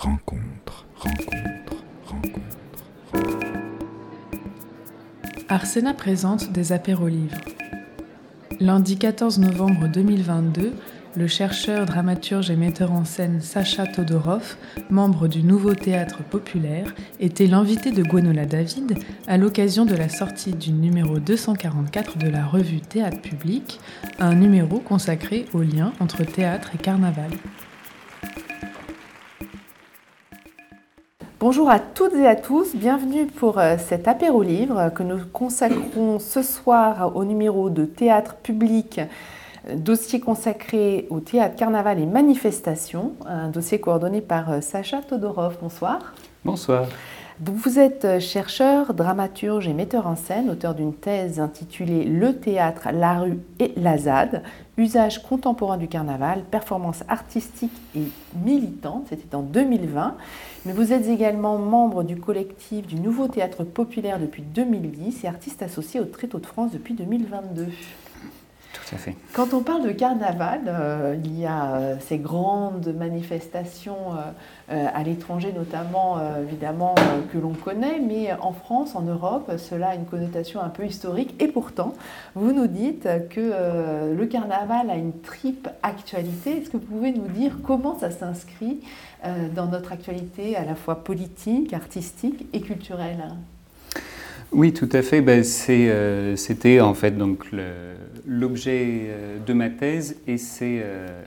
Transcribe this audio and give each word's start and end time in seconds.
rencontre, 0.00 0.86
rencontre, 0.96 1.84
rencontre. 2.06 2.40
Arsena 5.50 5.92
présente 5.92 6.52
des 6.52 6.72
apérolivres. 6.72 7.36
Lundi 8.60 8.96
14 8.96 9.38
novembre 9.40 9.88
2022, 9.88 10.72
le 11.16 11.26
chercheur, 11.26 11.84
dramaturge 11.84 12.50
et 12.50 12.56
metteur 12.56 12.92
en 12.92 13.04
scène 13.04 13.42
Sacha 13.42 13.86
Todorov, 13.86 14.56
membre 14.88 15.28
du 15.28 15.42
Nouveau 15.42 15.74
Théâtre 15.74 16.22
Populaire, 16.22 16.94
était 17.18 17.46
l'invité 17.46 17.90
de 17.92 18.02
Gwenola 18.02 18.46
David 18.46 18.96
à 19.26 19.36
l'occasion 19.36 19.84
de 19.84 19.94
la 19.94 20.08
sortie 20.08 20.54
du 20.54 20.72
numéro 20.72 21.18
244 21.18 22.16
de 22.16 22.28
la 22.28 22.46
revue 22.46 22.80
Théâtre 22.80 23.20
Public, 23.20 23.78
un 24.18 24.34
numéro 24.34 24.78
consacré 24.78 25.44
au 25.52 25.60
lien 25.60 25.92
entre 26.00 26.24
théâtre 26.24 26.70
et 26.74 26.78
carnaval. 26.78 27.30
Bonjour 31.40 31.70
à 31.70 31.78
toutes 31.78 32.12
et 32.12 32.26
à 32.26 32.36
tous, 32.36 32.76
bienvenue 32.76 33.24
pour 33.24 33.58
euh, 33.58 33.76
cet 33.78 34.08
apéro 34.08 34.42
livre 34.42 34.90
que 34.94 35.02
nous 35.02 35.20
consacrons 35.32 36.18
ce 36.18 36.42
soir 36.42 37.16
au 37.16 37.24
numéro 37.24 37.70
de 37.70 37.86
théâtre 37.86 38.34
public, 38.34 39.00
euh, 39.66 39.74
dossier 39.74 40.20
consacré 40.20 41.06
au 41.08 41.20
théâtre, 41.20 41.56
carnaval 41.56 41.98
et 41.98 42.04
manifestation, 42.04 43.14
un 43.24 43.48
dossier 43.48 43.80
coordonné 43.80 44.20
par 44.20 44.50
euh, 44.52 44.60
Sacha 44.60 45.00
Todorov. 45.00 45.56
Bonsoir. 45.62 46.12
Bonsoir. 46.44 46.88
Vous 47.42 47.78
êtes 47.78 48.20
chercheur, 48.20 48.92
dramaturge 48.92 49.66
et 49.66 49.72
metteur 49.72 50.06
en 50.06 50.14
scène, 50.14 50.50
auteur 50.50 50.74
d'une 50.74 50.92
thèse 50.92 51.40
intitulée 51.40 52.04
Le 52.04 52.36
théâtre, 52.36 52.88
la 52.92 53.18
rue 53.18 53.38
et 53.58 53.72
la 53.78 53.96
ZAD, 53.96 54.42
usage 54.76 55.22
contemporain 55.22 55.78
du 55.78 55.88
carnaval, 55.88 56.44
performance 56.50 57.02
artistique 57.08 57.72
et 57.96 58.02
militante, 58.44 59.06
c'était 59.08 59.34
en 59.34 59.40
2020. 59.40 60.18
Mais 60.66 60.74
vous 60.74 60.92
êtes 60.92 61.08
également 61.08 61.56
membre 61.56 62.02
du 62.02 62.16
collectif 62.16 62.86
du 62.86 62.96
Nouveau 62.96 63.26
Théâtre 63.26 63.64
Populaire 63.64 64.20
depuis 64.20 64.42
2010 64.42 65.24
et 65.24 65.26
artiste 65.26 65.62
associé 65.62 65.98
au 65.98 66.04
Tréteau 66.04 66.40
de 66.40 66.46
France 66.46 66.72
depuis 66.72 66.92
2022. 66.92 67.68
Quand 69.32 69.54
on 69.54 69.62
parle 69.62 69.84
de 69.84 69.92
carnaval, 69.92 70.62
euh, 70.66 71.16
il 71.24 71.38
y 71.38 71.46
a 71.46 71.74
euh, 71.74 71.96
ces 72.00 72.18
grandes 72.18 72.94
manifestations 72.96 74.14
euh, 74.70 74.86
à 74.92 75.02
l'étranger 75.02 75.52
notamment, 75.52 76.18
évidemment, 76.40 76.94
que 77.32 77.38
l'on 77.38 77.54
connaît, 77.54 77.98
mais 77.98 78.32
en 78.40 78.52
France, 78.52 78.94
en 78.94 79.02
Europe, 79.02 79.52
cela 79.58 79.90
a 79.90 79.94
une 79.94 80.04
connotation 80.04 80.60
un 80.60 80.68
peu 80.68 80.84
historique. 80.86 81.34
Et 81.42 81.48
pourtant, 81.48 81.94
vous 82.34 82.52
nous 82.52 82.68
dites 82.68 83.08
que 83.30 84.14
le 84.14 84.26
carnaval 84.26 84.90
a 84.90 84.94
une 84.94 85.20
triple 85.20 85.72
actualité. 85.82 86.58
Est-ce 86.58 86.70
que 86.70 86.76
vous 86.76 86.86
pouvez 86.86 87.12
nous 87.12 87.26
dire 87.26 87.58
comment 87.64 87.98
ça 87.98 88.12
s'inscrit 88.12 88.80
dans 89.56 89.66
notre 89.66 89.90
actualité 89.90 90.56
à 90.56 90.64
la 90.64 90.76
fois 90.76 91.02
politique, 91.02 91.72
artistique 91.72 92.46
et 92.52 92.60
culturelle? 92.60 93.24
Oui, 94.52 94.72
tout 94.72 94.88
à 94.92 95.02
fait. 95.02 95.20
Ben, 95.20 95.44
euh, 95.68 96.36
C'était 96.36 96.80
en 96.80 96.94
fait 96.94 97.12
donc 97.12 97.46
l'objet 98.26 99.02
euh, 99.06 99.38
de 99.38 99.52
ma 99.52 99.70
thèse 99.70 100.16
et 100.26 100.38
c'est 100.38 100.80
euh, 100.82 101.22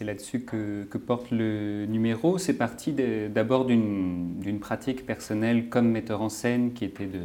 là-dessus 0.00 0.40
que, 0.40 0.84
que, 0.84 0.98
porte 0.98 1.30
le 1.32 1.86
numéro. 1.86 2.38
C'est 2.38 2.54
parti 2.56 2.94
d'abord 3.34 3.64
d'une 3.64 4.58
pratique 4.60 5.06
personnelle 5.06 5.68
comme 5.68 5.88
metteur 5.88 6.22
en 6.22 6.28
scène 6.28 6.72
qui 6.72 6.84
était 6.84 7.06
de 7.06 7.20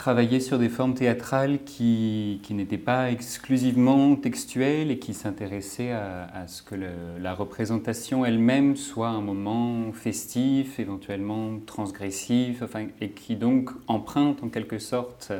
travailler 0.00 0.40
sur 0.40 0.58
des 0.58 0.70
formes 0.70 0.94
théâtrales 0.94 1.62
qui, 1.62 2.40
qui 2.42 2.54
n'étaient 2.54 2.78
pas 2.78 3.10
exclusivement 3.10 4.16
textuelles 4.16 4.90
et 4.90 4.98
qui 4.98 5.12
s'intéressaient 5.12 5.92
à, 5.92 6.46
ce 6.46 6.62
que 6.62 6.74
la 7.20 7.34
représentation 7.34 8.24
elle-même 8.24 8.76
soit 8.76 9.10
un 9.10 9.20
moment 9.20 9.92
festif, 9.92 10.80
éventuellement 10.80 11.58
transgressif, 11.66 12.62
enfin, 12.62 12.86
et 13.02 13.10
qui 13.10 13.36
donc 13.36 13.68
emprunte 13.88 14.42
en 14.42 14.48
quelque 14.48 14.78
sorte 14.78 15.34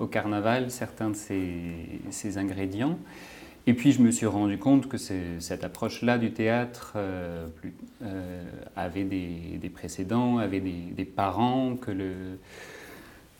au 0.00 0.08
carnaval 0.08 0.72
certains 0.72 1.10
de 1.10 1.16
ces, 1.16 1.52
ces 2.10 2.36
ingrédients. 2.36 2.98
Et 3.68 3.74
puis 3.74 3.92
je 3.92 4.02
me 4.02 4.10
suis 4.10 4.26
rendu 4.26 4.58
compte 4.58 4.88
que 4.88 4.96
cette 4.98 5.62
approche-là 5.62 6.18
du 6.18 6.32
théâtre 6.32 6.94
euh, 6.96 7.46
euh, 8.02 8.42
avait 8.74 9.04
des, 9.04 9.58
des, 9.62 9.68
précédents, 9.68 10.38
avait 10.38 10.58
des, 10.58 10.90
des 10.96 11.04
parents, 11.04 11.76
que 11.76 11.92
le, 11.92 12.12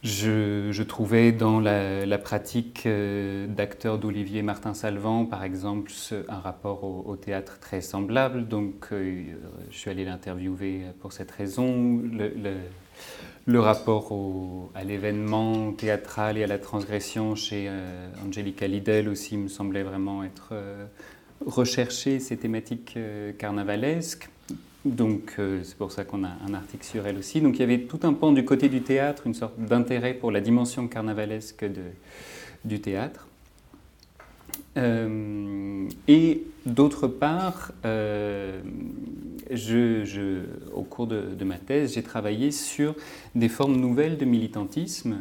je, 0.03 0.83
trouvais 0.83 1.31
dans 1.31 1.61
la, 1.61 2.19
pratique 2.19 2.85
euh, 2.87 3.47
d'acteurs 3.47 3.99
d'Olivier 3.99 4.41
Martin 4.41 4.73
Salvant, 4.73 5.27
par 5.27 5.45
exemple, 5.45 5.93
un 6.29 6.39
rapport 6.39 6.85
au, 6.85 7.17
théâtre 7.17 7.59
très 7.61 7.83
semblable. 7.83 8.49
Donc, 8.49 8.89
euh, 8.93 9.25
je 9.71 9.77
suis 9.77 9.91
allé 9.91 10.07
l'interviewer 10.07 10.87
pour 11.01 11.13
cette 11.13 11.31
raison. 11.31 12.03
Le, 13.47 13.61
rapport 13.61 14.71
à 14.75 14.85
l'événement 14.85 15.73
théâtral 15.73 16.39
et 16.39 16.45
à 16.45 16.47
la 16.47 16.59
transgression 16.59 17.35
chez 17.35 17.67
euh, 17.69 18.09
Angelica 18.25 18.67
Lidl 18.67 19.09
aussi 19.09 19.37
me 19.37 19.49
semblait 19.49 19.83
vraiment 19.83 20.25
être 20.25 20.55
recherché, 21.45 22.21
ces 22.21 22.37
thématiques 22.39 22.99
carnavalesques. 23.39 24.31
Donc 24.85 25.35
euh, 25.39 25.61
c'est 25.63 25.77
pour 25.77 25.93
ça 25.93 26.05
qu'on 26.05 26.25
a 26.25 26.31
un 26.47 26.55
article 26.55 26.85
sur 26.85 27.07
elle 27.07 27.19
aussi. 27.19 27.41
Donc 27.41 27.57
il 27.57 27.61
y 27.61 27.65
avait 27.65 27.81
tout 27.81 28.01
un 28.03 28.15
pan 28.15 28.33
du 28.33 28.45
côté 28.45 28.69
du 28.69 28.83
théâtre, 28.83 29.27
une 29.27 29.35
sorte 29.35 29.59
d'intérêt 29.59 30.15
pour 30.15 30.31
la 30.31 30.41
dimension 30.41 30.89
carnavalesque 30.89 31.67
du 32.65 32.81
théâtre. 32.81 33.27
Euh, 34.77 35.89
et 36.09 36.43
d'autre 36.65 37.09
part, 37.09 37.73
euh, 37.85 38.61
je, 39.51 40.45
au 40.73 40.83
cours 40.83 41.07
de 41.07 41.45
ma 41.45 41.59
thèse, 41.59 41.95
j'ai 41.95 42.03
travaillé 42.03 42.51
sur 42.51 42.95
des 43.35 43.49
formes 43.49 43.77
nouvelles 43.77 44.17
de 44.17 44.25
militantisme 44.25 45.21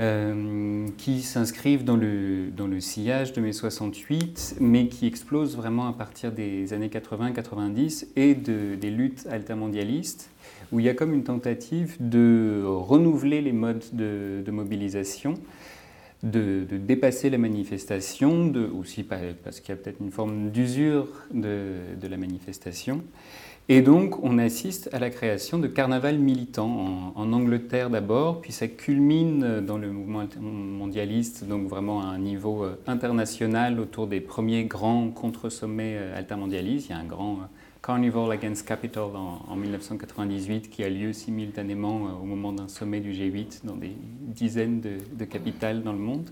euh, 0.00 0.86
qui 0.96 1.20
s'inscrivent 1.20 1.84
dans 1.84 1.96
le, 1.96 2.50
dans 2.56 2.66
le 2.66 2.80
sillage 2.80 3.34
de 3.34 3.42
mai 3.42 3.52
68, 3.52 4.56
mais 4.58 4.88
qui 4.88 5.06
explosent 5.06 5.56
vraiment 5.56 5.88
à 5.88 5.92
partir 5.92 6.32
des 6.32 6.72
années 6.72 6.88
80-90 6.88 8.06
et 8.16 8.34
de, 8.34 8.76
des 8.76 8.90
luttes 8.90 9.26
altermondialistes, 9.30 10.30
où 10.72 10.80
il 10.80 10.86
y 10.86 10.88
a 10.88 10.94
comme 10.94 11.12
une 11.12 11.24
tentative 11.24 11.96
de 12.00 12.62
renouveler 12.64 13.42
les 13.42 13.52
modes 13.52 13.84
de, 13.92 14.50
mobilisation, 14.50 15.34
de, 16.22 16.64
dépasser 16.70 17.28
la 17.28 17.36
manifestation, 17.36 18.50
aussi 18.78 19.02
parce 19.02 19.60
qu'il 19.60 19.74
y 19.74 19.78
a 19.78 19.82
peut-être 19.82 20.00
une 20.00 20.12
forme 20.12 20.50
d'usure 20.50 21.08
de 21.34 22.08
la 22.08 22.16
manifestation, 22.16 23.02
et 23.72 23.82
donc, 23.82 24.18
on 24.24 24.38
assiste 24.38 24.90
à 24.92 24.98
la 24.98 25.10
création 25.10 25.58
de 25.58 25.68
carnaval 25.68 26.18
militants 26.18 27.12
en, 27.14 27.32
Angleterre 27.32 27.88
d'abord, 27.88 28.40
puis 28.40 28.50
ça 28.50 28.66
culmine 28.66 29.60
dans 29.60 29.78
le 29.78 29.92
mouvement 29.92 30.26
mondialiste, 30.40 31.44
donc 31.44 31.68
vraiment 31.68 32.02
à 32.02 32.06
un 32.06 32.18
niveau 32.18 32.64
euh, 32.64 32.80
international 32.88 33.78
autour 33.78 34.08
des 34.08 34.20
premiers 34.20 34.64
grands 34.64 35.08
contre-sommets 35.10 35.96
euh, 35.96 36.18
altermondialistes. 36.18 36.88
Il 36.88 36.90
y 36.90 36.94
a 36.94 36.98
un 36.98 37.04
grand 37.04 37.34
euh, 37.34 37.44
Carnival 37.80 38.32
Against 38.32 38.66
Capital 38.66 39.04
en, 39.14 39.54
1998 39.54 40.68
qui 40.68 40.82
a 40.82 40.88
lieu 40.88 41.12
simultanément 41.12 42.18
au 42.20 42.24
moment 42.24 42.52
d'un 42.52 42.66
sommet 42.66 42.98
du 42.98 43.12
G8 43.12 43.64
dans 43.64 43.76
des 43.76 43.92
dizaines 44.20 44.80
de, 44.80 45.24
capitales 45.24 45.84
dans 45.84 45.92
le 45.92 46.00
monde 46.00 46.28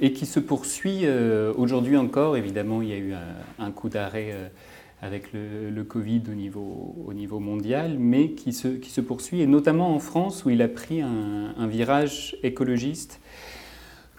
et 0.00 0.12
qui 0.12 0.26
se 0.26 0.38
poursuit 0.38 1.04
aujourd'hui 1.58 1.98
encore. 1.98 2.38
Évidemment, 2.38 2.80
il 2.80 2.88
y 2.88 2.92
a 2.94 2.96
eu 2.96 3.12
un, 3.58 3.70
coup 3.70 3.90
d'arrêt 3.90 4.34
avec 5.02 5.32
le, 5.32 5.82
Covid 5.82 6.22
au 6.30 6.34
niveau, 6.34 6.94
au 7.04 7.12
niveau, 7.12 7.40
mondial, 7.40 7.96
mais 7.98 8.30
qui 8.30 8.52
se, 8.52 9.00
poursuit, 9.00 9.40
et 9.40 9.46
notamment 9.48 9.94
en 9.94 9.98
France 9.98 10.44
où 10.44 10.50
il 10.50 10.62
a 10.62 10.68
pris 10.68 11.02
un, 11.02 11.66
virage 11.66 12.36
écologiste, 12.44 13.20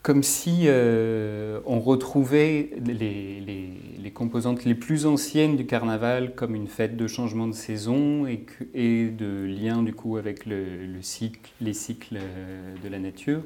comme 0.01 0.21
si 0.21 0.63
euh, 0.65 1.61
on 1.65 1.79
retrouvait 1.79 2.71
les, 2.85 4.11
composantes 4.13 4.65
les 4.65 4.75
plus 4.75 5.07
anciennes 5.07 5.55
du 5.55 5.65
carnaval 5.65 6.35
comme 6.35 6.53
une 6.53 6.67
fête 6.67 6.95
de 6.95 7.07
changement 7.07 7.47
de 7.47 7.53
saison 7.53 8.27
et, 8.27 9.07
de 9.09 9.45
lien 9.45 9.81
du 9.81 9.93
coup 9.93 10.17
avec 10.17 10.45
les 10.45 11.01
cycles 11.01 12.17
euh, 12.17 12.75
de 12.83 12.89
la 12.89 12.99
nature. 12.99 13.41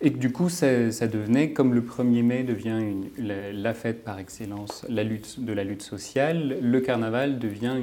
Et 0.00 0.12
que 0.12 0.18
du 0.18 0.30
coup, 0.30 0.48
ça, 0.48 0.66
devenait, 0.66 1.52
comme 1.52 1.74
le 1.74 1.80
1er 1.80 2.22
mai 2.22 2.42
devient 2.44 2.78
la, 3.18 3.74
fête 3.74 4.04
par 4.04 4.18
excellence 4.18 4.84
de 4.88 5.52
la 5.52 5.64
lutte 5.64 5.82
sociale, 5.82 6.58
le 6.62 6.80
carnaval 6.80 7.38
devient 7.38 7.76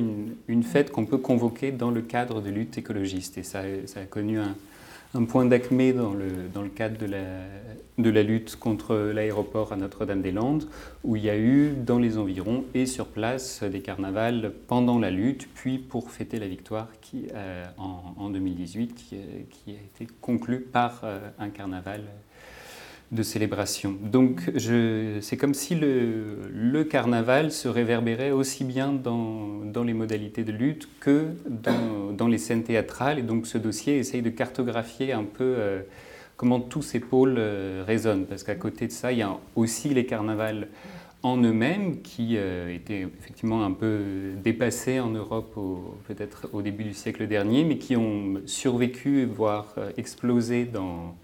une, 0.48 0.64
fête 0.64 0.92
qu'on 0.92 1.06
peut 1.06 1.18
convoquer 1.18 1.72
dans 1.72 1.92
le 1.92 2.02
cadre 2.02 2.42
de 2.42 2.50
lutte 2.50 2.78
écologiste. 2.78 3.38
Et 3.38 3.44
ça 3.44 3.62
a 3.62 4.06
connu 4.06 4.40
un, 4.40 4.56
un 5.14 5.26
point 5.26 5.46
d'acmé 5.46 5.94
dans 5.94 6.14
le, 6.14 6.70
cadre 6.70 6.98
de 6.98 8.10
la, 8.10 8.24
lutte 8.24 8.56
contre 8.58 8.96
l'aéroport 8.96 9.72
à 9.72 9.76
Notre-Dame-des-Landes, 9.78 10.68
où 11.04 11.16
il 11.16 11.24
y 11.24 11.30
a 11.30 11.38
eu 11.38 11.74
dans 11.74 12.00
les 12.00 12.18
environs 12.18 12.66
et 12.74 12.86
sur 12.86 13.08
place 13.08 13.64
des 13.64 13.82
carnavals 13.82 14.52
pendant 14.68 15.00
la 15.00 15.12
lutte, 15.12 15.48
puis 15.54 15.78
pour 15.78 16.12
fêter 16.12 16.40
la 16.40 16.48
victoire 16.48 16.88
qui, 17.02 17.28
euh, 17.34 17.66
en, 17.78 18.16
en, 18.18 18.30
2018, 18.30 18.96
qui, 18.96 19.18
qui, 19.50 19.72
a 19.72 19.76
été 19.76 20.08
conclue 20.22 20.62
par 20.62 21.02
euh, 21.04 21.20
un 21.40 21.50
carnaval 21.50 22.02
de 23.12 23.24
célébration. 23.24 23.96
Donc 24.02 24.42
c'est 25.22 25.38
comme 25.38 25.54
si 25.54 25.76
le, 25.76 26.84
carnaval 26.90 27.52
se 27.52 27.68
réverbérait 27.68 28.32
aussi 28.32 28.64
bien 28.64 28.92
dans, 28.92 29.84
les 29.84 29.94
modalités 29.94 30.44
de 30.44 30.52
lutte 30.52 30.88
que 31.00 31.30
dans, 31.48 32.12
dans, 32.12 32.28
les 32.28 32.38
scènes 32.38 32.64
théâtrales. 32.64 33.20
Et 33.20 33.22
donc 33.22 33.48
ce 33.48 33.58
dossier 33.58 33.98
essaye 33.98 34.22
de 34.22 34.30
cartographier 34.30 35.14
un 35.14 35.24
peu 35.24 35.44
euh, 35.44 35.82
comment 36.38 36.60
tous 36.60 36.82
ces 36.82 37.00
pôles 37.00 37.36
euh, 37.38 37.84
résonnent. 37.86 38.26
Parce 38.26 38.44
qu'à 38.44 38.56
côté 38.56 38.88
de 38.88 38.92
ça, 38.92 39.12
il 39.12 39.20
y 39.20 39.24
a 39.24 39.38
aussi 39.56 39.90
les 39.90 40.06
carnavals 40.06 40.68
en 41.24 41.38
eux-mêmes 41.38 42.02
qui 42.02 42.38
euh, 42.38 42.74
étaient 42.74 43.02
effectivement 43.02 43.66
un 43.66 43.72
peu 43.72 44.02
dépassés 44.44 45.00
en 45.00 45.10
Europe 45.10 45.56
peut-être 46.08 46.50
au 46.54 46.62
début 46.62 46.84
du 46.84 46.94
siècle 46.94 47.28
dernier, 47.28 47.64
mais 47.64 47.78
qui 47.78 47.96
ont 47.96 48.42
survécu, 48.46 49.26
voire 49.26 49.76
explosé 49.98 50.66
dans 50.66 51.16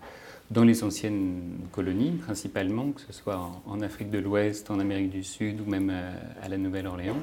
dans 0.52 0.64
les 0.66 0.84
anciennes 0.84 1.60
colonies 1.72 2.12
principalement, 2.12 2.92
que 2.92 3.02
ce 3.02 3.14
soit 3.14 3.40
en, 3.66 3.82
Afrique 3.82 4.12
de 4.12 4.20
l'Ouest, 4.20 4.70
en 4.70 4.80
Amérique 4.80 5.10
du 5.10 5.24
Sud 5.24 5.62
ou 5.62 5.70
même 5.70 5.90
euh, 5.92 6.12
à, 6.44 6.50
la 6.50 6.58
Nouvelle-Orléans. 6.58 7.18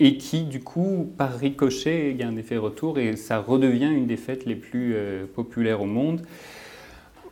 Et 0.00 0.16
qui, 0.16 0.44
du 0.44 0.60
coup, 0.60 1.12
par 1.16 1.36
ricochet, 1.36 2.12
il 2.12 2.22
a 2.22 2.26
un 2.26 2.36
effet 2.36 2.56
retour 2.56 2.98
et 2.98 3.14
ça 3.16 3.38
redevient 3.38 3.90
une 3.92 4.06
des 4.06 4.16
fêtes 4.16 4.46
les 4.46 4.56
plus 4.56 4.94
euh, 4.94 5.26
populaires 5.26 5.82
au 5.82 5.86
monde. 5.86 6.22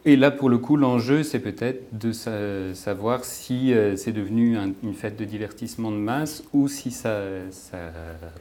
Et 0.06 0.16
là, 0.16 0.30
pour 0.30 0.48
le 0.48 0.56
coup, 0.56 0.76
l'enjeu, 0.76 1.22
c'est 1.22 1.40
peut-être 1.40 1.84
de 1.92 2.12
savoir 2.72 3.24
si 3.24 3.74
euh, 3.74 3.96
c'est 3.96 4.12
devenu 4.12 4.56
une 4.82 4.94
fête 4.94 5.18
de 5.18 5.26
divertissement 5.26 5.90
de 5.90 5.98
masse 5.98 6.42
ou 6.54 6.68
si 6.68 6.90
ça, 6.90 7.20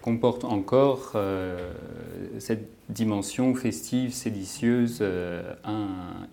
comporte 0.01 0.45
encore 0.45 1.11
euh, 1.15 1.73
cette 2.37 2.69
dimension 2.87 3.53
festive, 3.55 4.13
séditieuse, 4.13 4.99
euh, 5.01 5.41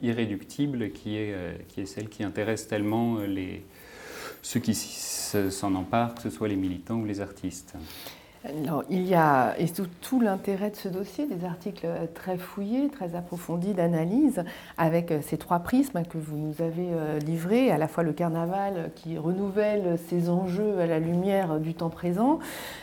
irréductible, 0.00 0.90
qui 0.90 1.16
est, 1.16 1.34
qui 1.68 1.80
est 1.80 1.86
celle 1.86 2.08
qui 2.08 2.22
intéresse 2.22 2.68
tellement 2.68 3.18
les, 3.18 3.64
ceux 4.42 4.60
qui 4.60 4.76
s'en 4.76 5.74
emparent, 5.74 6.14
que 6.14 6.22
ce 6.22 6.30
soit 6.30 6.46
les 6.46 6.56
militants 6.56 7.00
ou 7.00 7.04
les 7.04 7.20
artistes 7.20 7.74
il 8.90 9.06
y 9.06 9.14
a, 9.14 9.54
et 9.58 9.66
tout, 10.00 10.20
l'intérêt 10.20 10.70
de 10.70 10.76
ce 10.76 10.88
dossier, 10.88 11.26
des 11.26 11.44
articles 11.44 11.86
très 12.14 12.36
fouillés, 12.36 12.88
très 12.88 13.14
approfondis 13.14 13.74
d'analyse, 13.74 14.44
avec 14.78 15.10
euh, 15.10 15.20
ces 15.22 15.36
trois 15.36 15.60
prismes 15.60 16.02
que 16.04 16.18
vous 16.18 16.36
nous 16.36 16.62
avez 16.62 16.88
euh, 16.92 17.18
livrés, 17.18 17.70
à 17.70 17.78
la 17.78 17.88
fois 17.88 18.02
le 18.02 18.12
carnaval 18.12 18.90
qui 18.94 19.18
renouvelle 19.18 19.98
ses 20.08 20.28
enjeux 20.28 20.78
à 20.80 20.86
la 20.86 20.98
lumière 20.98 21.58
du 21.58 21.74
temps 21.74 21.90
présent, 21.90 22.38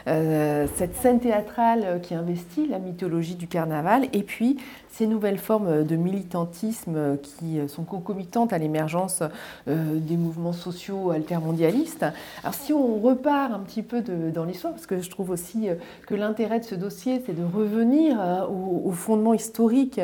euh, 0.07 0.67
cette 0.75 0.95
scène 0.95 1.19
théâtrale 1.19 1.99
qui 2.01 2.15
investit 2.15 2.67
la 2.67 2.79
mythologie 2.79 3.35
du 3.35 3.47
carnaval, 3.47 4.07
et 4.13 4.23
puis 4.23 4.57
ces 4.93 5.07
nouvelles 5.07 5.39
formes 5.39 5.83
de 5.83 5.95
militantisme 5.95 7.17
qui 7.17 7.59
sont 7.67 7.83
concomitantes 7.83 8.53
à 8.53 8.59
l'émergence 8.59 9.23
euh, 9.67 9.97
des 9.99 10.17
mouvements 10.17 10.53
sociaux 10.53 11.09
altermondialistes. 11.09 12.05
Alors 12.43 12.53
si 12.53 12.73
on 12.73 12.99
repart 12.99 13.51
un 13.51 13.59
petit 13.59 13.81
peu 13.81 14.01
dans 14.01 14.45
l'histoire, 14.45 14.73
parce 14.73 14.85
que 14.85 15.01
je 15.01 15.09
trouve 15.09 15.31
aussi 15.31 15.67
euh, 15.67 15.75
que 16.05 16.13
l'intérêt 16.13 16.59
de 16.59 16.65
ce 16.65 16.75
dossier, 16.75 17.23
c'est 17.25 17.33
de 17.33 17.43
revenir 17.43 18.21
euh, 18.21 18.45
au, 18.47 18.91
fondement 18.91 19.33
historique 19.33 19.99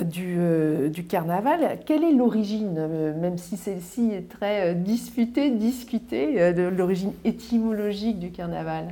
du, 0.00 0.36
du, 0.90 1.04
carnaval, 1.04 1.78
quelle 1.86 2.02
est 2.02 2.12
l'origine, 2.12 3.14
même 3.20 3.38
si 3.38 3.56
celle-ci 3.56 4.10
est 4.10 4.28
très 4.28 4.74
disputée, 4.74 5.50
discutée, 5.50 6.52
de 6.52 6.62
l'origine 6.62 7.12
étymologique 7.24 8.18
du 8.18 8.30
carnaval? 8.30 8.88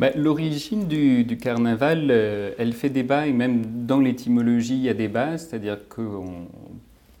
Bah, 0.00 0.10
l'origine 0.16 0.86
du, 0.88 1.36
carnaval, 1.36 2.08
euh, 2.10 2.52
elle 2.58 2.72
fait 2.72 2.90
débat 2.90 3.26
et 3.26 3.32
même 3.32 3.86
dans 3.86 4.00
l'étymologie, 4.00 4.74
il 4.74 4.82
y 4.82 4.88
a 4.88 4.94
débat, 4.94 5.38
c'est-à-dire 5.38 5.78
que 5.88 6.02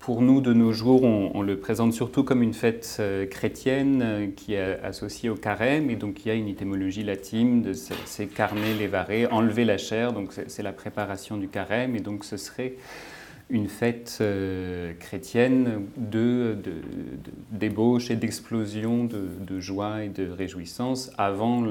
pour 0.04 0.20
nous, 0.20 0.42
de 0.42 0.52
nos 0.52 0.70
jours, 0.70 1.02
on, 1.02 1.40
le 1.40 1.56
présente 1.56 1.94
surtout 1.94 2.24
comme 2.24 2.42
une 2.42 2.52
fête 2.52 2.98
euh, 3.00 3.24
chrétienne 3.24 4.02
euh, 4.02 4.26
qui 4.36 4.52
est 4.52 4.78
associée 4.82 5.30
au 5.30 5.34
carême, 5.34 5.88
et 5.88 5.96
donc 5.96 6.24
il 6.24 6.28
y 6.28 6.30
a 6.30 6.34
une 6.34 6.46
étymologie 6.46 7.04
latine 7.04 7.62
de 7.62 7.72
c'est 7.72 8.26
carner, 8.26 8.74
lévarer, 8.74 9.26
enlever 9.26 9.64
la 9.64 9.78
chair, 9.78 10.12
donc 10.12 10.32
c'est 10.46 10.62
la 10.62 10.72
préparation 10.72 11.38
du 11.38 11.48
carême, 11.48 11.96
et 11.96 12.00
donc 12.00 12.26
ce 12.26 12.36
serait 12.36 12.74
une 13.50 13.68
fête 13.68 14.18
euh, 14.20 14.92
chrétienne 14.98 15.82
de, 15.96 16.56
débauche 17.50 18.10
et 18.10 18.16
d'explosion 18.16 19.04
de, 19.04 19.60
joie 19.60 20.04
et 20.04 20.08
de 20.08 20.30
réjouissance 20.30 21.10
avant 21.18 21.64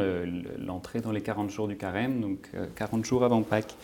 l'entrée 0.59 1.01
dans 1.01 1.11
les 1.11 1.21
40 1.21 1.49
jours 1.49 1.67
du 1.67 1.75
carême, 1.75 2.21
donc 2.21 2.49
40 2.75 3.01
euh, 3.01 3.03
jours 3.03 3.23
avant 3.23 3.41
Pâques. 3.41 3.75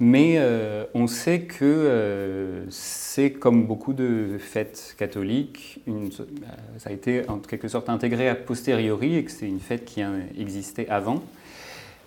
Mais 0.00 0.34
euh, 0.38 0.84
on 0.94 1.06
sait 1.06 1.42
que 1.42 2.64
c'est 2.70 3.30
comme 3.30 3.66
beaucoup 3.66 3.92
de 3.92 4.36
fêtes 4.38 4.96
catholiques, 4.98 5.80
ça 6.78 6.90
a 6.90 6.92
été 6.92 7.28
en 7.28 7.38
quelque 7.38 7.68
sorte 7.68 7.88
intégré 7.88 8.28
a 8.28 8.34
posteriori 8.34 9.16
et 9.16 9.24
que 9.24 9.30
c'est 9.30 9.46
une 9.46 9.60
fête 9.60 9.84
qui 9.84 10.02
existait 10.36 10.88
avant. 10.88 11.22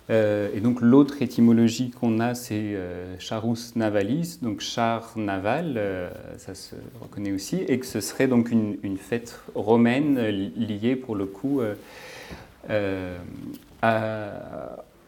Euh, 0.08 0.48
et 0.54 0.60
donc 0.60 0.80
l'autre 0.80 1.20
étymologie 1.20 1.90
qu'on 1.90 2.20
a, 2.20 2.34
c'est 2.34 2.54
euh, 2.54 3.18
charus 3.18 3.74
navalis, 3.74 4.38
donc 4.40 4.60
char 4.60 5.12
naval, 5.16 5.74
euh, 5.76 6.08
ça 6.38 6.54
se 6.54 6.76
reconnaît 7.00 7.32
aussi, 7.32 7.56
et 7.56 7.78
que 7.78 7.86
ce 7.86 8.00
serait 8.00 8.28
donc 8.28 8.50
une, 8.50 8.76
fête 8.98 9.40
romaine 9.54 10.18
liée 10.56 10.96
pour 10.96 11.16
le 11.16 11.26
coup 11.26 11.60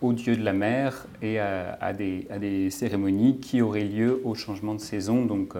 au 0.00 0.12
dieu 0.12 0.36
de 0.36 0.44
la 0.44 0.52
mer 0.52 1.06
et 1.22 1.40
à, 1.40 1.92
des, 1.92 2.70
cérémonies 2.70 3.38
qui 3.38 3.62
auraient 3.62 3.84
lieu 3.84 4.20
au 4.24 4.34
changement 4.34 4.74
de 4.74 4.80
saison, 4.80 5.24
donc 5.24 5.54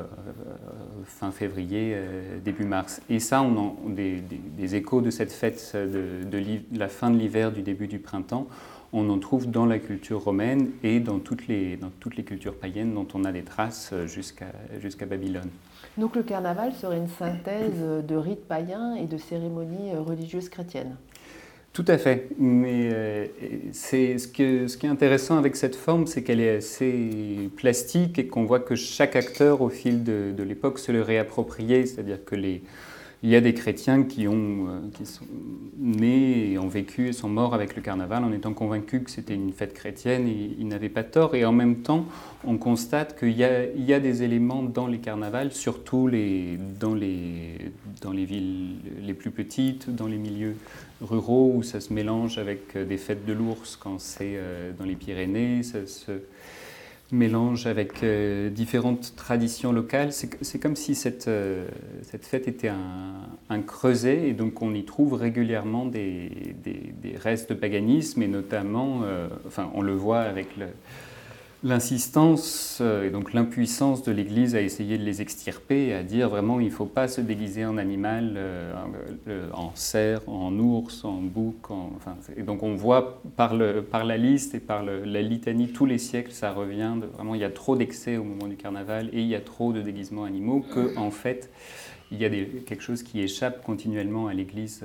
fin 1.07 1.33
février, 1.33 1.97
début 2.45 2.65
mars. 2.65 3.01
Et 3.09 3.19
ça, 3.19 3.43
on 3.43 3.57
a 3.57 3.95
des, 3.95 4.75
échos 4.75 5.01
de 5.01 5.11
cette 5.11 5.33
fête 5.33 5.75
de 5.75 6.79
la 6.79 6.89
fin 6.89 7.11
de 7.11 7.17
l'hiver, 7.17 7.51
du 7.51 7.63
début 7.63 7.89
du 7.89 7.99
printemps 7.99 8.47
on 8.93 9.11
en 9.11 9.19
trouve 9.19 9.51
dans 9.51 9.67
la 9.67 9.79
culture 9.79 10.23
romaine 10.23 10.71
et 10.83 11.01
dans 11.01 11.19
toutes 11.19 11.47
les, 11.47 11.77
dans 11.77 11.91
toutes 12.01 12.17
les 12.17 12.25
cultures 12.25 12.55
païennes 12.55 12.95
dont 12.95 13.07
on 13.15 13.25
a 13.25 13.33
des 13.33 13.43
traces 13.43 13.91
euh, 13.93 14.07
jusqu'à 14.07 14.53
jusqu'à 14.81 15.07
Babylone. 15.07 15.51
Donc 15.97 16.17
le 16.17 16.23
carnaval 16.23 16.73
serait 16.73 16.99
une 16.99 17.09
synthèse 17.09 18.05
de 18.07 18.17
rites 18.17 18.47
païens 18.47 18.95
et 18.95 19.07
de 19.07 19.19
cérémonies 19.19 19.95
religieuses 19.97 20.49
chrétiennes. 20.49 20.97
Tout 21.73 21.85
à 21.87 21.99
fait, 21.99 22.29
mais 22.39 22.91
euh, 22.93 23.27
c'est 23.73 24.19
ce, 24.19 24.27
que, 24.27 24.67
ce 24.67 24.77
qui 24.77 24.87
est 24.87 24.89
intéressant 24.89 25.37
avec 25.37 25.55
cette 25.55 25.77
forme, 25.77 26.07
c'est 26.07 26.23
qu'elle 26.23 26.41
est 26.41 26.57
assez 26.57 27.51
plastique 27.57 28.19
et 28.19 28.27
qu'on 28.27 28.45
voit 28.45 28.59
que 28.59 28.75
chaque 28.75 29.15
acteur 29.15 29.61
au 29.61 29.69
fil 29.69 30.03
de, 30.03 30.33
de 30.37 30.43
l'époque 30.43 30.79
se 30.79 30.91
le 30.91 31.03
réappropriait, 31.03 31.87
c'est-à-dire 31.87 32.25
que 32.25 32.35
les, 32.35 32.63
il 33.25 33.31
y 33.31 33.37
a 33.37 33.41
des 33.41 33.53
chrétiens 33.53 34.05
qui, 34.05 34.29
ont, 34.29 34.69
euh, 34.69 34.81
qui 34.95 35.05
sont 35.05 35.25
nés 35.77 36.53
et 36.53 36.59
ont 36.59 36.69
vécu 36.69 37.09
et 37.09 37.13
sont 37.13 37.29
morts 37.29 37.53
avec 37.53 37.75
le 37.75 37.83
carnaval 37.83 38.23
en 38.23 38.33
étant 38.33 38.53
convaincus 38.55 39.03
que 39.05 39.11
c'était 39.11 39.35
une 39.35 39.53
fête 39.53 39.75
chrétienne 39.75 40.29
et 40.29 40.55
ils 40.59 40.69
n'avaient 40.69 40.89
pas 40.89 41.03
tort. 41.03 41.35
Et 41.35 41.45
en 41.45 41.53
même 41.53 41.79
temps, 41.83 42.07
on 42.45 42.59
constate 42.59 43.19
qu'il 43.19 43.37
y, 43.37 43.43
a 43.43 44.01
des 44.01 44.23
éléments 44.23 44.63
dans 44.63 44.87
les 44.87 44.99
carnavals, 44.99 45.53
surtout 45.53 46.07
les, 46.07 46.59
dans, 46.79 46.95
les, 46.95 47.73
dans 48.03 48.13
les 48.13 48.25
villes 48.25 48.77
les 49.03 49.15
plus 49.15 49.33
petites, 49.33 49.93
dans 49.93 50.07
les 50.07 50.19
milieux 50.19 50.55
ruraux 51.01 51.53
où 51.57 51.65
ça 51.65 51.81
se 51.81 51.93
mélange 51.93 52.39
avec 52.39 52.77
des 52.77 52.99
fêtes 52.99 53.27
de 53.27 53.33
l'ours 53.33 53.77
quand 53.77 54.01
c'est 54.01 54.35
euh, 54.37 54.71
dans 54.79 54.85
les 54.85 54.95
Pyrénées. 54.95 55.63
Mélange 57.11 57.67
avec 57.67 58.03
euh, 58.03 58.51
différentes 58.51 59.15
traditions 59.17 59.73
locales. 59.73 60.13
C'est 60.13 60.59
comme 60.59 60.77
si 60.77 60.95
cette, 60.95 61.29
euh, 61.29 61.67
cette 62.03 62.27
fête 62.27 62.49
était 62.49 62.69
un, 62.69 63.63
creuset 63.67 64.29
et 64.29 64.33
donc 64.35 64.63
on 64.63 64.73
y 64.75 64.85
trouve 64.85 65.15
régulièrement 65.15 65.85
des, 65.85 66.55
des, 66.63 67.17
restes 67.17 67.51
de 67.51 67.55
paganisme 67.55 68.23
et 68.23 68.29
notamment, 68.29 69.01
euh, 69.03 69.29
enfin 69.47 69.71
on 69.75 69.83
le 69.83 69.95
voit 69.95 70.21
avec 70.21 70.57
le, 70.57 70.67
l'insistance 71.65 72.79
euh, 72.81 73.07
et 73.07 73.11
donc 73.11 73.33
l'impuissance 73.33 74.05
de 74.05 74.13
l'Église 74.13 74.55
à 74.55 74.61
essayer 74.61 74.97
de 74.97 75.03
les 75.03 75.21
extirper 75.23 75.93
à 75.93 76.05
dire 76.05 76.29
vraiment 76.29 76.61
il 76.61 76.67
ne 76.67 76.73
faut 76.73 76.87
pas 76.87 77.09
se 77.09 77.21
déguiser 77.21 77.65
en 77.65 77.79
animal, 77.79 78.35
euh, 78.37 78.73
euh, 79.27 79.51
en 79.53 79.73
cerf, 79.75 80.21
en 80.29 80.57
ours, 80.59 81.05
en 81.05 81.21
bouc. 81.21 81.57
et 82.37 82.43
donc 82.43 82.63
on 82.63 82.75
voit 82.75 83.21
par, 83.37 83.55
la 83.57 84.17
liste 84.17 84.55
et 84.55 84.61
par 84.61 84.85
la 84.85 85.23
litanie 85.23 85.69
tous 85.69 85.87
les 85.87 85.99
siècles, 85.99 86.31
ça 86.31 86.53
revient. 86.53 86.95
Vraiment, 87.15 87.35
il 87.35 87.41
y 87.41 87.45
a 87.45 87.51
trop 87.51 87.77
d'excès 87.77 88.17
au 88.17 88.25
moment 88.25 88.47
du 88.47 88.57
carnaval 88.57 89.09
et 89.13 89.21
il 89.21 89.27
y 89.27 89.35
a 89.35 89.41
trop 89.41 89.73
de 89.73 89.83
déguisements 89.83 90.25
animaux 90.25 90.61
que 90.61 90.97
en 90.97 91.11
fait 91.11 91.51
il 92.11 92.19
y 92.19 92.25
a 92.25 92.31
quelque 92.31 92.83
chose 92.83 93.03
qui 93.03 93.21
échappe 93.21 93.63
continuellement 93.63 94.29
à 94.29 94.35
l'Église 94.35 94.83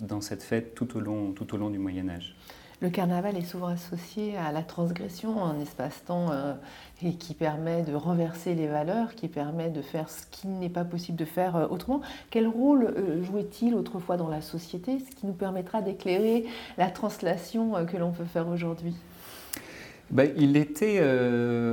dans 0.00 0.20
cette 0.20 0.42
fête 0.42 0.74
tout 0.74 0.96
au 0.96 1.00
long 1.00 1.70
du 1.70 1.78
Moyen 1.78 2.08
Âge. 2.08 2.36
Le 2.80 2.90
carnaval 2.90 3.36
est 3.36 3.44
souvent 3.44 3.66
associé 3.66 4.36
à 4.36 4.52
la 4.52 4.62
transgression, 4.62 5.44
un 5.44 5.58
espace-temps 5.58 6.28
euh, 6.30 6.54
et 7.02 7.14
qui 7.14 7.34
permet 7.34 7.82
de 7.82 7.92
renverser 7.92 8.54
les 8.54 8.68
valeurs, 8.68 9.16
qui 9.16 9.26
permet 9.26 9.68
de 9.68 9.82
faire 9.82 10.08
ce 10.08 10.22
qui 10.30 10.46
n'est 10.46 10.68
pas 10.68 10.84
possible 10.84 11.18
de 11.18 11.24
faire 11.24 11.56
euh, 11.56 11.66
autrement. 11.70 12.02
Quel 12.30 12.46
rôle 12.46 12.84
euh, 12.84 13.24
jouait-il 13.24 13.74
autrefois 13.74 14.16
dans 14.16 14.28
la 14.28 14.40
société, 14.40 15.00
ce 15.00 15.16
qui 15.16 15.26
nous 15.26 15.32
permettra 15.32 15.82
d'éclairer 15.82 16.44
la 16.76 16.88
translation 16.88 17.84
que 17.84 17.96
l'on 17.96 18.12
peut 18.12 18.24
faire 18.24 18.46
aujourd'hui? 18.46 18.94
Ben, 20.10 20.30
Il 20.36 20.56
était 20.56 21.02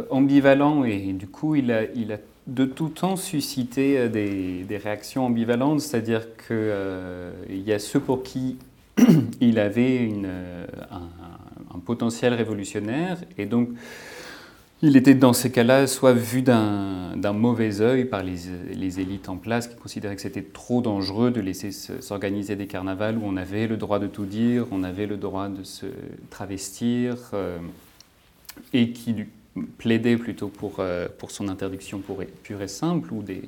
ambivalent 0.10 0.84
et 0.84 1.14
du 1.14 1.28
coup 1.28 1.56
il 1.56 1.72
a, 1.72 1.84
il 1.94 2.12
a 2.12 2.18
de 2.48 2.66
tout 2.66 2.90
temps 2.90 3.16
suscité 3.16 4.10
des, 4.10 4.82
réactions 4.84 5.26
ambivalentes, 5.28 5.80
c'est-à-dire 5.80 6.28
qu'il 6.36 7.62
y 7.62 7.72
a 7.72 7.80
ceux 7.80 8.02
pour 8.02 8.24
qui 8.24 8.58
il 9.42 9.60
avait 9.60 9.98
une, 9.98 10.30
un, 10.92 11.80
potentiel 11.86 12.34
révolutionnaire, 12.34 13.18
et 13.38 13.46
donc 13.46 13.70
il 14.82 14.98
était 14.98 15.14
dans 15.14 15.34
ces 15.34 15.52
cas-là 15.52 15.86
soit 15.86 16.14
vu 16.14 16.42
d'un 16.42 17.34
mauvais 17.34 17.82
œil 17.82 18.06
par 18.06 18.24
les, 18.24 19.00
élites 19.00 19.30
en 19.30 19.38
place 19.38 19.68
qui 19.68 19.76
considéraient 19.76 20.16
que 20.16 20.22
c'était 20.22 20.42
trop 20.42 20.82
dangereux 20.82 21.30
de 21.30 21.42
laisser 21.42 21.72
s'organiser 21.72 22.56
des 22.56 22.66
carnavals 22.66 23.18
où 23.18 23.22
on 23.24 23.38
avait 23.38 23.68
le 23.68 23.78
droit 23.78 24.00
de 24.00 24.08
tout 24.08 24.26
dire, 24.26 24.66
on 24.72 24.84
avait 24.84 25.06
le 25.06 25.18
droit 25.18 25.48
de 25.48 25.64
se 25.64 25.86
travestir, 26.32 27.18
et 28.74 28.92
qui 28.92 29.26
plaider 29.78 30.18
plutôt 30.18 30.50
pour, 30.50 30.78
euh, 30.80 31.08
pour 31.18 31.32
son 31.32 31.48
interdiction 31.48 32.02
pure 32.44 32.62
et 32.62 32.68
simple 32.68 33.14
ou 33.14 33.22
des, 33.22 33.42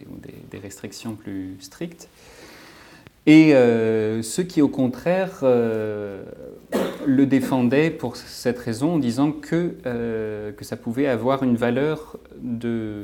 des, 0.52 0.58
restrictions 0.58 1.16
plus 1.16 1.58
strictes. 1.60 2.08
Et 3.28 3.54
euh, 3.54 4.22
ceux 4.24 4.44
qui, 4.44 4.62
au 4.62 4.70
contraire, 4.70 5.40
euh, 5.44 6.24
le 7.06 7.26
défendaient 7.26 7.92
pour 7.92 8.16
cette 8.16 8.58
raison 8.58 8.96
en 8.96 9.00
disant 9.00 9.32
que, 9.34 9.76
que 10.56 10.66
ça 10.66 10.78
pouvait 10.78 11.08
avoir 11.08 11.44
une 11.44 11.58
valeur 11.58 12.18
de... 12.42 13.04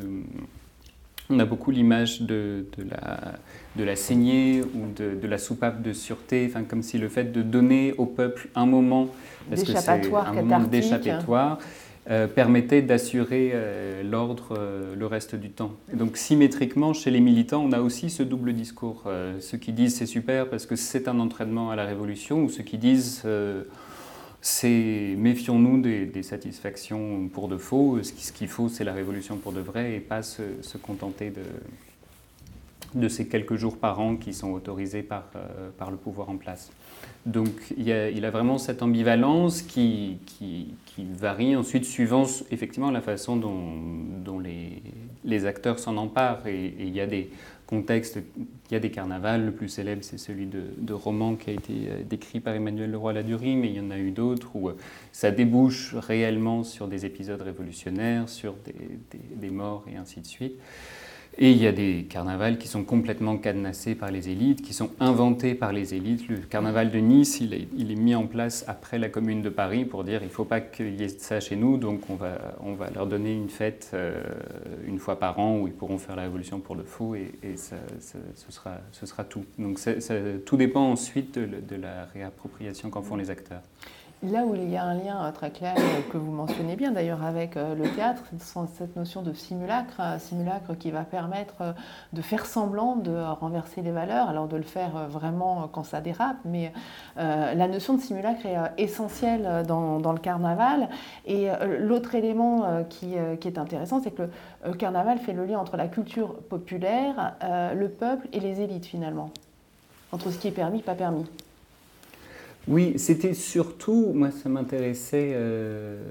On 1.29 1.39
a 1.39 1.45
beaucoup 1.45 1.71
l'image 1.71 2.21
de, 2.21 2.65
de, 2.77 2.89
la, 2.89 3.33
de 3.75 3.83
la 3.83 3.95
saignée 3.95 4.61
ou 4.61 4.93
de, 4.95 5.15
de, 5.15 5.27
la 5.27 5.37
soupape 5.37 5.81
de 5.81 5.93
sûreté, 5.93 6.45
enfin, 6.49 6.63
comme 6.63 6.83
si 6.83 6.97
le 6.97 7.09
fait 7.09 7.31
de 7.31 7.41
donner 7.41 7.93
au 7.97 8.05
peuple 8.05 8.49
un 8.55 8.65
moment, 8.65 9.07
parce 9.49 9.63
que 9.63 9.73
c'est 9.73 9.89
un 9.89 10.33
moment 10.33 10.59
d'échappatoire, 10.59 11.59
euh, 12.09 12.27
permettait 12.27 12.81
d'assurer 12.81 13.51
euh, 13.53 14.03
l'ordre 14.03 14.55
euh, 14.57 14.93
le 14.93 15.05
reste 15.05 15.35
du 15.35 15.51
temps. 15.51 15.71
Et 15.93 15.95
donc 15.95 16.17
symétriquement, 16.17 16.91
chez 16.91 17.11
les 17.11 17.21
militants, 17.21 17.63
on 17.63 17.71
a 17.71 17.79
aussi 17.79 18.09
ce 18.09 18.23
double 18.23 18.51
discours. 18.51 19.03
ceux 19.39 19.57
qui 19.57 19.71
disent 19.71 19.95
c'est 19.95 20.05
super 20.05 20.49
parce 20.49 20.65
que 20.65 20.75
c'est 20.75 21.07
un 21.07 21.21
entraînement 21.21 21.71
à 21.71 21.77
la 21.77 21.85
révolution, 21.85 22.43
ou 22.43 22.49
ceux 22.49 22.63
qui 22.63 22.77
disent 22.77 23.25
c'est 24.41 25.15
méfions-nous 25.17 25.81
des, 25.81 26.23
satisfactions 26.23 27.29
pour 27.29 27.47
de 27.47 27.55
faux, 27.55 28.03
ce 28.03 28.33
qu'il 28.33 28.49
faut 28.49 28.67
c'est 28.67 28.83
la 28.83 28.93
révolution 28.93 29.37
pour 29.37 29.53
de 29.53 29.61
vrai 29.61 29.95
et 29.95 29.99
pas 30.01 30.23
se, 30.23 30.41
contenter 30.81 31.29
de, 31.31 32.99
de, 32.99 33.07
ces 33.07 33.29
quelques 33.29 33.55
jours 33.55 33.77
par 33.77 34.01
an 34.01 34.17
qui 34.17 34.33
sont 34.33 34.51
autorisés 34.51 35.03
par, 35.03 35.29
par 35.77 35.89
le 35.89 35.95
pouvoir 35.95 36.29
en 36.29 36.35
place. 36.35 36.69
Donc 37.25 37.73
il, 37.77 37.91
a, 37.91 38.07
a, 38.07 38.31
vraiment 38.31 38.57
cette 38.57 38.81
ambivalence 38.81 39.61
qui, 39.61 40.17
varie 41.17 41.55
ensuite 41.55 41.85
suivant 41.85 42.25
effectivement 42.51 42.91
la 42.91 43.01
façon 43.01 43.37
dont, 43.37 44.39
les, 44.39 45.45
acteurs 45.45 45.79
s'en 45.79 45.95
emparent. 45.97 46.45
Et, 46.47 46.73
il 46.79 46.93
y 46.93 46.99
a 46.99 47.07
des 47.07 47.29
contextes, 47.65 48.19
il 48.37 48.73
y 48.73 48.75
a 48.75 48.79
des 48.79 48.91
carnavals, 48.91 49.45
le 49.45 49.51
plus 49.51 49.69
célèbre 49.69 50.03
c'est 50.03 50.17
celui 50.17 50.45
de, 50.45 50.63
de, 50.77 50.93
Roman 50.93 51.35
qui 51.35 51.49
a 51.49 51.53
été 51.53 51.73
euh, 51.87 52.03
décrit 52.03 52.41
par 52.41 52.53
Emmanuel 52.53 52.91
Leroy-Ladurie, 52.91 53.55
mais 53.55 53.69
il 53.69 53.75
y 53.75 53.79
en 53.79 53.89
a 53.89 53.97
eu 53.97 54.11
d'autres 54.11 54.53
où 54.55 54.67
euh, 54.67 54.77
ça 55.13 55.31
débouche 55.31 55.95
réellement 55.95 56.63
sur 56.63 56.89
des 56.89 57.05
épisodes 57.05 57.41
révolutionnaires, 57.41 58.27
sur 58.27 58.55
des 59.35 59.49
morts 59.49 59.85
et 59.91 59.95
ainsi 59.95 60.19
de 60.19 60.27
suite. 60.27 60.55
Et 61.39 61.49
il 61.51 61.57
y 61.57 61.65
a 61.65 61.71
des 61.71 62.05
carnavals 62.07 62.59
qui 62.59 62.67
sont 62.67 62.83
complètement 62.83 63.37
cadenassés 63.37 63.95
par 63.95 64.11
les 64.11 64.29
élites, 64.29 64.61
qui 64.61 64.73
sont 64.73 64.91
inventés 64.99 65.55
par 65.55 65.73
les 65.73 65.95
élites. 65.95 66.27
Le 66.27 66.37
carnaval 66.37 66.91
de 66.91 66.99
Nice, 66.99 67.39
il 67.41 67.53
est, 67.53 67.95
mis 67.95 68.13
en 68.13 68.27
place 68.27 68.63
après 68.67 68.99
la 68.99 69.09
Commune 69.09 69.41
de 69.41 69.49
Paris 69.49 69.83
pour 69.83 70.03
dire 70.03 70.21
il 70.21 70.27
ne 70.27 70.31
faut 70.31 70.45
pas 70.45 70.61
qu'il 70.61 70.99
y 70.99 71.03
ait 71.03 71.09
ça 71.09 71.39
chez 71.39 71.55
nous, 71.55 71.77
donc 71.77 72.09
on 72.09 72.15
va, 72.15 72.37
on 72.59 72.73
va 72.73 72.91
leur 72.91 73.07
donner 73.07 73.33
une 73.33 73.49
fête 73.49 73.91
euh, 73.93 74.21
une 74.85 74.99
fois 74.99 75.17
par 75.17 75.39
an 75.39 75.59
où 75.59 75.67
ils 75.67 75.73
pourront 75.73 75.97
faire 75.97 76.15
la 76.15 76.23
révolution 76.23 76.59
pour 76.59 76.75
le 76.75 76.83
faux 76.83 77.15
et, 77.15 77.31
ça, 77.55 77.77
ce, 77.99 78.51
sera, 78.51 78.77
ce 78.91 79.05
sera 79.07 79.23
tout. 79.23 79.45
Donc 79.57 79.79
tout 80.45 80.57
dépend 80.57 80.91
ensuite 80.91 81.39
de 81.39 81.75
la 81.75 82.05
réappropriation 82.13 82.91
qu'en 82.91 83.01
font 83.01 83.15
les 83.15 83.31
acteurs. 83.31 83.61
Là 84.23 84.45
où 84.45 84.55
il 84.55 84.69
y 84.69 84.77
a 84.77 84.85
un 84.85 84.93
lien 84.93 85.29
très 85.33 85.51
clair 85.51 85.75
euh, 85.77 86.01
que 86.09 86.15
vous 86.17 86.31
mentionnez 86.31 86.77
bien 86.77 86.93
d'ailleurs 86.93 87.23
avec 87.23 87.57
euh, 87.57 87.75
le 87.75 87.89
théâtre, 87.89 88.23
c'est 88.39 88.59
cette 88.77 88.95
notion 88.95 89.21
de 89.21 89.33
simulacre, 89.33 90.01
simulacre 90.17 90.77
qui 90.77 90.91
va 90.91 91.01
permettre 91.01 91.55
euh, 91.59 91.73
de 92.13 92.21
faire 92.21 92.45
semblant 92.45 92.95
de 92.95 93.11
renverser 93.11 93.81
les 93.81 93.91
valeurs, 93.91 94.29
alors 94.29 94.47
de 94.47 94.55
le 94.55 94.63
faire 94.63 95.09
vraiment 95.09 95.67
quand 95.67 95.83
ça 95.83 95.99
dérape, 95.99 96.37
mais 96.45 96.71
la 97.17 97.67
notion 97.67 97.95
de 97.95 98.01
simulacre 98.01 98.45
est 98.45 98.81
essentielle 98.81 99.63
dans, 99.67 100.11
le 100.11 100.19
carnaval. 100.19 100.89
Et 101.25 101.49
l'autre 101.79 102.15
élément 102.15 102.83
qui, 102.89 103.15
est 103.15 103.57
intéressant, 103.57 104.01
c'est 104.01 104.11
que 104.11 104.29
le 104.65 104.73
carnaval 104.73 105.17
fait 105.17 105.33
le 105.33 105.45
lien 105.45 105.59
entre 105.59 105.77
la 105.77 105.87
culture 105.87 106.35
populaire, 106.35 107.35
le 107.41 107.87
peuple 107.87 108.27
et 108.31 108.39
les 108.39 108.61
élites 108.61 108.85
finalement, 108.85 109.31
entre 110.11 110.31
ce 110.31 110.37
qui 110.37 110.47
est 110.47 110.51
permis 110.51 110.81
pas 110.81 110.95
permis. 110.95 111.25
Oui, 112.67 112.93
c'était 112.97 113.33
surtout, 113.33 114.11
moi 114.13 114.31
ça 114.31 114.47
m'intéressait, 114.47 115.31
euh, 115.33 116.01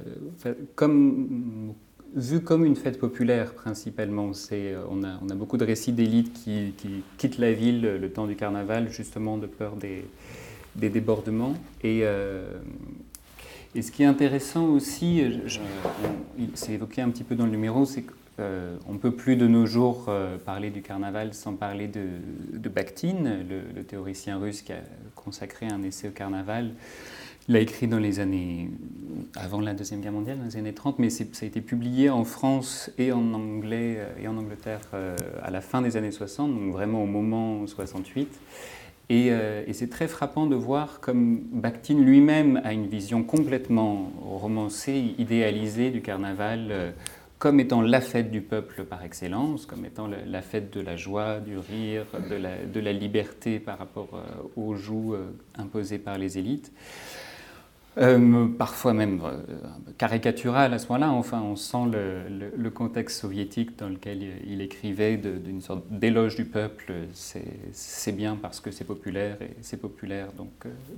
comme, 0.75 1.75
vu 2.14 2.40
comme 2.40 2.64
une 2.64 2.76
fête 2.76 2.99
populaire 2.99 3.54
principalement. 3.54 4.32
Euh, 4.52 4.85
on, 4.90 5.02
a, 5.02 5.18
on 5.23 5.30
a 5.30 5.35
beaucoup 5.35 5.56
de 5.56 5.64
récits 5.64 5.92
d'élites 5.92 6.32
qui, 6.32 6.75
quittent 7.16 7.38
la 7.38 7.52
ville 7.52 7.82
le 7.82 8.11
temps 8.11 8.26
du 8.26 8.37
carnaval 8.37 8.90
justement 8.90 9.38
de 9.38 9.47
peur 9.47 9.76
des, 9.76 10.04
des 10.76 10.90
débordements. 10.90 11.54
Et, 11.82 12.00
euh, 12.02 12.44
et 13.75 13.82
ce 13.82 13.90
qui 13.90 14.02
est 14.02 14.06
intéressant 14.06 14.66
aussi, 14.66 15.23
c'est 16.54 16.73
évoqué 16.73 17.00
un 17.00 17.11
petit 17.11 17.25
peu 17.25 17.35
dans 17.35 17.47
le 17.47 17.52
numéro, 17.52 17.85
c'est 17.85 18.02
que 18.02 18.12
euh, 18.40 18.76
on 18.88 18.94
ne 18.94 18.99
peut 18.99 19.12
plus 19.12 19.37
de 19.37 19.47
nos 19.47 19.66
jours 19.66 20.11
parler 20.44 20.71
du 20.71 20.82
carnaval 20.82 21.35
sans 21.35 21.54
parler 21.54 21.87
de, 21.87 22.06
de 22.52 22.68
Bakhtin, 22.68 23.44
le, 23.49 23.82
théoricien 23.85 24.38
russe 24.38 24.62
qui 24.62 24.73
a 24.73 24.80
consacré 25.25 25.67
un 25.67 25.83
essai 25.83 26.09
au 26.09 26.11
carnaval. 26.11 26.73
Il 27.49 27.55
l'a 27.55 27.61
écrit 27.61 27.88
dans 27.88 27.99
les 27.99 28.21
années 28.21 28.71
avant 29.35 29.61
la 29.61 29.75
Deuxième 29.75 30.00
Guerre 30.00 30.12
mondiale, 30.12 30.38
dans 30.38 30.45
les 30.45 30.57
années 30.57 30.75
30, 30.75 30.99
mais 30.99 31.11
ça 31.11 31.25
a 31.43 31.45
été 31.45 31.61
publié 31.61 32.09
en 32.09 32.25
France 32.25 32.91
et 32.99 33.12
en 33.12 33.35
anglais 33.35 33.97
euh, 33.99 34.23
et 34.23 34.29
en 34.29 34.37
Angleterre 34.37 34.81
à 35.43 35.50
la 35.50 35.61
fin 35.61 35.83
des 35.83 35.97
années 35.97 36.12
60, 36.12 36.55
donc 36.55 36.73
vraiment 36.73 37.02
au 37.02 37.07
moment 37.07 37.67
68. 37.67 38.29
Et, 39.09 39.26
et 39.26 39.73
c'est 39.75 39.91
très 39.91 40.09
frappant 40.09 40.47
de 40.47 40.55
voir 40.55 41.00
comme 41.00 41.41
Bakhtin 41.52 41.99
lui-même 41.99 42.62
a 42.64 42.73
une 42.73 42.87
vision 42.87 43.25
complètement 43.25 44.11
romancée, 44.23 45.14
idéalisée 45.19 45.91
du 45.91 46.00
carnaval 46.00 46.95
comme 47.42 47.58
étant 47.58 47.82
la 47.82 48.00
fête 48.00 48.30
du 48.30 48.40
peuple 48.40 48.84
par 48.84 49.02
excellence, 49.02 49.66
comme 49.66 49.84
étant 49.84 50.06
la, 50.06 50.42
fête 50.42 50.72
de 50.72 50.80
la 50.80 50.94
joie, 50.94 51.40
du 51.40 51.58
rire, 51.58 52.06
de 52.30 52.78
la, 52.78 52.92
liberté 52.92 53.58
par 53.58 53.78
rapport 53.78 54.11
euh, 54.14 54.20
aux 54.54 54.76
joues 54.76 55.14
euh, 55.14 55.26
imposées 55.58 55.99
par 55.99 56.18
les 56.18 56.38
élites. 56.38 56.70
Euh, 57.99 58.46
parfois 58.46 58.92
même 58.94 59.20
caricatural 59.99 60.72
à 60.72 60.78
ce 60.78 60.87
moment-là. 60.87 61.11
Enfin, 61.11 61.42
on 61.42 61.56
sent 61.56 61.90
le, 61.90 62.70
contexte 62.70 63.20
soviétique 63.20 63.76
dans 63.76 63.88
lequel 63.88 64.22
il, 64.46 64.61
écrivait 64.61 65.16
d'une 65.16 65.61
sorte 65.61 65.82
d'éloge 65.90 66.37
du 66.37 66.44
peuple. 66.44 66.92
C'est 67.12 68.16
bien 68.16 68.38
parce 68.40 68.61
que 68.61 68.70
c'est 68.70 68.84
populaire 68.84 69.42
et 69.42 69.50
c'est 69.62 69.80
populaire, 69.80 70.28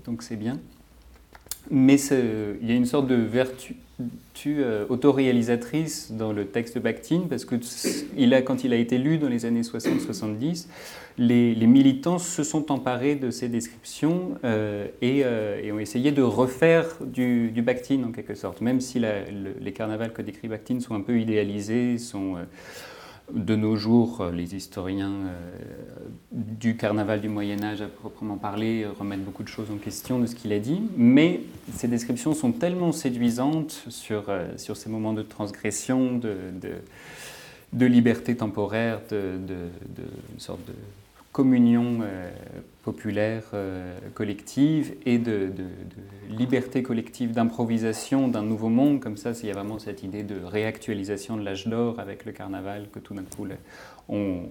donc 0.04 0.22
c'est 0.22 0.36
bien. 0.36 0.58
Mais 1.70 1.96
il 1.96 2.68
y 2.68 2.72
a 2.72 2.74
une 2.74 2.86
sorte 2.86 3.06
de 3.06 3.14
vertu, 3.14 3.76
euh, 4.46 4.84
autoréalisatrice 4.88 6.12
dans 6.12 6.32
le 6.32 6.46
texte 6.46 6.74
de 6.74 6.80
Bakhtin, 6.80 7.22
parce 7.28 7.44
que 7.44 7.56
il 8.16 8.34
a, 8.34 8.42
quand 8.42 8.64
il 8.64 8.72
a 8.72 8.76
été 8.76 8.98
lu 8.98 9.16
dans 9.18 9.28
les 9.28 9.46
années 9.46 9.62
60-70, 9.62 10.66
les, 11.16 11.54
militants 11.66 12.18
se 12.18 12.42
sont 12.42 12.70
emparés 12.70 13.14
de 13.14 13.30
ces 13.30 13.48
descriptions 13.48 14.32
euh, 14.44 14.88
euh, 15.02 15.60
et, 15.62 15.72
ont 15.72 15.78
essayé 15.78 16.12
de 16.12 16.22
refaire 16.22 16.96
du, 17.04 17.50
du 17.50 17.62
Bakhtin 17.62 18.02
en 18.04 18.12
quelque 18.12 18.34
sorte, 18.34 18.60
même 18.60 18.80
si 18.80 19.00
les 19.00 19.72
carnavals 19.72 20.12
que 20.12 20.22
décrit 20.22 20.48
Bakhtin 20.48 20.80
sont 20.80 20.94
un 20.94 21.00
peu 21.00 21.18
idéalisés, 21.18 21.96
sont 21.96 22.36
de 23.32 23.56
nos 23.56 23.76
jours, 23.76 24.20
euh, 24.20 24.30
les 24.30 24.54
historiens 24.54 25.12
euh, 25.12 25.56
du 26.32 26.76
carnaval 26.76 27.20
du 27.20 27.28
Moyen 27.28 27.62
Âge 27.62 27.80
à 27.80 27.86
proprement 27.86 28.36
parler 28.36 28.86
remettent 28.98 29.24
beaucoup 29.24 29.42
de 29.42 29.48
choses 29.48 29.70
en 29.70 29.76
question 29.76 30.18
de 30.18 30.26
ce 30.26 30.34
qu'il 30.34 30.52
a 30.52 30.58
dit, 30.58 30.82
mais 30.96 31.40
ces 31.72 31.88
descriptions 31.88 32.34
sont 32.34 32.52
tellement 32.52 32.92
séduisantes 32.92 33.84
sur, 33.88 34.28
euh, 34.28 34.46
sur 34.56 34.76
ces 34.76 34.90
moments 34.90 35.14
de 35.14 35.22
transgression, 35.22 36.16
de, 36.16 36.36
de, 37.72 37.86
liberté 37.86 38.36
temporaire, 38.36 39.00
de, 39.10 39.32
de, 39.46 40.04
sorte 40.38 40.64
de 40.66 40.74
communion 41.32 42.00
populaire 42.84 43.44
euh, 43.54 43.98
collective 44.12 44.94
et 45.06 45.18
de, 45.18 45.50
liberté 46.28 46.82
collective, 46.82 47.32
d'improvisation 47.32 48.28
d'un 48.28 48.42
nouveau 48.42 48.68
monde. 48.68 49.00
Comme 49.00 49.16
ça, 49.16 49.32
il 49.42 49.48
y 49.48 49.50
a 49.50 49.54
vraiment 49.54 49.78
cette 49.78 50.02
idée 50.02 50.22
de 50.22 50.38
réactualisation 50.44 51.36
de 51.38 51.42
l'âge 51.42 51.66
d'or 51.66 51.98
avec 51.98 52.26
le 52.26 52.32
carnaval, 52.32 52.88
que 52.92 52.98
tout 52.98 53.14
d'un 53.14 53.22
coup, 53.22 53.46
on, 54.08 54.42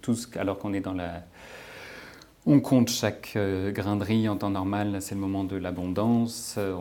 tous, 0.00 0.30
alors 0.36 0.58
qu'on 0.58 0.72
est 0.72 0.80
dans 0.80 0.94
la 0.94 1.24
On 2.46 2.60
compte 2.60 2.90
chaque 2.90 3.32
euh, 3.36 3.72
grain 3.72 3.96
de 3.96 4.04
riz 4.04 4.28
en 4.28 4.36
temps 4.36 4.50
normal, 4.50 4.98
c'est 5.00 5.14
le 5.14 5.20
moment 5.22 5.44
de 5.44 5.56
l'abondance, 5.56 6.56
euh, 6.58 6.76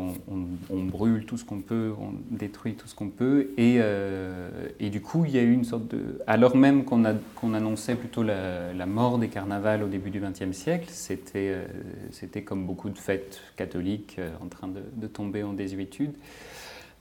on, 0.69 0.83
brûle 0.83 1.25
tout 1.25 1.37
ce 1.37 1.45
qu'on 1.45 1.61
peut, 1.61 1.93
on 1.97 2.11
détruit 2.35 2.73
tout 2.73 2.89
ce 2.89 2.93
qu'on 2.93 3.07
peut, 3.07 3.51
et, 3.57 3.77
euh, 3.79 4.49
du 4.81 4.99
coup 4.99 5.23
il 5.23 5.31
y 5.31 5.37
a 5.37 5.41
eu 5.41 5.53
une 5.53 5.63
sorte 5.63 5.87
de... 5.87 6.19
Alors 6.27 6.57
même 6.57 6.83
qu'on 6.83 7.05
annonçait 7.53 7.95
plutôt 7.95 8.23
la, 8.23 8.85
mort 8.85 9.17
des 9.17 9.29
carnavals 9.29 9.83
au 9.83 9.87
début 9.87 10.09
du 10.09 10.19
XXe 10.19 10.51
siècle, 10.51 10.89
c'était 10.91 12.41
comme 12.43 12.65
beaucoup 12.65 12.89
de 12.89 12.97
fêtes 12.97 13.39
catholiques 13.55 14.19
en 14.43 14.49
train 14.49 14.67
de 14.67 15.07
tomber 15.07 15.43
en 15.43 15.53
désuétude, 15.53 16.13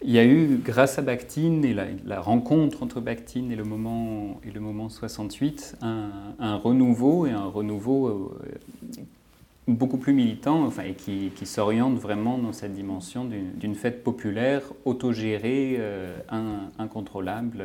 il 0.04 0.10
y 0.10 0.18
a 0.18 0.24
eu, 0.24 0.58
grâce 0.62 0.98
à 0.98 1.02
Bakhtin 1.02 1.62
et 1.62 1.74
la, 1.74 2.20
rencontre 2.20 2.82
entre 2.82 3.00
Bakhtin 3.00 3.50
et 3.50 3.56
le 3.56 3.64
moment, 3.64 4.40
et 4.44 4.50
le 4.50 4.60
moment 4.60 4.88
68, 4.88 5.76
un, 5.80 6.56
renouveau 6.56 7.26
et 7.26 7.30
un 7.30 7.46
renouveau 7.46 8.08
euh, 8.08 8.40
beaucoup 9.68 9.98
plus 9.98 10.12
militant 10.12 10.64
enfin, 10.64 10.82
et 10.84 10.94
qui, 10.94 11.46
s'oriente 11.46 11.98
vraiment 11.98 12.38
dans 12.38 12.52
cette 12.52 12.72
dimension 12.72 13.24
d'une 13.24 13.74
fête 13.74 14.02
populaire, 14.02 14.62
autogérée, 14.84 15.76
euh, 15.78 16.16
incontrôlable. 16.78 17.64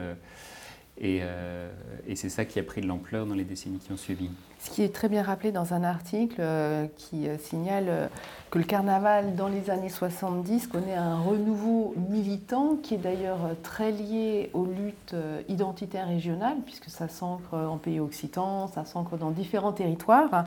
Euh, 1.03 1.69
et, 2.07 2.15
c'est 2.15 2.29
ça 2.29 2.45
qui 2.45 2.59
a 2.59 2.63
pris 2.63 2.81
de 2.81 2.87
l'ampleur 2.87 3.25
dans 3.25 3.35
les 3.35 3.43
décennies 3.43 3.79
qui 3.79 3.91
ont 3.91 3.97
suivi. 3.97 4.29
Ce 4.59 4.69
qui 4.71 4.81
est 4.83 4.93
très 4.93 5.07
bien 5.07 5.23
rappelé 5.23 5.51
dans 5.51 5.73
un 5.73 5.83
article 5.83 6.37
euh, 6.39 6.87
qui 6.97 7.27
euh, 7.27 7.37
signale 7.37 8.09
que 8.49 8.57
le 8.57 8.63
carnaval 8.63 9.35
dans 9.35 9.47
les 9.47 9.69
années 9.69 9.89
70 9.89 10.67
connaît 10.67 10.95
un 10.95 11.19
renouveau 11.19 11.93
militant 12.09 12.77
qui 12.81 12.95
est 12.95 12.97
d'ailleurs 12.97 13.39
très 13.61 13.91
lié 13.91 14.49
aux 14.53 14.65
luttes 14.65 15.15
identitaires 15.49 16.07
régionales, 16.07 16.57
puisque 16.65 16.89
ça 16.89 17.09
s'ancre 17.09 17.55
en 17.55 17.77
pays 17.77 17.99
occitan, 17.99 18.67
ça 18.67 18.85
s'ancre 18.85 19.17
dans 19.17 19.31
différents 19.31 19.73
territoires, 19.73 20.45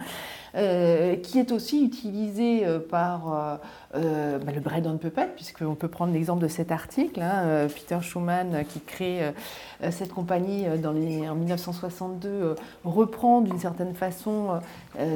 qui 0.54 1.38
est 1.38 1.52
aussi 1.52 1.84
utilisé 1.84 2.64
par 2.88 3.60
euh, 3.96 4.38
bah, 4.38 4.52
le 4.54 4.60
Bread 4.60 4.86
on 4.86 4.98
Puppet, 4.98 5.28
puisqu'on 5.34 5.74
peut 5.74 5.88
prendre 5.88 6.12
l'exemple 6.12 6.40
de 6.40 6.48
cet 6.48 6.70
article. 6.70 7.20
Hein, 7.20 7.42
euh, 7.44 7.68
Peter 7.68 7.98
Schumann, 8.00 8.54
euh, 8.54 8.62
qui 8.62 8.80
crée 8.80 9.20
cette 9.90 10.12
compagnie 10.12 10.66
en 10.68 11.34
1962, 11.34 12.54
reprend 12.84 13.40
d'une 13.40 13.58
certaine 13.58 13.94
façon 14.00 14.61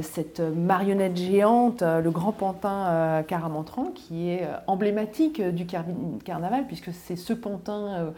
cette 0.02 0.40
marionnette 0.40 1.16
géante, 1.16 1.82
le 1.82 2.10
grand 2.10 2.32
pantin 2.32 3.22
Caramantran, 3.26 3.90
qui 3.94 4.30
est 4.30 4.46
emblématique 4.66 5.40
du 5.40 5.66
carnaval, 5.66 6.66
puisque 6.66 6.92
c'est 6.92 7.16
ce 7.16 7.32
pantin 7.32 7.94
euh, 7.94 8.10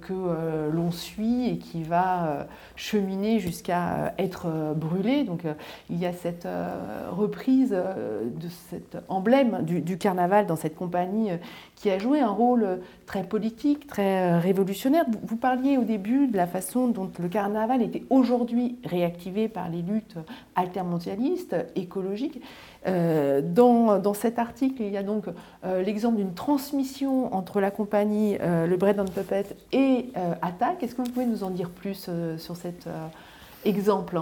que 0.00 0.12
euh, 0.12 0.70
l'on 0.70 0.90
suit 0.90 1.48
et 1.48 1.58
qui 1.58 1.82
va 1.82 2.26
euh, 2.26 2.44
cheminer 2.76 3.38
jusqu'à 3.38 4.14
être 4.18 4.74
brûlé. 4.74 5.24
Donc 5.24 5.42
il 5.88 5.98
y 5.98 6.06
a 6.06 6.12
cette 6.12 6.46
reprise 7.10 7.70
de 7.70 8.48
cet 8.70 8.96
emblème 9.08 9.62
du, 9.62 9.98
carnaval 9.98 10.46
dans 10.46 10.56
cette 10.56 10.76
compagnie 10.76 11.30
qui 11.76 11.90
a 11.90 11.98
joué 11.98 12.20
un 12.20 12.30
rôle 12.30 12.80
très 13.06 13.24
politique, 13.24 13.86
très 13.86 14.38
révolutionnaire. 14.38 15.04
Vous, 15.22 15.36
parliez 15.36 15.78
au 15.78 15.84
début 15.84 16.26
de 16.26 16.36
la 16.36 16.46
façon 16.46 16.88
dont 16.88 17.10
le 17.18 17.28
carnaval 17.28 17.82
était 17.82 18.04
aujourd'hui 18.10 18.76
réactivé 18.84 19.48
par 19.48 19.68
les 19.68 19.82
luttes 19.82 20.16
altermondialistes, 20.56 21.56
écologiques. 21.76 22.40
Euh, 22.86 23.42
dans, 23.42 24.14
cet 24.14 24.38
article, 24.38 24.82
il 24.82 24.90
y 24.90 24.96
a 24.96 25.02
donc 25.02 25.24
euh, 25.64 25.82
l'exemple 25.82 26.16
d'une 26.16 26.34
transmission 26.34 27.34
entre 27.34 27.60
la 27.60 27.70
compagnie 27.70 28.38
euh, 28.40 28.66
Le 28.66 28.76
Bread 28.76 28.98
and 28.98 29.06
Puppet 29.06 29.46
et 29.72 30.06
Attack. 30.42 30.82
Est-ce 30.82 30.94
que 30.94 31.02
vous 31.02 31.10
pouvez 31.10 31.26
nous 31.26 31.44
en 31.44 31.50
dire 31.50 31.70
plus 31.70 32.10
sur 32.38 32.56
cet 32.56 32.88
exemple? 33.64 34.20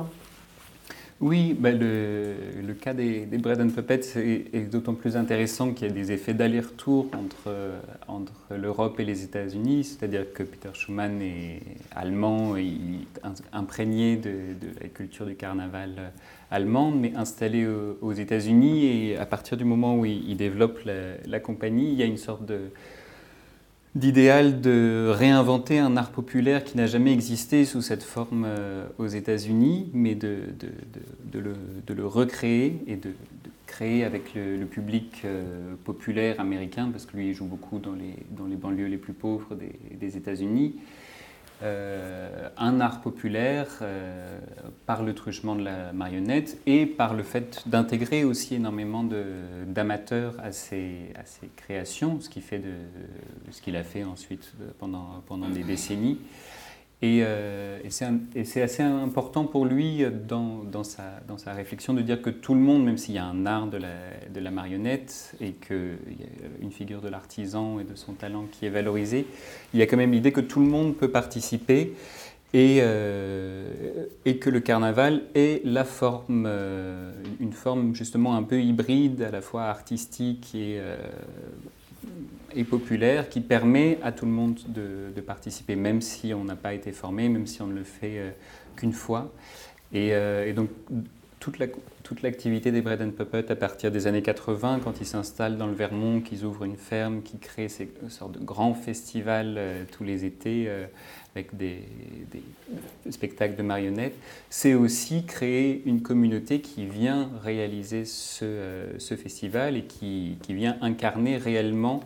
Oui, 1.21 1.57
ben 1.59 1.77
le, 1.77 2.75
cas 2.75 2.95
des, 2.95 3.27
Bread 3.27 3.61
and 3.61 3.71
Puppets 3.71 4.17
est, 4.17 4.71
d'autant 4.71 4.95
plus 4.95 5.17
intéressant 5.17 5.73
qu'il 5.73 5.89
y 5.89 5.91
a 5.91 5.93
des 5.93 6.13
effets 6.13 6.35
d'aller-retour 6.35 7.09
entre, 8.07 8.31
l'Europe 8.57 9.01
et 9.01 9.05
les 9.05 9.25
États-Unis, 9.25 9.83
c'est-à-dire 9.83 10.33
que 10.33 10.45
Peter 10.45 10.69
Schumann 10.75 11.21
est 11.21 11.61
allemand, 11.95 12.57
et 12.57 12.73
imprégné 13.53 14.17
de, 14.17 14.31
la 14.81 14.89
culture 14.89 15.27
du 15.27 15.35
carnaval 15.35 16.13
allemande, 16.51 16.99
mais 16.99 17.15
installée 17.15 17.67
aux, 18.01 18.13
États-Unis. 18.13 18.87
Et 18.87 19.17
à 19.17 19.27
partir 19.27 19.57
du 19.57 19.65
moment 19.65 19.97
où 19.97 20.05
il, 20.05 20.37
développe 20.37 20.81
la, 21.27 21.41
compagnie, 21.41 21.93
il 21.93 21.99
y 21.99 22.03
a 22.03 22.07
une 22.07 22.17
sorte 22.17 22.51
d'idéal 23.95 24.61
de 24.61 25.11
réinventer 25.11 25.79
un 25.79 25.97
art 25.97 26.11
populaire 26.11 26.65
qui 26.65 26.77
n'a 26.77 26.87
jamais 26.87 27.13
existé 27.13 27.65
sous 27.65 27.83
cette 27.83 28.03
forme 28.03 28.45
euh, 28.47 28.87
aux 28.99 29.07
États-Unis, 29.07 29.91
mais 29.93 30.15
de, 30.15 30.41
le, 31.33 32.07
recréer 32.07 32.81
et 32.87 32.97
de, 32.97 33.11
créer 33.67 34.05
avec 34.05 34.35
le, 34.35 34.65
public 34.67 35.23
euh, 35.25 35.75
populaire 35.85 36.39
américain, 36.39 36.91
parce 36.93 37.07
que 37.07 37.17
lui 37.17 37.29
il 37.29 37.35
joue 37.35 37.47
beaucoup 37.47 37.79
dans 37.79 37.95
les, 37.95 38.15
dans 38.31 38.47
les 38.47 38.57
banlieues 38.57 38.87
les 38.87 38.99
plus 38.99 39.15
pauvres 39.15 39.55
des, 39.55 39.73
des 39.99 40.17
États-Unis, 40.17 40.77
euh, 41.63 42.49
un 42.57 42.81
art 42.81 43.01
populaire 43.01 43.67
euh, 43.83 44.39
par 44.87 45.03
le 45.03 45.13
truchement 45.13 45.57
de 45.57 45.65
la 45.65 45.93
marionnette 45.93 46.59
et 46.67 46.87
par 46.87 47.15
le 47.15 47.25
fait 47.25 47.65
d'intégrer 47.67 48.23
aussi 48.23 48.55
énormément 48.55 49.05
d'amateurs 49.67 50.35
à 50.39 50.53
ses, 50.53 51.13
à 51.17 51.25
créations, 51.57 52.21
ce 52.21 52.29
qu'il 52.29 52.43
ce 52.43 53.77
a 53.77 53.83
fait 53.83 54.05
ensuite 54.05 54.53
pendant, 54.79 55.23
pendant 55.27 55.49
des 55.49 55.65
décennies. 55.65 56.21
Et, 57.01 57.21
euh, 57.23 57.79
et 57.85 58.45
c'est 58.45 58.63
assez 58.63 58.83
important 58.83 59.45
pour 59.45 59.65
lui 59.65 60.05
dans, 60.27 60.65
dans, 60.65 60.83
sa, 60.83 61.53
réflexion 61.55 61.95
de 61.95 62.03
dire 62.03 62.21
que 62.21 62.31
tout 62.31 62.55
le 62.55 62.61
monde, 62.61 62.85
même 62.85 62.99
s'il 62.99 63.15
y 63.15 63.19
a 63.19 63.25
un 63.25 63.47
art 63.47 63.69
de 63.69 63.79
la, 63.79 64.51
marionnette 64.51 65.37
et 65.41 65.53
qu'il 65.53 65.99
y 66.19 66.25
a 66.25 66.27
une 66.61 66.73
figure 66.73 67.01
de 67.01 67.09
l'artisan 67.09 67.79
et 67.79 67.85
de 67.85 67.95
son 67.95 68.15
talent 68.15 68.47
qui 68.51 68.67
est 68.67 68.71
valorisée, 68.71 69.27
il 69.75 69.79
y 69.79 69.83
a 69.83 69.87
quand 69.87 69.97
même 69.97 70.11
l'idée 70.11 70.33
que 70.33 70.41
tout 70.41 70.59
le 70.59 70.67
monde 70.67 70.97
peut 70.97 71.11
participer 71.11 71.95
et, 72.53 72.79
euh, 72.81 74.07
que 74.41 74.51
le 74.51 74.59
carnaval 74.59 75.23
est 75.37 75.65
la 75.65 75.85
forme, 75.85 76.47
euh, 76.49 77.13
une 77.39 77.53
forme 77.53 77.95
justement 77.95 78.35
un 78.35 78.43
peu 78.43 78.61
hybride, 78.61 79.23
à 79.23 79.31
la 79.31 79.41
fois 79.41 79.65
artistique 79.65 80.53
et 80.57 80.81
populaire 82.65 83.29
qui 83.29 83.41
permet 83.41 83.99
à 84.03 84.13
tout 84.13 84.27
le 84.27 84.33
monde 84.33 84.59
de, 84.69 85.21
participer, 85.21 85.77
même 85.77 86.01
si 86.01 86.33
on 86.33 86.45
n'a 86.45 86.57
pas 86.57 86.75
été 86.75 86.93
formé, 86.93 87.29
même 87.29 87.47
si 87.47 87.61
on 87.61 87.67
ne 87.67 87.75
le 87.75 87.85
fait 87.85 88.19
euh, 88.19 88.31
qu'une 88.77 88.93
fois. 88.93 89.33
Euh, 89.95 90.47
et, 90.47 90.53
donc, 90.53 90.71
toute, 91.41 91.57
toute 92.03 92.23
l'activité 92.23 92.73
des 92.73 92.81
Bread 92.81 93.03
and 93.03 93.11
Puppet 93.11 93.51
à 93.51 93.57
partir 93.57 93.91
des 93.91 94.07
années 94.07 94.23
80, 94.23 94.81
quand 94.83 95.01
ils 95.01 95.07
s'installent 95.07 95.59
dans 95.59 95.67
le 95.67 95.75
Vermont, 95.75 96.21
qu'ils 96.21 96.45
ouvrent 96.45 96.65
une 96.65 96.77
ferme, 96.77 97.23
qui 97.23 97.39
créent 97.39 97.69
ces 97.69 97.91
sortes 98.09 98.33
de 98.39 98.45
grands 98.45 98.75
festivals 98.75 99.57
euh, 99.59 99.85
tous 99.91 100.05
les 100.05 100.25
étés 100.25 100.69
avec 101.35 101.57
des, 101.57 101.83
spectacles 103.11 103.57
de 103.57 103.63
marionnettes, 103.63 104.17
c'est 104.51 104.75
aussi 104.75 105.25
créer 105.25 105.83
une 105.87 106.03
communauté 106.03 106.61
qui 106.61 106.87
vient 106.87 107.31
réaliser 107.43 108.05
ce, 108.05 108.97
festival 108.99 109.77
et 109.77 109.85
qui, 109.85 110.37
vient 110.49 110.77
incarner 110.81 111.37
réellement 111.37 112.01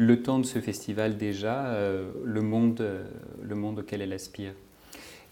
le 0.00 0.22
temps 0.22 0.38
de 0.38 0.46
ce 0.46 0.60
festival 0.60 1.18
déjà, 1.18 1.66
euh, 1.66 2.10
le, 2.24 2.40
monde, 2.40 2.80
euh, 2.80 3.04
le 3.42 3.54
monde 3.54 3.80
auquel 3.80 4.00
elle 4.00 4.14
aspire. 4.14 4.52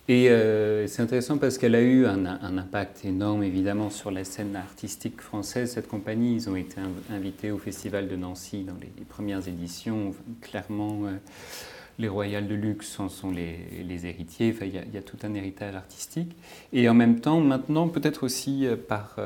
Et 0.08 0.28
euh, 0.28 0.86
c'est 0.86 1.00
intéressant 1.00 1.38
parce 1.38 1.56
qu'elle 1.56 1.74
a 1.74 1.80
eu 1.80 2.04
un, 2.04 2.26
impact 2.26 3.02
énorme 3.06 3.42
évidemment 3.42 3.88
sur 3.88 4.10
la 4.10 4.24
scène 4.24 4.56
artistique 4.56 5.22
française. 5.22 5.72
Cette 5.72 5.88
compagnie, 5.88 6.34
ils 6.34 6.50
ont 6.50 6.56
été 6.56 6.76
invités 7.10 7.50
au 7.50 7.56
Festival 7.56 8.08
de 8.08 8.16
Nancy 8.16 8.64
dans 8.64 8.76
les, 8.80 9.04
premières 9.04 9.48
éditions. 9.48 10.14
Clairement, 10.42 11.00
les 11.98 12.08
Royales 12.08 12.46
de 12.46 12.54
Luxe 12.54 13.00
en 13.00 13.08
sont 13.08 13.30
les, 13.30 14.06
héritiers. 14.06 14.54
Il 14.62 14.94
y, 14.94 14.98
a 14.98 15.02
tout 15.02 15.18
un 15.24 15.34
héritage 15.34 15.74
artistique. 15.74 16.34
Et 16.72 16.88
en 16.88 16.94
même 16.94 17.20
temps, 17.20 17.40
maintenant, 17.40 17.88
peut-être 17.88 18.24
aussi 18.24 18.66
par 18.88 19.16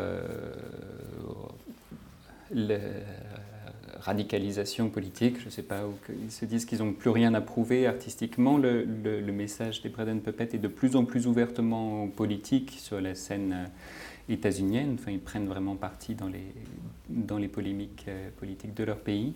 radicalisation 4.03 4.89
politique, 4.89 5.39
je 5.39 5.47
ne 5.47 5.51
sais 5.51 5.63
pas, 5.63 5.87
où 5.87 5.95
ils 6.25 6.33
se 6.33 6.45
disent 6.45 6.65
qu'ils 6.65 6.79
n'ont 6.79 6.93
plus 6.93 7.11
rien 7.11 7.35
à 7.35 7.41
prouver 7.41 7.87
artistiquement. 7.87 8.59
Le, 8.59 8.85
message 9.33 9.81
des 9.83 9.89
Bread 9.89 10.09
and 10.09 10.19
Puppet 10.19 10.51
est 10.53 10.59
de 10.59 10.69
plus 10.69 10.97
en 10.97 11.05
plus 11.05 11.27
ouvertement 11.27 12.09
politique 12.09 12.77
sur 12.79 13.01
la 13.01 13.15
scène 13.15 13.53
euh, 13.53 14.33
états-unienne. 14.33 14.97
Enfin, 14.99 15.13
ils 15.13 15.21
prennent 15.21 15.47
vraiment 15.47 15.77
parti 15.77 16.15
dans 16.15 16.29
les, 16.29 16.53
dans 17.09 17.39
les 17.39 17.49
polémiques 17.49 18.07
euh, 18.09 18.29
politiques 18.37 18.75
de 18.75 18.85
leur 18.85 18.99
pays. 18.99 19.35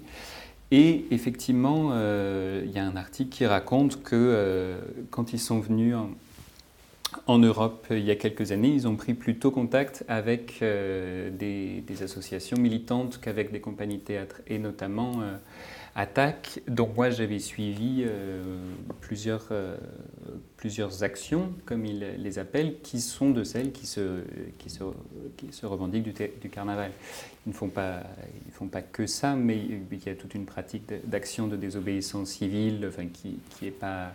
Et 0.73 1.07
effectivement, 1.13 1.91
euh, 1.93 2.63
il 2.67 2.73
y 2.73 2.79
a 2.79 2.85
un 2.85 2.97
article 2.97 3.31
qui 3.31 3.47
raconte 3.47 4.03
que 4.03 4.77
quand 5.11 5.33
ils 5.33 5.39
sont 5.39 5.61
venus 5.61 5.95
en 5.95 6.11
Europe 7.29 7.87
il 7.91 8.05
y 8.05 8.11
a 8.11 8.17
quelques 8.17 8.53
années, 8.53 8.69
ils 8.69 8.87
ont 8.89 8.97
pris 8.97 9.15
plutôt 9.15 9.51
contact 9.51 10.05
avec 10.09 10.61
des, 10.61 11.83
des, 11.87 12.03
associations 12.03 12.57
militantes 12.57 13.19
qu'avec 13.21 13.53
des 13.53 13.61
compagnies 13.61 13.99
de 13.99 14.03
théâtre, 14.03 14.41
et 14.47 14.59
notamment 14.59 15.23
attaque. 15.97 16.61
Donc 16.69 16.95
moi 16.95 17.11
j'avais 17.11 17.39
suivi 17.39 18.05
euh, 18.07 18.43
plusieurs, 19.01 19.49
euh, 19.51 19.77
plusieurs 20.57 21.03
actions, 21.03 21.53
comme 21.65 21.87
ils 21.87 22.07
les 22.19 22.39
appellent, 22.39 22.81
qui 22.83 23.01
sont 23.01 23.31
de 23.31 23.43
celles 23.43 23.73
qui 23.73 23.87
se, 23.87 24.21
qui 24.59 24.71
se, 24.71 25.67
revendiquent 25.67 26.05
du, 26.05 26.13
du, 26.41 26.51
carnaval. 26.51 26.93
Ils 27.47 27.51
ne 27.51 27.55
font 27.55 27.71
pas, 27.71 28.03
ils 28.47 28.53
font 28.53 28.69
pas 28.69 28.83
que 28.83 29.07
ça, 29.07 29.35
mais 29.35 29.57
il 29.57 30.05
y 30.05 30.11
a 30.11 30.15
toute 30.15 30.35
une 30.35 30.45
pratique 30.45 30.85
d'action 31.05 31.49
de 31.49 31.57
désobéissance 31.57 32.29
civile 32.29 32.85
enfin, 32.87 33.07
qui 33.07 33.39
n'est 33.63 33.71
pas 33.71 34.13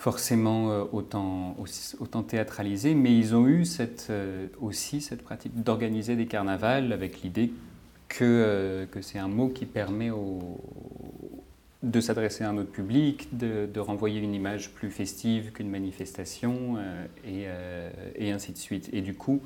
forcément 0.00 0.72
euh, 0.72 0.84
autant, 0.92 1.56
autant 2.00 2.22
théâtralisée, 2.24 2.94
mais 2.94 3.16
ils 3.16 3.36
ont 3.36 3.46
eu 3.46 3.64
cette, 3.64 4.12
aussi 4.60 5.00
cette 5.00 5.22
pratique 5.22 5.62
d'organiser 5.62 6.16
des 6.16 6.26
carnavals 6.26 6.92
avec 6.92 7.22
l'idée 7.22 7.52
que, 8.10 8.24
euh, 8.24 8.86
c'est 9.00 9.18
un 9.18 9.28
mot 9.28 9.48
qui 9.48 9.64
permet 9.64 10.10
de 11.82 12.00
s'adresser 12.00 12.44
à 12.44 12.50
un 12.50 12.58
autre 12.58 12.70
public, 12.70 13.28
de, 13.32 13.80
renvoyer 13.80 14.20
une 14.20 14.34
image 14.34 14.72
plus 14.72 14.90
festive 14.90 15.52
qu'une 15.52 15.70
manifestation, 15.70 16.76
euh, 16.76 17.06
et, 17.24 17.44
euh, 17.46 17.90
et, 18.16 18.32
ainsi 18.32 18.52
de 18.52 18.58
suite. 18.58 18.90
Et 18.92 19.00
du 19.00 19.14
coup, 19.14 19.40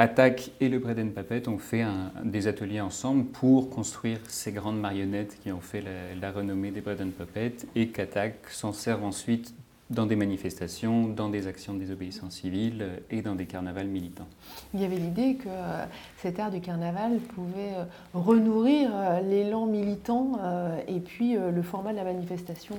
Attaque 0.00 0.52
et 0.60 0.68
le 0.68 0.78
Bread 0.78 1.12
Puppet 1.12 1.48
ont 1.48 1.58
fait 1.58 1.84
des 2.22 2.46
ateliers 2.46 2.80
ensemble 2.80 3.24
pour 3.24 3.68
construire 3.68 4.18
ces 4.28 4.52
grandes 4.52 4.78
marionnettes 4.78 5.36
qui 5.42 5.50
ont 5.50 5.60
fait 5.60 5.82
la, 6.20 6.30
renommée 6.30 6.70
des 6.70 6.80
Bread 6.80 7.04
Puppet, 7.10 7.54
et 7.74 7.88
qu'Attaque 7.88 8.48
s'en 8.48 8.72
serve 8.72 9.02
ensuite 9.02 9.52
dans 9.90 10.06
des 10.06 10.14
manifestations, 10.14 11.08
dans 11.08 11.28
des 11.30 11.48
actions 11.48 11.74
de 11.74 11.80
désobéissance 11.80 12.34
civile 12.34 13.00
et 13.10 13.22
dans 13.22 13.34
des 13.34 13.46
carnavals 13.46 13.88
militants. 13.88 14.28
Il 14.72 14.80
y 14.80 14.84
avait 14.84 14.98
l'idée 14.98 15.34
que 15.34 15.48
euh, 15.48 15.84
cet 16.18 16.38
art 16.38 16.52
du 16.52 16.60
carnaval 16.60 17.18
pouvait 17.34 17.74
euh, 17.74 17.84
renourrir 18.14 18.90
euh, 18.94 19.20
l'élan 19.20 19.66
militant 19.66 20.38
et 20.86 21.00
puis 21.00 21.34
le 21.34 21.62
format 21.62 21.90
de 21.92 21.96
la 21.96 22.04
manifestation 22.04 22.76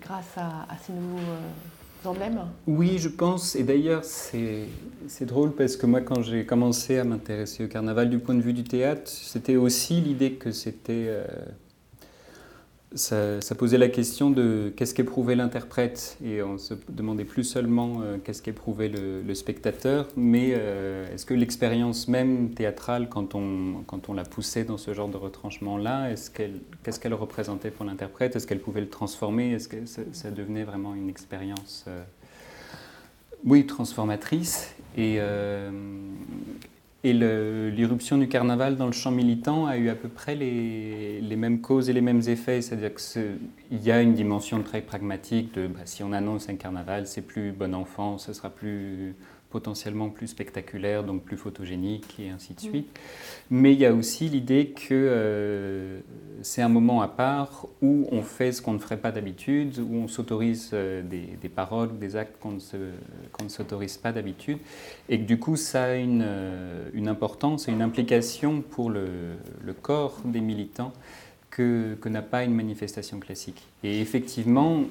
grâce 0.00 0.36
à, 0.36 0.66
ces 0.82 0.92
nouveaux 0.92 1.20
Oui, 2.66 2.98
je 2.98 3.08
pense. 3.08 3.56
Et 3.56 3.62
d'ailleurs, 3.62 4.04
c'est 4.04 5.24
drôle 5.26 5.52
parce 5.52 5.76
que 5.76 5.86
moi, 5.86 6.00
quand 6.00 6.22
j'ai 6.22 6.44
commencé 6.44 6.98
à 6.98 7.04
m'intéresser 7.04 7.64
au 7.64 7.68
carnaval 7.68 8.10
du 8.10 8.18
point 8.18 8.34
de 8.34 8.42
vue 8.42 8.52
du 8.52 8.64
théâtre, 8.64 9.02
c'était 9.06 9.56
aussi 9.56 10.00
l'idée 10.00 10.32
que 10.32 10.50
c'était 10.50 11.08
ça, 12.94 13.54
posait 13.56 13.78
la 13.78 13.88
question 13.88 14.30
de 14.30 14.72
qu'est-ce 14.76 14.94
qu'éprouvait 14.94 15.34
l'interprète 15.34 16.16
et 16.24 16.42
on 16.42 16.58
se 16.58 16.74
demandait 16.88 17.24
plus 17.24 17.44
seulement 17.44 18.00
euh, 18.02 18.18
qu'est-ce 18.22 18.42
qu'éprouvait 18.42 18.88
le, 18.88 19.34
spectateur, 19.34 20.08
mais 20.16 20.52
euh, 20.52 21.12
est-ce 21.12 21.26
que 21.26 21.34
l'expérience 21.34 22.06
même 22.06 22.50
théâtrale, 22.50 23.08
quand 23.08 23.34
on, 23.34 23.82
quand 23.86 24.08
on 24.08 24.14
la 24.14 24.22
poussait 24.22 24.64
dans 24.64 24.78
ce 24.78 24.94
genre 24.94 25.08
de 25.08 25.16
retranchement-là, 25.16 26.10
est-ce 26.10 26.30
qu'elle, 26.30 26.60
qu'est-ce 26.84 27.00
qu'elle 27.00 27.14
représentait 27.14 27.70
pour 27.70 27.84
l'interprète? 27.84 28.36
Est-ce 28.36 28.46
qu'elle 28.46 28.60
pouvait 28.60 28.80
le 28.80 28.88
transformer? 28.88 29.52
Est-ce 29.52 29.68
que 29.68 29.86
ça, 29.86 30.30
devenait 30.30 30.64
vraiment 30.64 30.94
une 30.94 31.08
expérience, 31.08 31.84
euh, 31.88 32.02
oui, 33.44 33.66
transformatrice? 33.66 34.72
Et, 34.96 35.18
et 37.04 37.12
l'irruption 37.12 38.16
du 38.16 38.28
carnaval 38.28 38.76
dans 38.76 38.86
le 38.86 38.92
champ 38.92 39.10
militant 39.10 39.66
a 39.66 39.76
eu 39.76 39.90
à 39.90 39.94
peu 39.94 40.08
près 40.08 40.34
les, 40.34 41.20
les 41.20 41.36
mêmes 41.36 41.60
causes 41.60 41.90
et 41.90 41.92
les 41.92 42.00
mêmes 42.00 42.22
effets. 42.26 42.62
C'est-à-dire 42.62 42.94
qu'il 42.94 43.82
y 43.82 43.90
a 43.90 44.00
une 44.00 44.14
dimension 44.14 44.62
très 44.62 44.80
pragmatique 44.80 45.54
de 45.54 45.66
bah, 45.66 45.80
si 45.84 46.02
on 46.02 46.12
annonce 46.12 46.48
un 46.48 46.56
carnaval, 46.56 47.06
c'est 47.06 47.20
plus 47.20 47.52
bon 47.52 47.74
enfant, 47.74 48.16
ce 48.16 48.32
sera 48.32 48.48
plus 48.48 49.14
potentiellement 49.54 50.10
plus 50.10 50.26
spectaculaire, 50.26 51.04
donc 51.04 51.22
plus 51.22 51.36
photogénique 51.36 52.18
et 52.18 52.28
ainsi 52.28 52.54
de 52.54 52.58
mm. 52.58 52.70
suite. 52.70 52.98
Mais 53.50 53.72
il 53.72 53.78
y 53.78 53.86
a 53.86 53.94
aussi 53.94 54.28
l'idée 54.28 54.70
que 54.70 54.88
euh, 54.90 56.00
c'est 56.42 56.60
un 56.60 56.68
moment 56.68 57.02
à 57.02 57.06
part 57.06 57.68
où 57.80 58.08
on 58.10 58.22
fait 58.22 58.50
ce 58.50 58.60
qu'on 58.60 58.72
ne 58.72 58.80
ferait 58.80 58.96
pas 58.96 59.12
d'habitude, 59.12 59.78
où 59.78 59.94
on 59.94 60.08
s'autorise 60.08 60.70
euh, 60.72 61.02
des, 61.04 61.48
paroles, 61.48 62.00
des 62.00 62.16
actes 62.16 62.36
qu'on 62.40 62.54
ne 63.44 63.48
s'autorise 63.48 63.96
pas 63.96 64.10
d'habitude, 64.10 64.58
et 65.08 65.20
que 65.20 65.24
du 65.24 65.38
coup 65.38 65.54
ça 65.54 65.84
a 65.84 65.94
une, 65.94 66.24
euh, 66.26 66.90
une 66.92 67.06
importance 67.06 67.68
et 67.68 67.70
une 67.70 67.82
implication 67.82 68.60
pour 68.60 68.90
le, 68.90 69.06
le 69.62 69.72
corps 69.72 70.18
des 70.24 70.40
militants 70.40 70.92
que, 71.50 71.94
que 72.00 72.08
n'a 72.08 72.22
pas 72.22 72.42
une 72.42 72.54
manifestation 72.54 73.20
classique. 73.20 73.62
Et 73.84 74.00
effectivement, 74.00 74.82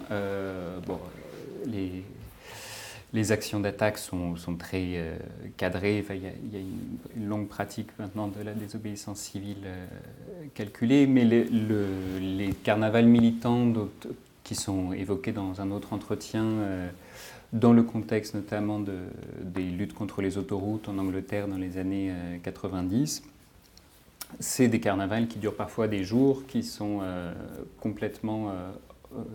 bon, 0.88 1.00
les, 1.66 2.06
les 3.14 3.32
actions 3.32 3.60
d'attaque 3.60 4.00
sont, 4.00 4.36
très 4.58 4.94
euh, 4.96 5.16
cadrées. 5.56 6.04
il, 6.10 6.24
y 6.24 6.26
a, 6.26 6.60
une, 7.16 7.30
longue 7.30 7.48
pratique 7.48 7.88
maintenant 8.00 8.28
de 8.28 8.42
la 8.44 8.54
désobéissance 8.54 9.20
civile 9.20 9.66
euh, 9.66 9.86
calculée, 10.56 11.06
mais 11.06 11.24
les 11.24 12.54
carnavals 12.64 13.06
militants 13.06 13.72
qui 14.44 14.56
sont 14.56 14.94
évoqués 14.94 15.32
dans 15.32 15.62
un 15.62 15.70
autre 15.70 15.94
entretien, 15.94 16.44
euh, 16.44 16.90
dans 17.54 17.72
le 17.72 17.84
contexte 17.84 18.34
notamment 18.34 18.80
des 18.80 19.64
luttes 19.64 19.94
contre 19.94 20.24
les 20.24 20.40
autoroutes 20.40 20.90
en 20.90 20.98
Angleterre 20.98 21.48
dans 21.48 21.58
les 21.58 21.78
années 21.78 22.12
90, 22.42 23.22
c'est 24.40 24.68
des 24.68 24.80
carnavals 24.80 25.28
qui 25.28 25.38
durent 25.38 25.56
parfois 25.56 25.88
des 25.88 26.04
jours, 26.04 26.48
qui 26.48 26.64
sont 26.64 27.02
complètement 27.80 28.52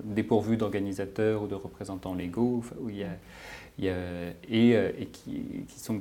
dépourvus 0.03 0.57
d'organisateurs 0.57 1.45
ou 1.45 1.47
de 1.47 1.55
représentants 1.55 2.17
légaux, 2.17 2.65
où 2.81 2.91
il 2.91 2.97
y 2.97 3.05
a 3.05 3.17
et, 3.87 3.91
euh, 4.75 4.91
et 4.99 5.07
qui, 5.07 5.65
sont 5.77 6.01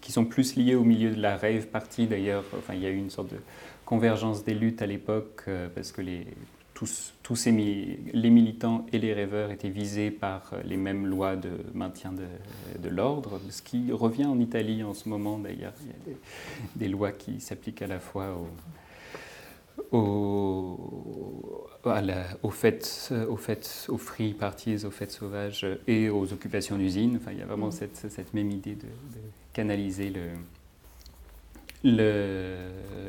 qui 0.00 0.10
sont 0.10 0.24
plus 0.24 0.56
liés 0.56 0.74
au 0.74 0.84
milieu 0.84 1.14
de 1.14 1.20
la 1.20 1.36
rave 1.36 1.66
partie 1.66 2.06
d'ailleurs. 2.06 2.44
Enfin, 2.56 2.74
il 2.74 2.82
y 2.82 2.86
a 2.86 2.90
eu 2.90 2.96
une 2.96 3.10
sorte 3.10 3.30
de 3.30 3.38
convergence 3.84 4.44
des 4.44 4.54
luttes 4.54 4.82
à 4.82 4.86
l'époque 4.86 5.44
euh, 5.48 5.68
parce 5.72 5.92
que 5.92 6.00
les, 6.00 6.26
tous, 6.74 7.14
tous 7.22 7.46
les 7.46 8.30
militants 8.30 8.86
et 8.92 8.98
les 8.98 9.12
rêveurs 9.12 9.50
étaient 9.50 9.68
visés 9.68 10.10
par 10.10 10.52
les 10.64 10.76
mêmes 10.76 11.06
lois 11.06 11.36
de 11.36 11.50
maintien 11.74 12.12
de, 12.12 12.26
de 12.80 12.88
l'ordre, 12.88 13.40
ce 13.50 13.62
qui 13.62 13.92
revient 13.92 14.26
en 14.26 14.38
Italie 14.40 14.82
en 14.82 14.94
ce 14.94 15.08
moment 15.08 15.38
d'ailleurs. 15.38 15.74
Il 15.82 15.86
y 15.86 15.90
a 15.90 16.04
des, 16.06 16.16
des 16.76 16.88
lois 16.88 17.12
qui 17.12 17.40
s'appliquent 17.40 17.82
à 17.82 17.86
la 17.86 18.00
fois 18.00 18.32
aux 18.32 18.48
aux, 19.92 21.66
aux 22.42 22.50
fêtes, 22.50 23.12
aux 23.28 23.36
fêtes, 23.36 23.86
aux 23.88 23.98
free 23.98 24.34
parties, 24.34 24.84
aux 24.84 24.90
fêtes 24.90 25.12
sauvages 25.12 25.66
et 25.86 26.08
aux 26.10 26.32
occupations 26.32 26.76
d'usines. 26.76 27.18
Enfin, 27.20 27.32
il 27.32 27.38
y 27.38 27.42
a 27.42 27.46
vraiment 27.46 27.68
mm. 27.68 27.72
cette, 27.72 27.96
cette, 27.96 28.34
même 28.34 28.50
idée 28.50 28.74
de, 28.74 28.86
canaliser 29.52 30.10
le, 30.10 30.26
le, 31.84 32.56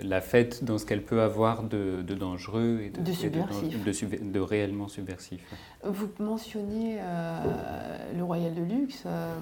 la 0.04 0.22
fête 0.22 0.64
dans 0.64 0.78
ce 0.78 0.86
qu'elle 0.86 1.04
peut 1.04 1.22
avoir 1.22 1.64
de, 1.64 2.02
dangereux 2.02 2.82
et 2.84 2.90
de, 2.90 3.02
de, 3.02 4.32
de, 4.32 4.40
réellement 4.40 4.88
subversif. 4.88 5.42
Vous 5.84 6.10
mentionnez 6.20 6.98
euh, 7.00 8.14
le 8.16 8.24
Royal 8.24 8.54
de 8.54 8.62
Luxe. 8.64 9.04
Euh, 9.06 9.34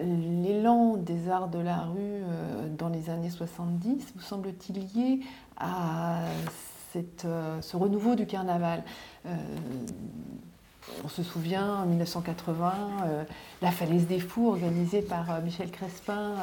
l'élan 0.00 0.96
des 0.96 1.28
arts 1.28 1.48
de 1.48 1.58
la 1.58 1.80
rue 1.80 1.98
euh, 1.98 2.68
dans 2.76 2.88
les 2.88 3.10
années 3.10 3.30
70 3.30 4.12
vous 4.14 4.22
semble-t-il 4.22 4.78
lié 4.94 5.20
à 5.58 6.20
cette, 6.92 7.24
euh, 7.24 7.60
ce 7.60 7.76
renouveau 7.76 8.14
du 8.14 8.26
carnaval 8.26 8.82
euh, 9.26 9.30
on 11.02 11.08
se 11.08 11.22
souvient 11.22 11.76
en 11.76 11.86
1980, 11.86 12.72
la 13.62 13.70
falaise 13.70 14.06
des 14.06 14.20
fous 14.20 14.48
organisée 14.48 15.00
par 15.00 15.40
Michel 15.40 15.70
Crespin 15.70 16.34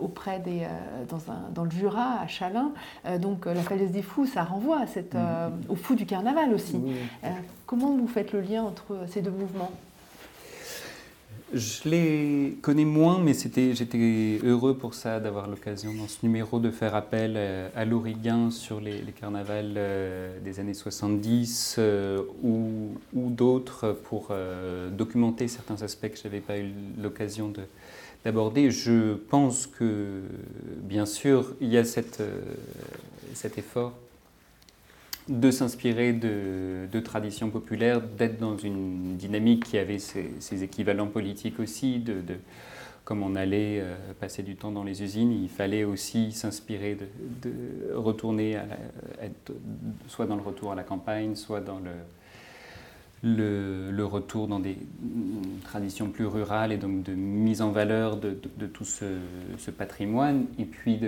auprès 0.00 0.40
des, 0.40 0.66
dans, 1.08 1.30
un, 1.30 1.50
dans, 1.54 1.62
le 1.62 1.70
Jura, 1.70 2.18
à 2.20 2.26
Chalin. 2.26 2.72
donc 3.20 3.46
la 3.46 3.62
falaise 3.62 3.92
des 3.92 4.02
fous, 4.02 4.26
ça 4.26 4.42
renvoie 4.42 4.80
à 4.80 4.86
cette, 4.88 5.14
mm. 5.14 5.52
au 5.68 5.76
fou 5.76 5.94
du 5.94 6.04
carnaval 6.04 6.52
aussi. 6.52 6.82
comment 7.64 7.96
vous 7.96 8.08
faites 8.08 8.32
le 8.32 8.40
lien 8.40 8.64
entre 8.64 9.06
ces 9.06 9.22
deux 9.22 9.30
mouvements? 9.30 9.70
Je 11.54 11.88
les 11.88 12.58
connais 12.62 12.84
moins, 12.84 13.18
mais 13.18 13.32
j'étais 13.34 14.40
heureux 14.44 14.76
pour 14.76 14.94
ça 14.94 15.20
d'avoir 15.20 15.48
l'occasion 15.48 15.94
dans 15.94 16.08
ce 16.08 16.18
numéro 16.22 16.58
de 16.58 16.70
faire 16.70 16.94
appel 16.94 17.34
euh, 17.36 17.68
à 17.76 17.84
l'Auriguin 17.84 18.50
sur 18.50 18.80
les, 18.80 19.00
carnavals 19.18 19.74
euh, 19.76 20.38
des 20.40 20.58
années 20.58 20.74
70 20.74 21.76
euh, 21.78 22.22
ou, 22.42 22.96
d'autres 23.14 23.92
pour 24.04 24.32
documenter 24.92 25.48
certains 25.48 25.82
aspects 25.82 26.08
que 26.08 26.16
je 26.16 26.24
n'avais 26.24 26.40
pas 26.40 26.58
eu 26.58 26.72
l'occasion 27.00 27.52
d'aborder. 28.24 28.70
Je 28.70 29.14
pense 29.14 29.66
que, 29.66 30.22
bien 30.82 31.06
sûr, 31.06 31.54
il 31.60 31.68
y 31.68 31.78
a 31.78 31.84
cet 31.84 32.20
effort 33.56 33.92
de 35.28 35.50
s'inspirer 35.50 36.12
de, 36.12 37.00
traditions 37.00 37.50
populaires, 37.50 38.00
d'être 38.00 38.38
dans 38.38 38.56
une 38.56 39.16
dynamique 39.16 39.64
qui 39.64 39.78
avait 39.78 39.98
ses, 39.98 40.62
équivalents 40.62 41.06
politiques 41.06 41.60
aussi, 41.60 41.98
de, 41.98 42.22
comme 43.04 43.22
on 43.22 43.34
allait 43.34 43.80
euh, 43.80 43.94
passer 44.18 44.42
du 44.42 44.56
temps 44.56 44.70
dans 44.70 44.84
les 44.84 45.02
usines, 45.02 45.32
il 45.32 45.48
fallait 45.48 45.84
aussi 45.84 46.32
s'inspirer 46.32 46.96
de, 47.42 47.94
retourner, 47.94 48.58
soit 50.08 50.26
dans 50.26 50.36
le 50.36 50.42
retour 50.42 50.72
à 50.72 50.74
la 50.74 50.82
campagne, 50.84 51.36
soit 51.36 51.60
dans 51.60 51.78
le, 51.78 51.90
retour 54.04 54.48
dans 54.48 54.60
des 54.60 54.76
traditions 55.64 56.10
plus 56.10 56.26
rurales 56.26 56.72
et 56.72 56.76
donc 56.76 57.02
de 57.02 57.12
mise 57.14 57.62
en 57.62 57.70
valeur 57.70 58.16
de, 58.16 58.34
tout 58.66 58.84
ce, 58.84 59.70
patrimoine, 59.70 60.46
et 60.58 60.64
puis 60.64 60.98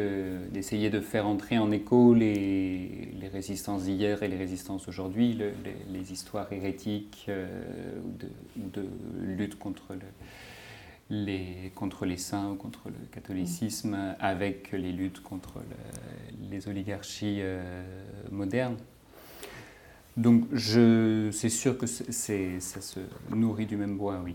d'essayer 0.52 0.90
de, 0.90 1.00
faire 1.00 1.26
entrer 1.26 1.58
en 1.58 1.70
écho 1.70 2.14
les, 2.14 3.12
résistances 3.32 3.84
d'hier 3.84 4.22
et 4.22 4.28
les 4.28 4.36
résistances 4.36 4.86
d'aujourd'hui, 4.86 5.38
les, 5.90 6.12
histoires 6.12 6.52
hérétiques 6.52 7.26
euh, 7.28 7.46
ou, 8.04 8.68
de, 8.70 8.86
lutte 9.20 9.58
contre, 9.58 9.94
les, 11.10 11.72
contre 11.74 12.06
les 12.06 12.16
saints 12.16 12.50
ou 12.50 12.54
contre 12.54 12.88
le 12.88 13.06
catholicisme, 13.10 14.14
avec 14.20 14.72
les 14.72 14.92
luttes 14.92 15.20
contre 15.20 15.60
les 16.50 16.68
oligarchies 16.68 17.38
euh, 17.40 17.82
modernes. 18.30 18.76
Donc 20.16 20.44
c'est 20.56 21.48
sûr 21.48 21.76
que 21.76 21.86
ça 21.86 22.80
se 22.80 23.00
nourrit 23.30 23.66
du 23.66 23.76
même 23.76 23.96
bois, 23.96 24.20
oui. 24.24 24.34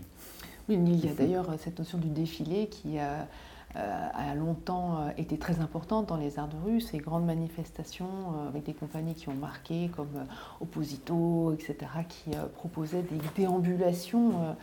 Oui, 0.68 0.76
il 0.76 1.04
y 1.04 1.08
a 1.08 1.12
d'ailleurs 1.12 1.48
cette 1.58 1.78
notion 1.78 1.98
du 1.98 2.08
défilé 2.08 2.68
qui 2.68 2.98
a, 2.98 3.26
euh, 3.74 4.08
a 4.12 4.34
longtemps 4.36 5.00
euh, 5.00 5.10
été 5.16 5.36
très 5.38 5.58
importante 5.58 6.08
dans 6.08 6.16
les 6.16 6.38
arts 6.38 6.48
de 6.48 6.56
rue, 6.64 6.80
ces 6.80 6.98
grandes 6.98 7.26
manifestations 7.26 8.06
euh, 8.06 8.48
avec 8.48 8.64
des 8.64 8.74
compagnies 8.74 9.14
qui 9.14 9.28
ont 9.28 9.34
marqué 9.34 9.90
comme 9.96 10.24
Opposito, 10.60 11.52
etc., 11.52 11.90
qui 12.08 12.30
proposaient 12.54 13.02
des 13.02 13.18
déambulations 13.34 14.54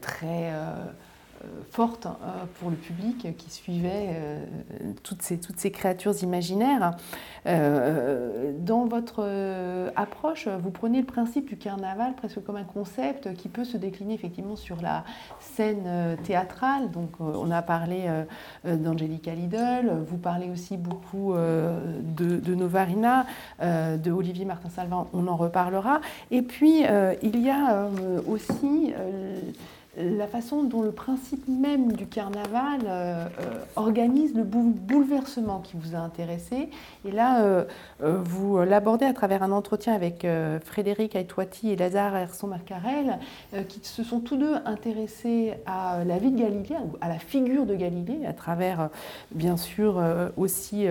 très 0.00 0.52
euh, 0.52 0.86
forte 1.70 2.06
euh, 2.06 2.44
pour 2.58 2.70
le 2.70 2.76
public 2.76 3.36
qui 3.36 3.50
suivait 3.50 4.08
euh, 4.10 4.44
toutes 5.02 5.22
ces, 5.22 5.38
toutes 5.38 5.58
ces 5.58 5.70
créatures 5.70 6.14
imaginaires. 6.22 6.96
Dans 7.46 8.84
votre 8.84 9.26
approche, 9.96 10.48
vous 10.48 10.70
prenez 10.70 11.00
le 11.00 11.06
principe 11.06 11.48
du 11.48 11.56
carnaval 11.56 12.14
presque 12.14 12.44
comme 12.44 12.56
un 12.56 12.64
concept 12.64 13.32
qui 13.34 13.48
peut 13.48 13.64
se 13.64 13.78
décliner 13.78 14.14
effectivement 14.14 14.56
sur 14.56 14.82
la 14.82 15.04
scène 15.40 16.18
théâtrale. 16.24 16.90
Donc 16.90 17.20
on 17.20 17.50
a 17.50 17.62
parlé 17.62 18.06
d'Angelica 18.64 19.34
Lidl, 19.34 20.04
vous 20.06 20.18
parlez 20.18 20.50
aussi 20.50 20.76
beaucoup 20.76 21.32
de, 21.32 22.36
de 22.36 22.54
Novarina, 22.54 23.24
de 23.62 24.10
Olivier 24.10 24.44
Martin-Salvin, 24.44 25.06
on 25.14 25.26
en 25.26 25.36
reparlera. 25.36 26.02
Et 26.30 26.42
puis 26.42 26.82
il 27.22 27.40
y 27.40 27.50
a 27.50 27.88
aussi 28.26 28.92
la 29.98 30.26
façon 30.26 30.62
dont 30.62 30.82
le 30.82 30.92
principe 30.92 31.46
même 31.48 31.92
du 31.92 32.06
carnaval 32.06 32.80
euh, 32.86 33.26
euh, 33.40 33.64
organise 33.76 34.34
le 34.34 34.44
bouleversement 34.44 35.60
qui 35.60 35.76
vous 35.76 35.96
a 35.96 35.98
intéressé. 35.98 36.70
Et 37.04 37.10
là, 37.10 37.42
euh, 37.42 37.64
vous 38.00 38.58
l'abordez 38.58 39.06
à 39.06 39.12
travers 39.12 39.42
un 39.42 39.52
entretien 39.52 39.94
avec 39.94 40.26
Frédéric 40.64 41.16
Aitouati 41.16 41.70
et 41.70 41.76
Lazare 41.76 42.16
Herson-Marcarel, 42.16 43.18
qui 43.68 43.80
se 43.82 44.04
sont 44.04 44.20
tous 44.20 44.36
deux 44.36 44.54
intéressés 44.64 45.54
à 45.66 46.04
la 46.04 46.18
vie 46.18 46.30
de 46.30 46.38
Galilée, 46.38 46.76
à 47.00 47.08
la 47.08 47.18
figure 47.18 47.66
de 47.66 47.74
Galilée, 47.74 48.26
à 48.26 48.32
travers, 48.32 48.90
bien 49.32 49.56
sûr, 49.56 50.02
aussi 50.36 50.86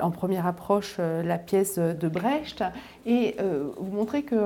en 0.00 0.10
première 0.10 0.46
approche 0.46 0.98
la 0.98 1.38
pièce 1.38 1.78
de 1.78 2.08
Brecht. 2.08 2.64
Et 3.06 3.36
vous 3.78 3.92
montrez 3.92 4.22
que 4.22 4.36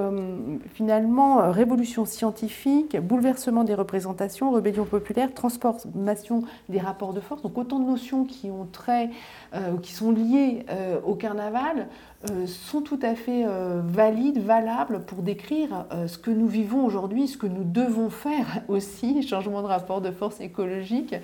finalement, 0.75 1.51
révolution 1.51 2.05
scientifique, 2.05 2.97
bouleversement 3.01 3.65
des 3.65 3.75
représentations, 3.75 4.51
rébellion 4.53 4.85
populaire, 4.85 5.33
transformation 5.35 6.45
des 6.69 6.79
rapports 6.79 7.13
de 7.13 7.21
force. 7.21 7.43
Donc 7.43 7.59
autant 7.59 7.79
de 7.79 7.87
notions 7.87 8.25
qui 8.25 8.51
ont 8.51 8.67
trait, 8.71 9.11
euh, 9.55 9.77
qui 9.83 9.93
sont 9.93 10.13
liées 10.13 10.65
euh, 10.71 11.01
au 11.05 11.15
carnaval, 11.15 11.89
euh, 12.31 12.47
sont 12.47 12.81
tout 12.81 12.99
à 13.03 13.15
fait 13.15 13.45
valides, 13.85 14.43
valables 14.43 15.03
pour 15.03 15.23
décrire 15.23 15.87
ce 16.07 16.19
que 16.19 16.31
nous 16.31 16.47
vivons 16.47 16.85
aujourd'hui, 16.85 17.29
ce 17.29 17.37
que 17.37 17.47
nous 17.47 17.65
devons 17.65 18.11
faire 18.11 18.63
aussi, 18.69 19.23
changement 19.23 19.63
de 19.63 19.67
rapport 19.67 20.01
de 20.01 20.11
force 20.11 20.41
écologique 20.41 21.15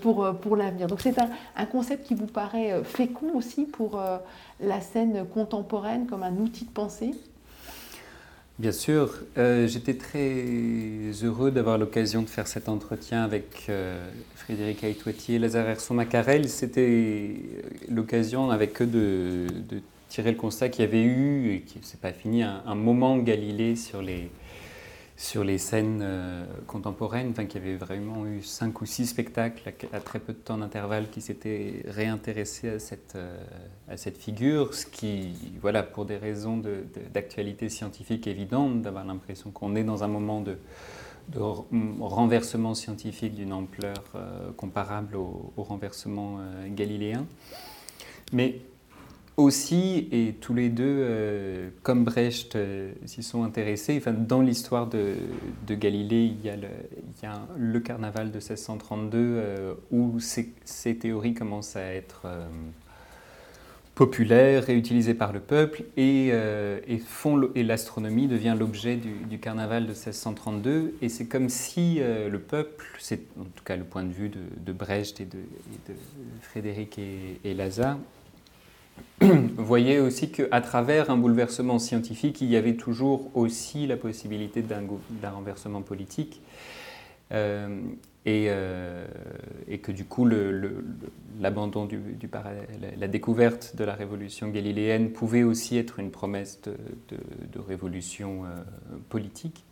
pour, 0.00 0.34
pour 0.40 0.56
l'avenir. 0.56 0.86
Donc 0.86 1.00
c'est 1.00 1.16
un, 1.18 1.66
concept 1.66 2.06
qui 2.06 2.14
vous 2.14 2.26
paraît 2.26 2.82
fécond 2.84 3.32
aussi 3.34 3.64
pour 3.64 4.00
la 4.60 4.80
scène 4.80 5.26
contemporaine 5.32 6.06
comme 6.06 6.22
un 6.22 6.36
outil 6.36 6.64
de 6.64 6.70
pensée 6.70 7.12
Bien 8.58 8.72
sûr, 8.72 9.14
euh, 9.38 9.66
j'étais 9.66 9.94
très 9.94 10.44
heureux 11.24 11.50
d'avoir 11.50 11.78
l'occasion 11.78 12.22
de 12.22 12.28
faire 12.28 12.46
cet 12.46 12.68
entretien 12.68 13.24
avec 13.24 13.66
euh, 13.68 14.08
Frédéric 14.36 14.84
Aitouetier 14.84 15.36
et 15.36 15.38
Lazare 15.38 15.68
Herson-Macarel. 15.68 16.48
C'était 16.48 17.34
l'occasion 17.88 18.50
avec 18.50 18.82
eux 18.82 18.86
de, 18.86 19.46
tirer 20.12 20.32
le 20.32 20.36
constat 20.36 20.68
qu'il 20.68 20.84
y 20.84 20.88
avait 20.88 21.02
eu, 21.02 21.54
et 21.54 21.60
qui 21.62 21.78
n'est 21.78 22.00
pas 22.00 22.12
fini, 22.12 22.42
un 22.42 22.74
moment 22.74 23.16
Galilée 23.16 23.76
sur 23.76 24.02
les, 24.02 24.30
sur 25.16 25.42
les 25.42 25.56
scènes 25.56 26.00
euh, 26.02 26.44
contemporaines, 26.66 27.30
enfin, 27.30 27.46
qu'il 27.46 27.62
y 27.62 27.64
avait 27.64 27.76
vraiment 27.76 28.26
eu 28.26 28.42
cinq 28.42 28.82
ou 28.82 28.86
six 28.86 29.06
spectacles 29.06 29.72
à, 29.90 30.00
très 30.00 30.18
peu 30.18 30.34
de 30.34 30.38
temps 30.38 30.58
d'intervalle 30.58 31.08
qui 31.08 31.22
s'étaient 31.22 31.82
réintéressés 31.86 32.68
à 32.68 32.78
cette, 32.78 33.14
euh, 33.16 33.42
à 33.88 33.96
cette 33.96 34.18
figure, 34.18 34.74
ce 34.74 34.84
qui, 34.84 35.32
voilà, 35.62 35.82
pour 35.82 36.04
des 36.04 36.18
raisons 36.18 36.60
d'actualité 37.14 37.70
scientifique 37.70 38.26
évidente, 38.26 38.82
d'avoir 38.82 39.06
l'impression 39.06 39.50
qu'on 39.50 39.76
est 39.76 39.84
dans 39.84 40.04
un 40.04 40.08
moment 40.08 40.42
de, 40.42 40.58
de 41.28 41.38
renversement 41.38 42.74
scientifique 42.74 43.34
d'une 43.34 43.54
ampleur 43.54 44.04
euh, 44.14 44.50
comparable 44.58 45.16
au, 45.16 45.54
au 45.56 45.62
renversement 45.62 46.38
galiléen. 46.68 47.24
Mais 48.34 48.56
aussi, 49.36 50.08
et 50.12 50.34
tous 50.40 50.54
les 50.54 50.68
deux, 50.68 50.84
euh, 50.84 51.70
comme 51.82 52.04
Brecht, 52.04 52.56
euh, 52.56 52.92
s'y 53.06 53.22
sont 53.22 53.44
intéressés. 53.44 53.96
Enfin, 53.96 54.12
dans 54.12 54.42
l'histoire 54.42 54.86
de, 54.88 55.14
Galilée, 55.68 56.34
il 56.38 56.44
y 56.44 56.50
a 56.50 56.56
le, 57.56 57.80
carnaval 57.80 58.30
de 58.30 58.36
1632 58.36 59.18
euh, 59.18 59.74
où 59.90 60.20
ces, 60.20 60.96
théories 60.96 61.34
commencent 61.34 61.76
à 61.76 61.94
être 61.94 62.26
populaires 63.94 64.68
et 64.68 64.76
utilisées 64.76 65.14
par 65.14 65.32
le 65.32 65.40
peuple, 65.40 65.84
et, 65.96 66.28
et 66.28 67.62
l'astronomie 67.62 68.26
devient 68.26 68.54
l'objet 68.58 68.96
du, 68.96 69.38
carnaval 69.38 69.84
de 69.84 69.92
1632. 69.92 70.94
Et 71.00 71.08
c'est 71.08 71.26
comme 71.26 71.48
si 71.48 72.00
le 72.00 72.38
peuple, 72.38 72.86
c'est 72.98 73.20
en 73.40 73.44
tout 73.44 73.64
cas 73.64 73.76
le 73.76 73.84
point 73.84 74.04
de 74.04 74.12
vue 74.12 74.30
de, 74.30 74.72
Brecht 74.72 75.20
et 75.20 75.24
de, 75.24 75.38
Frédéric 76.42 76.98
et, 76.98 77.40
et 77.44 77.54
Lazare, 77.54 77.98
voyez 79.56 80.00
aussi 80.00 80.30
qu'à 80.30 80.60
travers 80.60 81.10
un 81.10 81.16
bouleversement 81.16 81.78
scientifique, 81.78 82.40
il 82.40 82.48
y 82.48 82.56
avait 82.56 82.74
toujours 82.74 83.30
aussi 83.34 83.86
la 83.86 83.96
possibilité 83.96 84.62
d'un 84.62 85.30
renversement 85.30 85.82
politique. 85.82 86.40
Euh, 87.32 87.80
euh, 88.28 89.06
et, 89.66 89.78
que 89.78 89.90
du 89.90 90.04
coup, 90.04 90.28
l'abandon 91.40 91.86
du, 91.86 92.00
la 92.98 93.08
découverte 93.08 93.74
de 93.74 93.84
la 93.84 93.94
révolution 93.94 94.48
galiléenne 94.48 95.10
pouvait 95.10 95.42
aussi 95.42 95.76
être 95.76 95.98
une 95.98 96.10
promesse 96.10 96.60
de, 96.62 97.58
révolution 97.58 98.44
euh, 98.44 98.48
politique. 99.08 99.64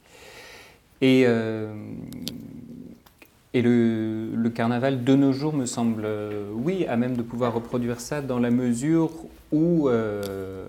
Et 3.52 3.62
le, 3.62 4.48
carnaval 4.54 5.04
de 5.04 5.14
nos 5.14 5.32
jours 5.32 5.52
me 5.52 5.66
semble, 5.66 6.04
euh, 6.04 6.50
oui, 6.52 6.86
à 6.86 6.96
même 6.96 7.16
de 7.16 7.22
pouvoir 7.22 7.54
reproduire 7.54 8.00
ça 8.00 8.20
dans 8.20 8.38
la 8.38 8.50
mesure 8.50 9.10
où, 9.52 9.88
euh, 9.88 10.68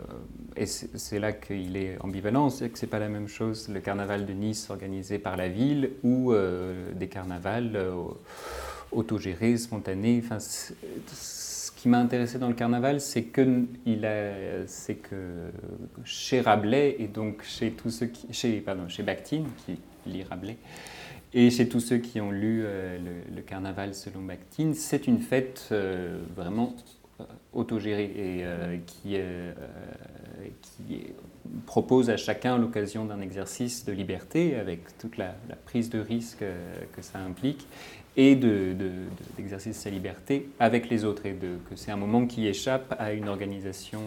et 0.56 0.66
c'est 0.66 1.20
là 1.20 1.32
qu'il 1.32 1.78
est 1.78 1.98
ambivalent, 2.02 2.50
c'est 2.50 2.70
que 2.70 2.80
c'est 2.80 2.88
pas 2.88 3.00
la 3.00 3.10
même 3.10 3.28
chose 3.28 3.70
le 3.70 3.80
carnaval 3.80 4.26
de 4.26 4.34
Nice 4.34 4.70
organisé 4.70 5.20
par 5.20 5.38
la 5.38 5.48
ville 5.48 5.92
ou 6.04 6.32
euh, 6.32 6.92
des 6.94 7.08
carnavals 7.08 7.80
autogérés, 8.92 9.58
spontanés. 9.58 10.22
Enfin, 10.24 10.40
ce 10.40 11.72
qui 11.76 11.88
m'a 11.88 12.00
intéressé 12.00 12.40
dans 12.40 12.48
le 12.48 12.56
carnaval, 12.56 13.00
c'est 13.00 13.24
que, 13.24 13.66
que 13.86 15.50
chez 16.04 16.42
Rabelais 16.42 16.96
et 17.00 17.08
donc 17.08 17.44
chez 17.44 17.72
tous 17.72 17.92
ceux 17.92 18.08
qui, 18.08 18.34
chez, 18.34 18.60
pardon, 18.60 18.88
chez 18.88 19.04
Bakhtin, 19.04 19.44
qui 19.66 19.80
lit 20.08 20.24
Rabelais, 20.24 20.58
et 21.34 21.50
chez 21.50 21.70
tous 21.70 21.80
ceux 21.80 21.98
qui 21.98 22.20
ont 22.20 22.32
lu 22.32 22.64
euh, 22.66 22.98
le, 23.34 23.42
Carnaval 23.42 23.96
selon 23.96 24.22
Bakhtin, 24.22 24.74
c'est 24.74 25.08
une 25.08 25.20
fête 25.20 25.70
euh, 25.72 26.22
vraiment 26.36 26.76
euh, 27.20 27.24
autogérée 27.54 28.12
et 28.16 28.46
qui, 28.86 29.18
propose 31.66 32.10
à 32.10 32.18
chacun 32.18 32.58
l'occasion 32.58 33.06
d'un 33.06 33.20
exercice 33.20 33.86
de 33.86 33.92
liberté 33.92 34.56
avec 34.56 34.98
toute 34.98 35.18
la, 35.18 35.36
prise 35.66 35.90
de 35.90 36.00
risque 36.00 36.44
que 36.94 37.02
ça 37.02 37.20
implique 37.20 37.68
et 38.16 38.36
d'exercer 38.36 39.70
de, 39.70 39.76
sa 39.76 39.90
liberté 39.90 40.50
avec 40.60 40.90
les 40.90 41.04
autres 41.04 41.26
et 41.26 41.34
que 41.34 41.76
c'est 41.76 41.92
un 41.92 41.98
moment 41.98 42.26
qui 42.26 42.48
échappe 42.48 42.96
à 43.00 43.14
une 43.14 43.28
organisation 43.28 44.02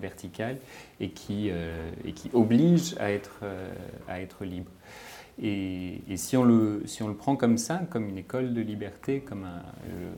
verticale 0.00 0.58
et 1.00 1.10
qui, 1.10 1.50
oblige 2.32 2.96
à 2.98 3.10
être 3.10 4.44
libre. 4.44 4.70
Et, 5.40 6.02
si, 6.16 6.36
on 6.36 6.44
le, 6.44 6.82
si 6.86 7.02
on 7.02 7.08
le 7.08 7.14
prend 7.14 7.36
comme 7.36 7.58
ça, 7.58 7.82
comme 7.90 8.08
une 8.08 8.18
école 8.18 8.52
de 8.54 8.60
liberté, 8.60 9.20
comme 9.20 9.44
un, 9.44 9.62
euh, 9.88 10.12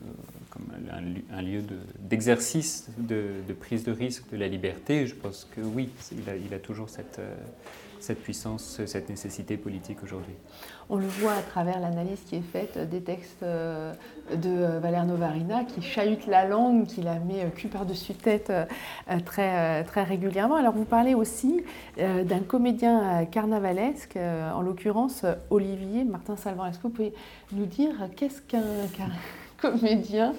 un, 1.31 1.41
lieu 1.41 1.61
d'exercice 1.99 2.89
de, 2.97 3.41
prise 3.59 3.83
de 3.83 3.91
risque 3.91 4.29
de 4.31 4.37
la 4.37 4.47
liberté. 4.47 5.07
Je 5.07 5.15
pense 5.15 5.47
que 5.55 5.61
oui, 5.61 5.89
il 6.11 6.53
a, 6.53 6.59
toujours 6.59 6.89
cette 6.89 7.19
cette 8.05 8.21
puissance, 8.21 8.81
cette 8.85 9.09
nécessité 9.09 9.57
politique 9.57 10.03
aujourd'hui. 10.03 10.35
On 10.89 10.97
le 10.97 11.07
voit 11.07 11.33
à 11.33 11.41
travers 11.41 11.79
l'analyse 11.79 12.19
qui 12.27 12.35
est 12.35 12.41
faite 12.53 12.77
des 12.89 13.01
textes 13.01 13.41
euh, 13.41 13.93
de 14.31 14.49
euh, 14.49 14.79
Valère 14.79 15.05
Novarina 15.05 15.63
qui 15.63 15.81
chahute 15.81 16.27
la 16.27 16.45
langue, 16.45 16.85
qui 16.85 17.01
la 17.01 17.17
met 17.17 17.45
euh, 17.45 17.49
cul 17.49 17.67
par-dessus 17.67 18.13
tête 18.13 18.53
très, 19.25 19.83
très 19.85 20.03
régulièrement. 20.03 20.55
Alors 20.55 20.73
vous 20.73 20.85
parlez 20.85 21.15
aussi 21.15 21.63
d'un 21.97 22.39
comédien 22.39 23.25
carnavalesque, 23.25 24.17
en 24.17 24.61
l'occurrence 24.61 25.25
Olivier 25.49 26.03
Martin 26.03 26.35
Salvant. 26.35 26.65
Est-ce 26.65 26.77
que 26.77 26.83
vous 26.83 26.89
pouvez 26.89 27.13
nous 27.51 27.65
dire 27.65 27.93
qu'est-ce 28.15 28.41
qu'un 28.41 28.61
comédien 29.61 30.33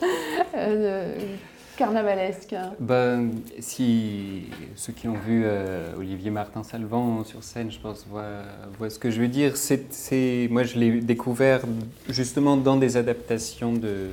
carnavalesque 1.76 2.55
ben, 2.81 3.31
Si 3.61 4.44
ceux 4.74 4.92
qui 4.92 5.09
ont 5.09 5.14
vu 5.14 5.42
euh, 5.44 5.94
Olivier 5.96 6.31
Martin 6.31 6.62
Salvant 6.62 7.22
sur 7.24 7.44
scène, 7.44 7.70
je 7.70 7.79
pense, 7.79 8.07
voient, 8.09 8.90
ce 8.90 8.98
que 8.98 9.11
je 9.11 9.20
veux 9.20 9.29
dire. 9.29 9.57
C'est, 9.57 10.48
moi, 10.50 10.64
je 10.64 10.79
l'ai 10.79 11.00
découvert 11.00 11.61
justement 12.09 12.57
dans 12.57 12.76
des 12.76 12.96
adaptations 12.96 13.72
de, 13.72 14.09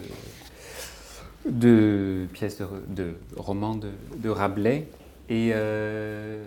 de 1.50 2.28
pièces 2.34 2.62
de, 2.88 3.16
romans 3.36 3.76
de, 3.76 4.30
Rabelais. 4.30 4.88
Et, 5.30 5.52
euh, 5.54 6.44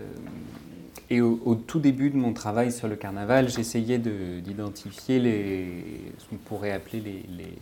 et 1.08 1.20
au, 1.20 1.54
tout 1.54 1.80
début 1.80 2.10
de 2.10 2.16
mon 2.16 2.32
travail 2.32 2.70
sur 2.70 2.88
le 2.88 2.96
carnaval, 2.96 3.48
j'essayais 3.48 3.98
d'identifier 3.98 5.18
les, 5.18 5.84
ce 6.18 6.26
qu'on 6.28 6.36
pourrait 6.36 6.72
appeler 6.72 7.00
les 7.00 7.58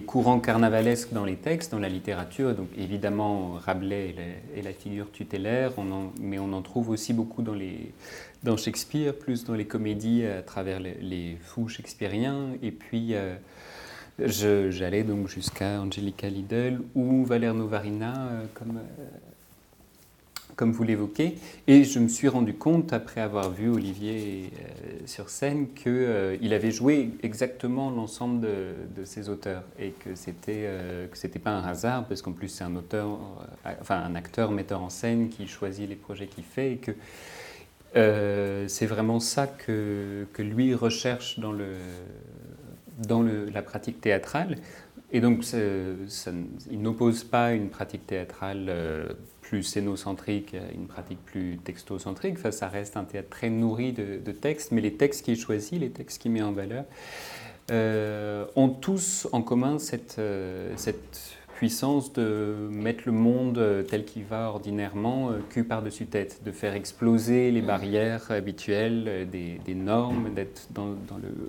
courants 0.00 0.38
carnavalesques 0.38 1.12
dans 1.12 1.24
les 1.24 1.34
textes, 1.34 1.72
dans 1.72 1.80
la 1.80 1.88
littérature. 1.88 2.54
Donc 2.54 2.68
évidemment, 2.78 3.54
Rabelais 3.54 4.14
est 4.56 4.62
la, 4.62 4.72
figure 4.72 5.10
tutélaire, 5.10 5.72
mais 6.20 6.38
on 6.38 6.52
en 6.52 6.62
trouve 6.62 6.90
aussi 6.90 7.12
beaucoup 7.12 7.42
dans, 7.42 7.54
les, 7.54 7.92
dans 8.44 8.56
Shakespeare, 8.56 9.14
plus 9.14 9.44
dans 9.44 9.54
les 9.54 9.66
comédies 9.66 10.24
à 10.24 10.42
travers 10.42 10.78
les, 10.78 11.36
fous 11.42 11.68
shakespeariens. 11.68 12.50
Et 12.62 12.70
puis, 12.70 13.14
euh, 13.14 14.70
j'allais 14.70 15.02
donc 15.02 15.28
jusqu'à 15.28 15.80
Angelica 15.80 16.28
Lidl 16.28 16.80
ou 16.94 17.24
Valère 17.24 17.54
Novarina 17.54 18.14
euh, 18.16 18.44
comme, 18.54 18.78
euh, 18.78 19.06
comme 20.60 20.72
vous 20.72 20.82
l'évoquez. 20.82 21.38
Et 21.68 21.84
je 21.84 21.98
me 21.98 22.08
suis 22.08 22.28
rendu 22.28 22.52
compte, 22.52 22.92
après 22.92 23.22
avoir 23.22 23.50
vu 23.50 23.70
Olivier 23.70 24.50
euh, 24.52 24.98
sur 25.06 25.30
scène, 25.30 25.68
qu'il 25.72 25.88
euh, 25.88 26.54
avait 26.54 26.70
joué 26.70 27.12
exactement 27.22 27.90
l'ensemble 27.90 28.46
de, 28.94 29.04
ses 29.06 29.30
auteurs 29.30 29.62
et 29.78 29.92
que 29.92 30.14
c'était 30.14 30.66
euh, 30.66 31.06
pas 31.42 31.52
un 31.52 31.64
hasard, 31.64 32.04
parce 32.04 32.20
qu'en 32.20 32.32
plus 32.32 32.48
c'est 32.48 32.64
un 32.64 32.76
auteur, 32.76 33.18
enfin 33.80 34.02
un 34.02 34.14
acteur, 34.14 34.50
metteur 34.50 34.82
en 34.82 34.90
scène 34.90 35.30
qui 35.30 35.48
choisit 35.48 35.88
les 35.88 35.96
projets 35.96 36.26
qu'il 36.26 36.44
fait 36.44 36.72
et 36.72 36.76
que 36.76 36.92
c'est 38.68 38.86
vraiment 38.86 39.18
ça 39.18 39.46
que, 39.46 40.26
que, 40.34 40.42
lui 40.42 40.74
recherche 40.74 41.38
dans, 41.38 41.52
le, 41.52 41.72
dans 43.08 43.22
le, 43.22 43.46
la 43.46 43.62
pratique 43.62 44.02
théâtrale. 44.02 44.58
Et 45.10 45.22
donc, 45.22 45.42
il 46.70 46.82
n'oppose 46.82 47.24
pas 47.24 47.52
une 47.52 47.70
pratique 47.70 48.06
théâtrale 48.06 49.16
plus 49.50 49.64
scénocentrique, 49.64 50.54
une 50.76 50.86
pratique 50.86 51.18
plus 51.24 51.58
textocentrique. 51.58 52.38
Ça 52.52 52.68
reste 52.68 52.96
un 52.96 53.02
théâtre 53.02 53.30
très 53.30 53.50
nourri 53.50 53.92
de, 53.92 54.30
textes, 54.30 54.70
mais 54.70 54.80
les 54.80 54.94
textes 54.94 55.24
qu'il 55.24 55.36
choisit, 55.36 55.80
les 55.80 55.90
textes 55.90 56.22
qu'il 56.22 56.30
met 56.30 56.40
en 56.40 56.52
valeur, 56.52 56.84
euh, 57.72 58.46
ont 58.54 58.68
tous 58.68 59.26
en 59.32 59.42
commun 59.42 59.80
cette, 59.80 60.20
euh, 60.20 60.72
cette 60.76 61.36
puissance 61.60 62.14
de 62.14 62.54
mettre 62.70 63.02
le 63.04 63.12
monde 63.12 63.58
euh, 63.58 63.82
tel 63.82 64.06
qu'il 64.06 64.24
va 64.24 64.48
ordinairement 64.48 65.28
euh, 65.28 65.40
cul 65.50 65.62
par-dessus 65.62 66.06
tête, 66.06 66.42
de 66.42 66.52
faire 66.52 66.72
exploser 66.72 67.50
les 67.50 67.60
barrières 67.60 68.30
habituelles 68.30 69.04
euh, 69.06 69.24
des, 69.26 69.74
normes, 69.74 70.32
d'être 70.32 70.68
dans, 70.70 70.96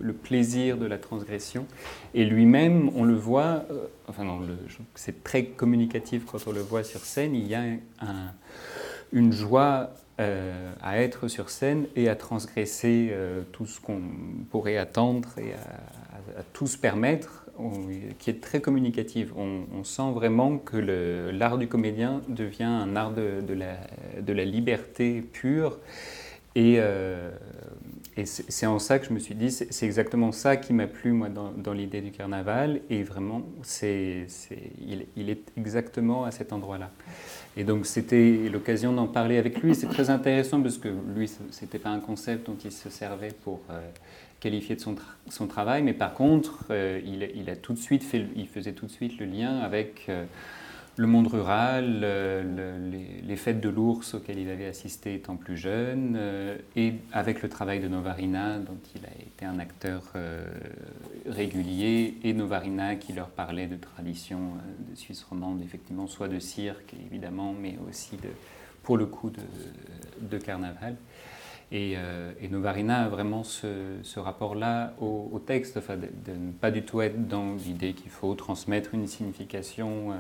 le, 0.02 0.12
plaisir 0.12 0.76
de 0.76 0.86
la 0.86 0.98
transgression. 0.98 1.66
Et 2.14 2.26
lui-même, 2.26 2.92
on 2.94 3.06
le 3.06 3.16
voit, 3.16 3.64
enfin 4.10 4.28
c'est 4.96 5.24
très 5.24 5.46
communicatif 5.46 6.26
quand 6.26 6.46
on 6.46 6.52
le 6.52 6.60
voit 6.60 6.84
sur 6.84 7.00
scène, 7.00 7.34
il 7.34 7.48
y 7.48 7.56
a 7.56 7.64
une 9.14 9.32
joie 9.32 9.92
à 10.18 11.02
être 11.02 11.30
sur 11.30 11.50
scène 11.50 11.86
et 11.96 12.10
à 12.10 12.16
transgresser 12.16 13.14
tout 13.54 13.66
ce 13.66 13.80
qu'on 13.80 14.02
pourrait 14.52 14.78
attendre 14.78 15.30
et 15.38 15.54
à, 15.54 16.40
à 16.40 16.44
tout 16.54 16.68
se 16.68 16.78
permettre 16.78 17.41
qui 18.20 18.30
est 18.30 18.42
très 18.42 18.62
communicative. 18.62 19.34
On, 19.38 19.84
sent 19.84 20.12
vraiment 20.14 20.58
que 20.58 20.78
l'art 21.32 21.58
du 21.58 21.68
comédien 21.68 22.22
devient 22.28 22.64
un 22.64 22.96
art 22.96 23.14
de, 23.14 24.34
la, 24.34 24.46
liberté 24.46 25.22
pure. 25.22 25.80
Et, 26.56 26.76
euh, 26.80 27.32
c'est 28.26 28.66
en 28.66 28.78
ça 28.78 29.00
que 29.00 29.06
je 29.06 29.14
me 29.14 29.20
suis 29.20 29.36
dit, 29.36 29.52
c'est 29.52 29.86
exactement 29.86 30.32
ça 30.32 30.58
qui 30.58 30.74
m'a 30.74 30.86
plu 30.86 31.12
moi 31.12 31.30
dans, 31.30 31.74
l'idée 31.74 32.02
du 32.02 32.12
carnaval. 32.12 32.82
Et 32.90 33.04
vraiment, 33.04 33.42
c'est 33.64 34.28
il, 34.80 35.06
il, 35.16 35.30
est 35.30 35.42
exactement 35.58 36.26
à 36.26 36.32
cet 36.32 36.54
endroit-là. 36.54 36.92
Et 37.58 37.64
donc 37.64 37.86
c'était 37.86 38.50
l'occasion 38.52 38.94
d'en 38.94 39.08
parler 39.08 39.38
avec 39.38 39.62
lui. 39.62 39.76
C'est 39.76 39.88
très 39.88 40.10
intéressant 40.10 40.62
parce 40.62 40.78
que 40.78 40.90
lui, 41.16 41.30
c'était 41.52 41.80
pas 41.80 41.90
un 41.90 42.00
concept 42.00 42.48
dont 42.48 42.58
il 42.64 42.72
se 42.72 42.90
servait 42.90 43.34
pour 43.44 43.60
euh, 43.70 43.82
qualifié 44.42 44.76
de 44.76 44.82
son, 44.82 45.48
travail, 45.48 45.84
mais 45.84 45.94
par 45.94 46.14
contre, 46.14 46.66
euh, 46.72 47.00
il, 47.06 47.50
a 47.50 47.56
tout 47.56 47.74
de 47.74 47.78
suite 47.78 48.04
fait, 48.04 48.26
il 48.36 48.48
faisait 48.48 48.74
tout 48.74 48.88
de 48.88 48.92
suite 48.92 49.20
le 49.20 49.28
lien 49.28 49.60
avec 49.60 50.08
euh, 50.10 50.26
le 50.98 51.06
monde 51.08 51.28
rural, 51.28 52.04
les, 53.24 53.36
fêtes 53.36 53.62
de 53.62 53.70
l'ours 53.70 54.16
auxquelles 54.16 54.40
il 54.40 54.50
avait 54.50 54.66
assisté 54.66 55.14
étant 55.14 55.36
plus 55.36 55.58
jeune, 55.58 56.16
euh, 56.18 56.58
et 56.76 56.96
avec 57.14 57.44
le 57.44 57.50
travail 57.50 57.80
de 57.80 57.88
Novarina, 57.88 58.58
dont 58.58 58.80
il 58.96 59.06
a 59.06 59.12
été 59.22 59.46
un 59.46 59.60
acteur 59.60 60.02
régulier, 61.30 62.18
et 62.24 62.34
Novarina 62.34 62.96
qui 62.96 63.14
leur 63.14 63.30
parlait 63.30 63.68
de 63.68 63.78
traditions 63.78 64.54
de 64.90 64.96
Suisse 64.96 65.24
romande, 65.24 65.62
effectivement, 65.62 66.08
soit 66.08 66.28
de 66.28 66.40
cirque, 66.40 66.96
évidemment, 67.12 67.54
mais 67.54 67.78
aussi 67.88 68.16
de, 68.18 68.30
pour 68.82 68.98
le 68.98 69.06
coup 69.06 69.32
de 70.20 70.38
carnaval. 70.40 70.96
Euh, 71.74 72.32
et, 72.42 72.50
Novarina 72.50 73.04
a 73.04 73.08
vraiment 73.08 73.44
ce, 73.44 74.20
rapport-là 74.20 74.94
au, 75.00 75.40
texte, 75.46 75.78
de, 75.78 76.32
ne 76.32 76.52
pas 76.52 76.70
du 76.70 76.84
tout 76.84 77.02
être 77.02 77.28
dans 77.28 77.56
l'idée 77.56 77.94
qu'il 77.94 78.12
faut 78.12 78.34
transmettre 78.36 78.94
une 78.94 79.08
signification 79.08 80.12
euh, 80.12 80.16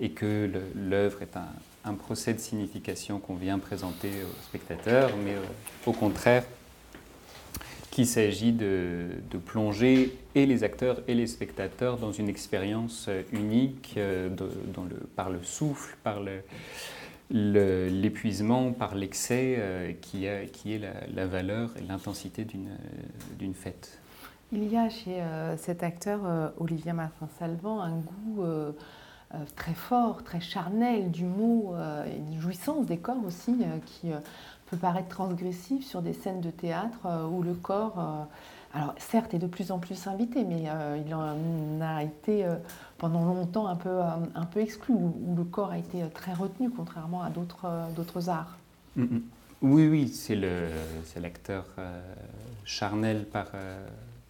et 0.00 0.10
que 0.10 0.48
l'œuvre 0.76 1.22
est 1.22 1.36
un, 1.84 1.94
procès 1.94 2.32
de 2.32 2.38
signification 2.38 3.18
qu'on 3.18 3.34
vient 3.34 3.58
présenter 3.58 4.08
aux 4.08 4.42
spectateurs, 4.44 5.10
mais 5.24 5.32
euh, 5.32 5.86
au 5.86 5.92
contraire 5.92 6.44
qu'il 7.90 8.06
s'agit 8.06 8.52
de, 8.52 9.08
plonger 9.46 10.16
et 10.34 10.46
les 10.46 10.64
acteurs 10.64 11.00
et 11.06 11.14
les 11.14 11.26
spectateurs 11.26 11.96
dans 11.96 12.12
une 12.12 12.28
expérience 12.28 13.08
unique 13.32 13.98
par 15.14 15.30
le 15.30 15.40
souffle, 15.44 15.96
par 16.02 16.20
le, 16.20 16.40
l'épuisement 17.30 18.72
par 18.72 18.94
l'excès 18.94 19.56
euh, 19.58 19.92
qui, 20.00 20.26
qui, 20.52 20.74
est 20.74 20.80
la, 21.14 21.26
valeur 21.26 21.70
et 21.76 21.82
l'intensité 21.82 22.44
d'une 22.44 23.54
fête. 23.54 23.98
Il 24.52 24.70
y 24.70 24.76
a 24.76 24.88
chez 24.88 25.20
euh, 25.20 25.56
cet 25.56 25.82
acteur 25.82 26.20
euh, 26.24 26.48
Olivier 26.58 26.92
Martin-Salvant 26.92 27.80
un 27.80 27.96
goût 27.96 28.44
très 29.56 29.74
fort, 29.74 30.22
très 30.22 30.40
charnel 30.40 31.10
du 31.10 31.24
mot, 31.24 31.74
une 32.06 32.40
jouissance 32.40 32.86
des 32.86 32.98
corps 32.98 33.24
aussi 33.26 33.56
qui 33.84 34.10
peut 34.66 34.76
paraître 34.76 35.08
transgressif 35.08 35.84
sur 35.84 36.02
des 36.02 36.12
scènes 36.12 36.40
de 36.40 36.50
théâtre 36.50 37.28
où 37.32 37.42
le 37.42 37.54
corps 37.54 38.28
alors 38.74 38.94
certes, 38.98 39.32
est 39.34 39.38
de 39.38 39.46
plus 39.46 39.70
en 39.70 39.78
plus 39.78 40.06
invité, 40.08 40.44
mais 40.44 40.64
il 41.06 41.14
en 41.14 41.80
a 41.80 42.02
été 42.02 42.44
pendant 42.98 43.24
longtemps 43.24 43.66
un 43.66 43.76
peu, 43.76 43.90
euh, 43.90 44.06
un 44.34 44.46
peu 44.46 44.60
exclu, 44.60 44.94
où, 44.94 45.34
le 45.36 45.44
corps 45.44 45.70
a 45.70 45.78
été 45.78 46.02
très 46.14 46.32
retenu, 46.32 46.70
contrairement 46.70 47.22
à 47.22 47.30
d'autres 47.30 47.66
euh, 47.66 48.28
arts. 48.28 48.56
Mm, 48.96 49.02
mm. 49.02 49.22
Oui, 49.62 49.88
oui, 49.88 50.08
c'est 50.08 50.36
l'acteur 51.20 51.64
euh, 51.78 52.00
charnel 52.64 53.24
par, 53.24 53.46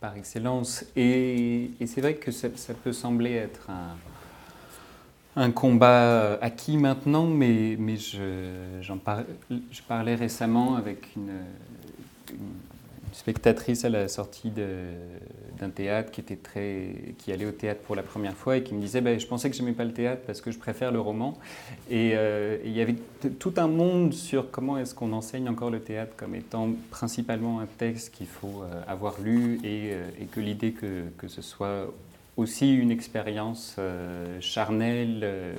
par 0.01 0.17
excellence. 0.17 0.85
Et, 0.95 1.71
c'est 1.87 2.01
vrai 2.01 2.15
que 2.15 2.31
ça, 2.31 2.49
peut 2.83 2.93
sembler 2.93 3.33
être 3.33 3.69
un, 3.69 5.43
un 5.43 5.51
combat 5.51 6.35
acquis 6.41 6.77
maintenant, 6.77 7.27
mais, 7.27 7.77
mais 7.79 7.97
je, 7.97 8.81
je 8.81 9.83
parlais 9.89 10.15
récemment 10.15 10.77
avec 10.77 11.17
une 11.17 11.33
spectatrice 13.15 13.85
à 13.85 13.89
la 13.89 14.09
sortie 14.09 14.51
d'un 14.51 15.71
théâtre 15.71 16.11
qui, 16.11 16.21
était 16.21 16.37
très, 16.37 17.15
qui 17.19 17.33
allait 17.33 17.47
au 17.47 17.53
théâtre 17.53 17.81
pour 17.81 17.95
la 17.95 18.03
première 18.03 18.35
fois 18.35 18.57
et 18.57 18.63
qui 18.65 18.75
me 18.75 18.81
disait 18.81 19.01
ben, 19.01 19.19
Je 19.19 19.27
pensais 19.27 19.49
que 19.49 19.57
j'aimais 19.57 19.73
pas 19.73 19.85
le 19.85 19.93
théâtre 19.93 20.23
parce 20.27 20.41
que 20.41 20.51
je 20.51 20.59
préfère 20.59 20.91
le 20.91 21.01
roman. 21.01 21.39
Et 21.89 22.13
euh, 22.15 22.59
il 22.65 22.73
y 22.73 22.81
avait 22.81 22.97
tout 23.39 23.55
un 23.57 23.69
monde 23.69 24.13
sur 24.13 24.51
comment 24.51 24.79
est-ce 24.79 24.95
qu'on 24.95 25.13
enseigne 25.13 25.49
encore 25.49 25.71
le 25.71 25.81
théâtre 25.81 26.13
comme 26.17 26.35
étant 26.35 26.71
principalement 26.91 27.61
un 27.61 27.67
texte 27.67 28.13
qu'il 28.13 28.27
faut 28.27 28.63
euh, 28.63 28.83
avoir 28.89 29.21
lu 29.21 29.61
et, 29.63 29.93
euh, 29.93 30.09
et 30.21 30.25
que 30.25 30.41
l'idée 30.41 30.73
que, 30.73 31.05
que, 31.17 31.29
ce 31.29 31.41
soit 31.41 31.93
aussi 32.37 32.75
une 32.75 32.91
expérience 32.91 33.77
charnelle, 34.41 35.55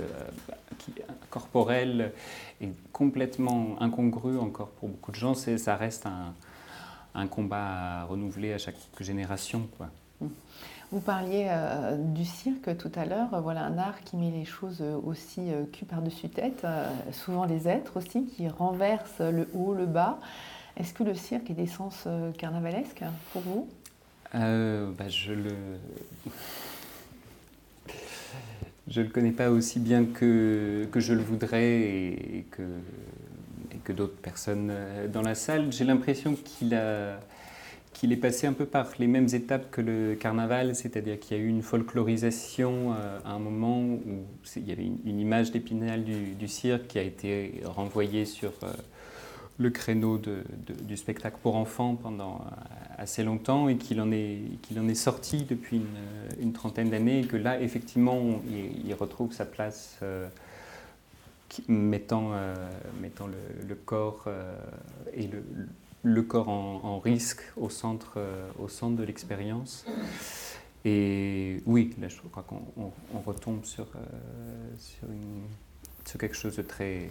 corporelle, 1.30 2.12
et 2.60 2.68
complètement 2.92 3.78
incongrue 3.82 4.38
encore 4.38 4.68
pour 4.72 4.90
beaucoup 4.90 5.12
de 5.12 5.16
gens. 5.16 5.36
Ça 5.36 5.78
reste 5.78 6.06
un, 6.06 6.34
un 7.16 7.28
combat 7.28 8.02
à 8.02 8.04
renouveler 8.04 8.54
à 8.54 8.58
chaque 8.58 8.76
génération. 9.00 9.68
Quoi. 9.78 9.90
Vous 10.92 11.00
parliez 11.00 11.48
euh, 11.50 11.98
du 11.98 12.26
cirque 12.26 12.78
tout 12.78 12.92
à 12.96 13.06
l'heure, 13.06 13.42
voilà 13.42 13.66
un 13.66 13.78
art 13.78 14.02
qui 14.04 14.16
met 14.18 14.30
les 14.30 14.46
choses 14.46 14.82
euh, 14.82 14.96
aussi 15.04 15.52
euh, 15.52 15.64
cul 15.72 15.86
par-dessus 15.86 16.30
tête, 16.30 16.62
euh, 16.64 16.88
souvent 17.12 17.46
les 17.46 17.68
êtres 17.68 17.98
aussi, 17.98 18.26
qui 18.26 18.48
renversent 18.48 19.20
le 19.20 19.48
haut, 19.54 19.74
le 19.74 19.88
bas. 19.88 20.20
Est-ce 20.78 20.94
que 20.94 21.04
le 21.04 21.16
cirque 21.16 21.50
est 21.50 21.54
d'essence 21.54 22.08
carnavalesque 22.38 23.04
pour 23.32 23.42
vous? 23.42 23.68
Bah, 24.34 25.08
je 25.08 25.32
le. 25.34 25.56
Je 28.88 29.00
ne 29.02 29.06
le 29.06 29.12
connais 29.12 29.32
pas 29.32 29.50
aussi 29.50 29.80
bien 29.80 30.06
que, 30.06 30.88
que 30.92 31.00
je 31.00 31.14
le 31.14 31.24
voudrais 31.24 31.64
et, 31.64 32.38
et 32.38 32.44
que, 32.44 32.62
que 33.86 33.94
d'autres 33.94 34.18
personnes 34.18 34.70
euh, 34.72 35.08
dans 35.08 35.22
la 35.22 35.36
salle. 35.36 35.72
J'ai 35.72 35.86
l'impression 35.86 36.36
qu'il 36.36 36.76
a 36.76 37.20
qu'il 37.94 38.12
est 38.12 38.18
passé 38.18 38.46
un 38.46 38.52
peu 38.52 38.66
par 38.66 38.90
les 39.00 39.08
mêmes 39.08 39.30
étapes 39.32 39.72
que 39.72 39.80
le 39.80 40.16
carnaval, 40.16 40.76
c'est-à-dire 40.76 41.18
qu'il 41.18 41.38
y 41.38 41.40
a 41.40 41.44
eu 41.44 41.48
une 41.48 41.62
folklorisation 41.62 42.92
euh, 42.92 43.20
à 43.24 43.32
un 43.32 43.40
moment 43.40 43.80
où 43.80 44.26
il 44.58 44.68
y 44.68 44.74
avait 44.74 44.84
une, 45.06 45.18
image 45.18 45.52
d'épinal 45.52 46.04
du, 46.04 46.48
cirque 46.50 46.88
qui 46.88 47.00
a 47.00 47.02
été 47.02 47.62
renvoyée 47.64 48.26
sur 48.26 48.52
euh, 48.64 48.74
le 49.60 49.70
créneau 49.70 50.20
du 50.20 50.98
spectacle 50.98 51.38
pour 51.42 51.56
enfants 51.56 51.96
pendant 51.96 52.42
assez 52.98 53.24
longtemps 53.24 53.70
et 53.70 53.78
qu'il 53.78 54.02
en, 54.02 54.12
est- 54.12 54.42
en 54.78 54.90
est 54.90 54.96
sorti 54.96 55.46
depuis 55.50 55.82
une, 56.42 56.52
trentaine 56.52 56.90
d'années 56.90 57.22
et 57.22 57.26
que 57.26 57.38
là, 57.38 57.62
effectivement, 57.62 58.42
il, 58.86 58.94
retrouve 58.94 59.32
sa 59.32 59.46
place 59.46 60.00
mettant, 61.68 62.32
euh, 62.34 62.56
mettant 63.02 63.28
le, 63.28 63.76
corps 63.76 64.24
euh, 64.28 64.56
et 65.14 65.28
le, 65.28 65.44
le 66.04 66.22
corps 66.24 66.50
en, 66.50 67.00
risque 67.00 67.42
au 67.58 67.70
centre, 67.70 68.14
euh, 68.18 68.50
au 68.60 68.68
centre 68.68 68.96
de 68.96 69.04
l'expérience. 69.04 69.86
Et 70.84 71.62
oui, 71.66 71.96
là, 72.00 72.08
je 72.08 72.18
crois 72.32 72.44
qu'on 72.44 72.62
on- 72.78 73.20
retombe 73.22 73.66
sur, 73.66 73.88
sur 74.78 76.20
quelque 76.20 76.36
chose 76.36 76.58
de 76.58 76.62
très, 76.62 77.10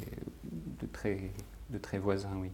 de 0.80 0.87
très, 0.93 1.30
de 1.71 1.79
très 1.79 1.99
voisin, 1.99 2.31
oui. 2.41 2.51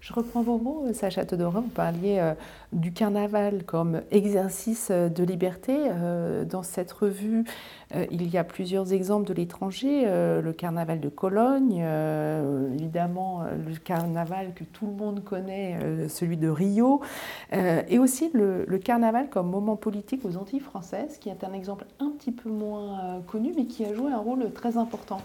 Je 0.00 0.14
reprends 0.14 0.42
vos 0.42 0.56
mots, 0.56 0.86
Sacha 0.94 1.26
Todorov, 1.26 1.64
vous 1.64 1.68
parliez 1.68 2.18
euh, 2.18 2.32
du 2.72 2.90
carnaval 2.90 3.64
comme 3.64 4.00
exercice 4.10 4.88
euh, 4.90 5.10
de 5.10 5.22
liberté. 5.22 5.76
Euh, 5.76 6.44
dans 6.46 6.62
cette 6.62 6.90
revue, 6.90 7.44
euh, 7.94 8.06
il 8.10 8.26
y 8.28 8.38
a 8.38 8.44
plusieurs 8.44 8.94
exemples 8.94 9.28
de 9.28 9.34
l'étranger. 9.34 10.04
Euh, 10.06 10.40
le 10.40 10.54
carnaval 10.54 11.00
de 11.00 11.10
Cologne, 11.10 11.82
euh, 11.82 12.72
évidemment 12.72 13.42
euh, 13.42 13.54
le 13.68 13.76
carnaval 13.76 14.54
que 14.54 14.64
tout 14.64 14.86
le 14.86 14.92
monde 14.92 15.22
connaît, 15.22 15.78
euh, 15.82 16.08
celui 16.08 16.38
de 16.38 16.48
Rio, 16.48 17.02
euh, 17.52 17.82
et 17.88 17.98
aussi 17.98 18.30
le, 18.32 18.64
carnaval 18.82 19.28
comme 19.28 19.50
moment 19.50 19.76
politique 19.76 20.24
aux 20.24 20.38
Antilles 20.38 20.60
françaises, 20.60 21.18
qui 21.18 21.28
est 21.28 21.44
un 21.44 21.52
exemple 21.52 21.84
un 21.98 22.10
petit 22.18 22.32
peu 22.32 22.48
moins 22.48 22.98
euh, 23.00 23.20
connu, 23.20 23.52
mais 23.54 23.66
qui 23.66 23.84
a 23.84 23.94
joué 23.94 24.10
un 24.10 24.18
rôle 24.18 24.50
très 24.52 24.78
important. 24.78 25.20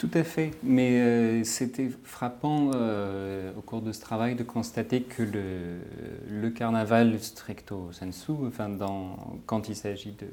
Tout 0.00 0.08
à 0.14 0.24
fait, 0.24 0.52
mais 0.62 0.98
euh, 0.98 1.44
c'était 1.44 1.90
frappant 2.04 2.70
euh, 2.74 3.52
au 3.54 3.60
cours 3.60 3.82
de 3.82 3.92
ce 3.92 4.00
travail 4.00 4.34
de 4.34 4.42
constater 4.42 5.02
que 5.02 5.22
le, 5.22 6.48
carnaval 6.48 7.20
stricto 7.20 7.92
sensu, 7.92 8.32
enfin 8.46 8.70
dans, 8.70 9.18
quand 9.44 9.68
il 9.68 9.76
s'agit 9.76 10.12
de, 10.12 10.26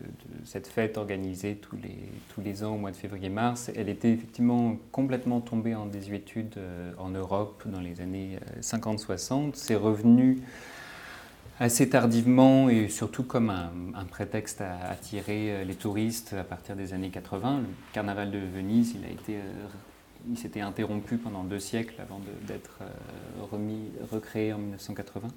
cette 0.46 0.68
fête 0.68 0.98
organisée 0.98 1.56
tous 1.56 1.76
les, 1.76 1.98
tous 2.34 2.40
les 2.40 2.64
ans 2.64 2.76
au 2.76 2.78
mois 2.78 2.92
de 2.92 2.96
février-mars, 2.96 3.70
elle 3.76 3.90
était 3.90 4.12
effectivement 4.12 4.78
complètement 4.94 5.42
tombée 5.42 5.76
en 5.76 5.86
désuétude 5.86 6.54
euh, 6.56 6.94
en 6.98 7.10
Europe 7.10 7.64
dans 7.66 7.82
les 7.82 8.00
années 8.00 8.40
euh, 8.56 8.62
50-60. 8.62 9.52
C'est 9.56 9.76
revenu 9.76 10.38
assez 11.60 11.90
tardivement 11.90 12.70
et 12.70 12.88
surtout 12.88 13.24
comme 13.24 13.50
un, 13.50 14.06
prétexte 14.06 14.62
à 14.62 14.78
attirer 14.90 15.52
euh, 15.52 15.64
les 15.64 15.76
touristes 15.76 16.34
à 16.34 16.44
partir 16.44 16.76
des 16.76 16.94
années 16.94 17.10
80. 17.10 17.60
Le 17.62 17.66
carnaval 17.94 18.32
de 18.32 18.38
Venise, 18.38 18.96
il 18.96 19.34
euh, 19.36 19.42
il 20.30 20.38
s'était 20.38 20.62
interrompu 20.62 21.18
pendant 21.18 21.44
deux 21.44 21.60
siècles 21.60 22.02
avant 22.02 22.20
d'être 22.48 22.80
euh, 22.82 22.86
remis, 23.52 23.90
recréé 24.12 24.54
en 24.54 24.58
1980. 24.58 25.28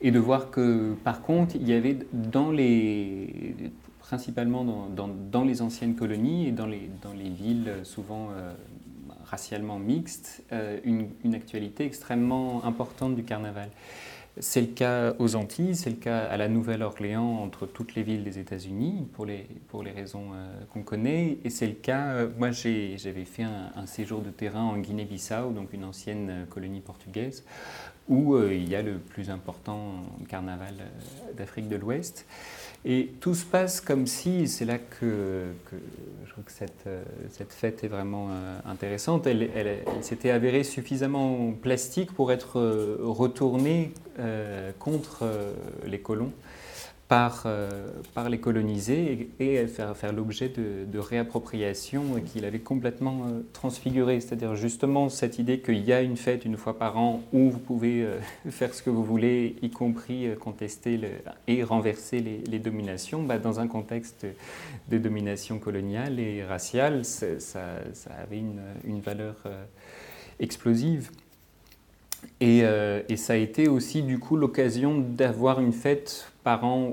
Et 0.00 0.10
de 0.12 0.18
voir 0.18 0.50
que, 0.50 0.94
par 1.02 1.22
contre, 1.22 1.56
il 1.56 1.68
y 1.68 1.72
avait 1.72 1.98
dans 2.12 2.52
les, 2.52 3.54
principalement 3.98 4.64
dans, 4.64 5.08
dans- 5.08 5.44
les 5.44 5.60
anciennes 5.60 5.96
colonies 5.96 6.46
et 6.46 6.52
dans 6.52 6.66
les, 6.66 6.88
dans 7.02 7.12
les 7.12 7.28
villes 7.28 7.72
souvent 7.82 8.28
racialement 9.24 9.80
mixtes, 9.80 10.44
une 10.84 11.34
actualité 11.34 11.84
extrêmement 11.84 12.64
importante 12.64 13.16
du 13.16 13.24
carnaval. 13.24 13.70
C'est 14.40 14.60
le 14.60 14.68
cas 14.68 15.14
aux 15.18 15.34
Antilles, 15.34 15.74
c'est 15.74 15.90
le 15.90 15.96
cas 15.96 16.20
à 16.20 16.36
la 16.36 16.48
Nouvelle-Orléans 16.48 17.38
entre 17.42 17.66
toutes 17.66 17.94
les 17.94 18.02
villes 18.02 18.22
des 18.22 18.38
États-Unis 18.38 19.08
pour 19.12 19.26
les, 19.26 19.46
raisons 19.90 20.30
euh, 20.34 20.46
qu'on 20.72 20.82
connaît. 20.82 21.38
Et 21.44 21.50
c'est 21.50 21.66
le 21.66 21.72
cas, 21.72 22.12
euh, 22.12 22.28
moi 22.38 22.50
j'avais 22.52 23.24
fait 23.24 23.42
un, 23.42 23.86
séjour 23.86 24.20
de 24.20 24.30
terrain 24.30 24.62
en 24.62 24.78
Guinée-Bissau, 24.78 25.50
donc 25.50 25.72
une 25.72 25.84
ancienne 25.84 26.30
euh, 26.30 26.44
colonie 26.44 26.80
portugaise, 26.80 27.44
où 28.08 28.38
il 28.38 28.68
y 28.68 28.74
a 28.74 28.82
le 28.82 28.98
plus 28.98 29.28
important 29.28 30.04
carnaval 30.28 30.74
d'Afrique 31.36 31.68
de 31.68 31.76
l'Ouest. 31.76 32.26
Et 32.84 33.10
tout 33.20 33.34
se 33.34 33.44
passe 33.44 33.80
comme 33.80 34.06
si, 34.06 34.46
c'est 34.46 34.64
là 34.64 34.78
que, 34.78 35.46
je 36.24 36.30
trouve 36.30 36.44
que 36.44 36.52
cette, 36.52 36.86
euh, 36.86 37.02
cette 37.30 37.52
fête 37.52 37.82
est 37.82 37.88
vraiment 37.88 38.28
euh, 38.30 38.58
intéressante, 38.66 39.26
elle, 39.26 39.80
s'était 40.00 40.30
avérée 40.30 40.62
suffisamment 40.62 41.52
plastique 41.52 42.12
pour 42.12 42.30
être 42.30 42.60
euh, 42.60 42.98
retournée 43.00 43.92
contre 44.80 45.24
les 45.86 46.00
colons 46.00 46.32
par, 47.08 47.44
euh, 47.46 47.88
par 48.14 48.28
les 48.28 48.38
colonisés 48.38 49.30
et, 49.40 49.66
faire, 49.66 50.12
l'objet 50.12 50.50
de, 50.50 50.84
de 50.84 50.98
réappropriation 50.98 52.20
qu'il 52.20 52.44
avait 52.44 52.58
complètement 52.58 53.24
euh, 53.26 53.40
transfiguré. 53.54 54.20
C'est-à-dire 54.20 54.54
justement 54.54 55.08
cette 55.08 55.38
idée 55.38 55.60
qu'il 55.60 55.82
y 55.84 55.92
a 55.92 56.02
une 56.02 56.18
fête 56.18 56.44
une 56.44 56.58
fois 56.58 56.78
par 56.78 56.98
an 56.98 57.22
où 57.32 57.50
vous 57.50 57.58
pouvez 57.58 58.02
euh, 58.02 58.18
faire 58.50 58.74
ce 58.74 58.82
que 58.82 58.90
vous 58.90 59.04
voulez, 59.04 59.56
y 59.62 59.70
compris 59.70 60.26
euh, 60.26 60.36
contester 60.36 61.00
et 61.46 61.64
renverser 61.64 62.20
les, 62.20 62.58
dominations, 62.58 63.22
bah, 63.22 63.38
dans 63.38 63.58
un 63.60 63.68
contexte 63.68 64.26
de 64.90 64.98
domination 64.98 65.58
coloniale 65.58 66.18
et 66.20 66.44
raciale, 66.44 67.04
ça, 67.04 67.28
avait 68.20 68.38
une, 68.38 69.00
valeur 69.00 69.36
explosive. 70.40 71.10
Et, 72.40 72.58
et 73.08 73.16
ça 73.16 73.34
a 73.34 73.36
été 73.36 73.68
aussi 73.68 74.02
du 74.02 74.18
coup 74.18 74.36
l'occasion 74.36 74.98
d'avoir 74.98 75.60
une 75.60 75.72
fête 75.72 76.32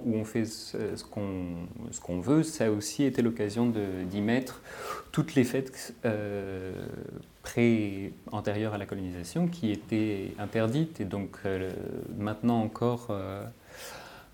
où 0.05 0.15
on 0.15 0.23
fait 0.25 0.45
ce, 0.45 1.03
qu'on 1.03 2.19
veut. 2.19 2.43
Ça 2.43 2.65
a 2.65 2.69
aussi 2.69 3.03
été 3.03 3.21
l'occasion 3.21 3.71
d'y 4.09 4.21
mettre 4.21 4.61
toutes 5.11 5.35
les 5.35 5.43
fêtes 5.43 5.95
euh, 6.05 6.73
pré 7.41 8.13
antérieures 8.31 8.73
à 8.73 8.77
la 8.77 8.85
colonisation 8.85 9.47
qui 9.47 9.71
étaient 9.71 10.33
interdites. 10.39 10.99
Et 10.99 11.05
donc 11.05 11.37
euh, 11.45 11.71
maintenant 12.17 12.61
encore 12.61 13.07
euh, 13.09 13.43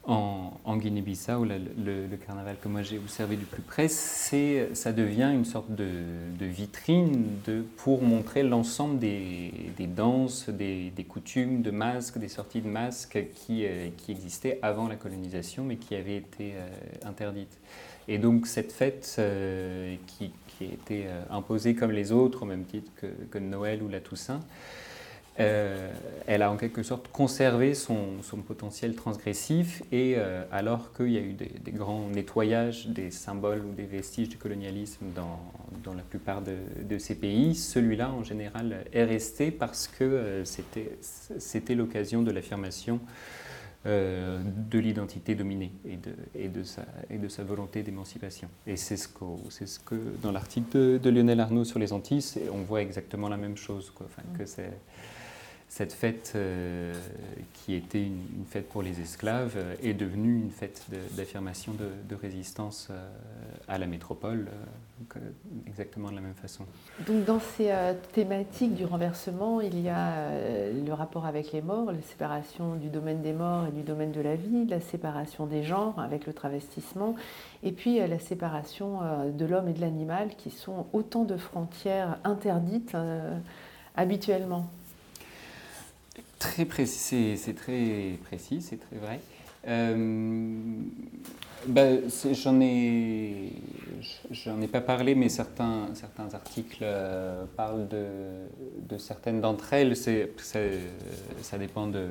en, 0.04 0.78
Guinée-Bissau, 0.78 1.45
le, 1.45 2.18
carnaval 2.26 2.56
que 2.62 2.68
moi 2.68 2.82
j'ai 2.82 2.97
observé 2.97 3.36
du 3.36 3.45
plus 3.45 3.62
près, 3.62 3.88
c'est, 3.88 4.70
ça 4.74 4.93
devient 4.93 5.30
une 5.34 5.45
sorte 5.45 5.72
de, 5.72 5.86
vitrine 6.39 7.26
pour 7.78 8.02
montrer 8.02 8.41
l'ensemble 8.43 8.97
des, 8.97 9.52
danses, 9.80 10.49
des, 10.49 11.06
coutumes, 11.08 11.62
de 11.62 11.72
masques, 11.72 12.18
des 12.18 12.30
sorties 12.30 12.62
de 12.62 12.68
masques 12.68 13.20
qui, 13.36 13.66
euh, 13.66 13.89
existaient 14.10 14.60
avant 14.62 14.88
la 14.88 14.95
colonisation 14.95 15.64
mais 15.64 15.76
qui 15.76 15.95
avaient 15.95 16.18
été 16.18 16.54
euh, 16.56 16.68
interdites. 17.08 17.58
Et 18.08 18.18
donc 18.18 18.47
cette 18.47 18.72
fête 18.72 19.16
euh, 19.20 19.95
qui, 20.08 20.32
qui 20.47 20.66
a 20.66 20.68
été 20.68 21.06
imposée 21.30 21.76
comme 21.76 21.91
les 21.91 22.12
autres, 22.12 22.43
au 22.43 22.45
même 22.45 22.66
titre 22.66 22.91
que 23.30 23.38
Noël 23.38 23.84
ou 23.84 23.88
la 23.88 23.99
Toussaint, 23.99 24.41
euh, 25.42 25.92
elle 26.28 26.44
a 26.44 26.52
en 26.52 26.58
quelque 26.58 26.84
sorte 26.84 27.08
conservé 27.10 27.74
son, 27.74 28.18
potentiel 28.48 28.96
transgressif 28.96 29.84
et 29.92 30.16
euh, 30.18 30.44
alors 30.52 30.94
qu'il 30.94 31.12
y 31.12 31.18
a 31.18 31.22
eu 31.22 31.34
des, 31.34 31.72
grands 31.72 32.08
nettoyages 32.08 32.88
des 32.88 33.12
symboles 33.12 33.64
ou 33.66 33.74
des 33.74 33.86
vestiges 33.86 34.30
du 34.30 34.38
colonialisme 34.38 35.08
dans, 35.16 35.94
la 35.94 36.04
plupart 36.04 36.42
de, 36.42 36.98
ces 36.98 37.16
pays, 37.16 37.56
celui-là 37.56 38.12
en 38.12 38.24
général 38.24 38.86
est 38.94 39.04
resté 39.04 39.52
parce 39.52 39.88
que 39.88 40.04
euh, 40.04 40.46
c'était 40.46 41.76
l'occasion 41.76 42.22
de 42.22 42.32
l'affirmation 42.32 43.00
de 43.84 44.78
l'identité 44.78 45.34
dominée 45.34 45.72
et 46.36 46.50
de, 46.50 46.62
sa, 46.62 47.44
volonté 47.44 47.82
d'émancipation. 47.82 48.48
Et 48.68 48.78
c'est 48.78 48.96
ce, 48.96 49.08
que, 49.08 49.96
dans 50.22 50.32
l'article 50.32 51.00
de, 51.00 51.10
Lionel 51.10 51.39
Arnaud 51.39 51.64
sur 51.64 51.80
les 51.80 51.92
Antilles, 51.92 52.24
on 52.54 52.62
voit 52.62 52.84
exactement 52.84 53.28
la 53.28 53.38
même 53.38 53.58
chose. 53.58 53.92
Que 54.38 54.46
c'est, 54.46 54.70
cette 55.72 55.93
fête 55.93 56.34
euh, 56.36 56.93
qui 57.53 57.76
était 57.76 58.03
une, 58.03 58.43
fête 58.45 58.67
pour 58.67 58.82
les 58.82 58.99
esclaves 58.99 59.53
euh, 59.55 59.74
est 59.82 59.93
devenue 59.93 60.38
une 60.38 60.51
fête 60.51 60.86
d'affirmation 61.15 61.72
de, 61.72 62.13
résistance 62.13 62.89
euh, 62.91 63.09
à 63.69 63.78
la 63.78 63.88
métropole, 63.88 64.49
exactement 65.65 66.09
de 66.09 66.15
la 66.15 66.22
même 66.22 66.34
façon. 66.34 66.65
Donc 67.07 67.24
dans 67.24 67.39
ces 67.39 67.72
thématiques 68.11 68.76
du 68.76 68.84
renversement, 68.84 69.61
il 69.61 69.80
y 69.80 69.88
a 69.88 70.30
le 70.74 70.93
rapport 70.93 71.26
avec 71.26 71.53
les 71.53 71.61
morts, 71.61 71.91
la 71.91 72.01
séparation 72.01 72.76
du 72.76 72.89
domaine 72.89 73.22
des 73.22 73.32
morts 73.32 73.67
et 73.67 73.72
du 73.72 73.82
domaine 73.82 74.11
de 74.11 74.19
la 74.19 74.36
vie, 74.36 74.65
la 74.67 74.82
séparation 74.82 75.45
des 75.45 75.63
genres 75.63 75.97
avec 75.99 76.28
le 76.28 76.34
travestissement, 76.34 77.15
et 77.63 77.72
puis 77.72 77.97
la 78.05 78.19
séparation 78.19 78.99
de 79.32 79.45
l'homme 79.45 79.69
et 79.69 79.74
de 79.74 79.82
l'animal, 79.82 80.36
qui 80.38 80.51
sont 80.51 80.86
autant 80.91 81.24
de 81.24 81.38
frontières 81.38 82.19
interdites 82.26 82.95
habituellement. 83.95 84.69
Très 86.42 86.66
précis, 86.66 87.38
c'est 87.38 87.54
très 87.54 88.18
précis, 88.24 88.64
c'est 88.64 88.78
très 88.78 88.96
vrai. 88.96 89.20
Euh, 89.68 90.56
ben, 91.68 92.02
j'en 92.32 92.60
ai, 92.60 93.54
j'en 94.32 94.60
ai 94.60 94.68
pas 94.68 94.82
parlé, 94.82 95.14
mais 95.14 95.30
certains, 95.30 95.89
certains 95.94 96.34
articles 96.34 96.80
euh, 96.82 97.44
parlent 97.56 97.88
de, 97.88 98.08
de, 98.89 98.98
certaines 98.98 99.39
d'entre 99.39 99.72
elles. 99.74 99.96
C'est, 99.96 100.32
ça 101.44 101.60
dépend 101.60 101.86
de, 101.86 102.08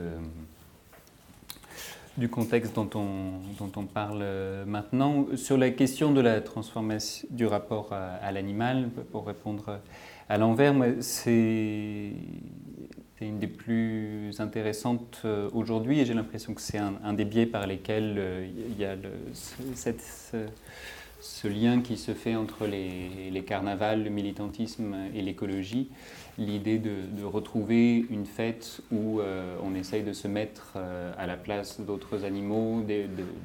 du 2.16 2.28
contexte 2.28 2.72
dont 2.76 2.90
on, 2.94 3.32
dont 3.58 3.72
on 3.74 3.84
parle 3.84 4.24
maintenant. 4.64 5.26
Sur 5.34 5.58
la 5.58 5.70
question 5.70 6.12
de 6.12 6.20
la 6.20 6.40
transformation 6.40 7.26
du 7.32 7.46
rapport 7.46 7.92
à, 7.92 8.10
à 8.24 8.30
l'animal, 8.30 8.90
pour 9.10 9.26
répondre 9.26 9.80
à 10.28 10.38
l'envers, 10.38 10.76
c'est 11.00 12.12
c'est 13.20 13.26
une 13.26 13.38
des 13.38 13.48
plus 13.48 14.40
intéressantes 14.40 15.20
euh, 15.26 15.50
aujourd'hui 15.52 16.00
et 16.00 16.06
j'ai 16.06 16.14
l'impression 16.14 16.54
que 16.54 16.62
c'est 16.62 16.78
un, 16.78 17.12
des 17.12 17.26
biais 17.26 17.44
par 17.44 17.66
lesquels 17.66 18.14
euh, 18.16 18.48
il 18.70 18.80
y 18.80 18.86
a 18.86 18.96
ce, 21.20 21.46
lien 21.46 21.82
qui 21.82 21.98
se 21.98 22.14
fait 22.14 22.34
entre 22.34 22.66
les, 22.66 23.42
carnavals, 23.46 24.04
le 24.04 24.08
militantisme 24.08 24.96
et 25.14 25.20
l'écologie. 25.20 25.90
L'idée 26.38 26.78
de, 26.78 27.22
retrouver 27.22 28.06
une 28.08 28.24
fête 28.24 28.80
où 28.90 29.20
euh, 29.20 29.54
on 29.62 29.74
essaye 29.74 30.02
de 30.02 30.14
se 30.14 30.26
mettre 30.26 30.78
à 31.18 31.26
la 31.26 31.36
place 31.36 31.78
d'autres 31.80 32.24
animaux, 32.24 32.82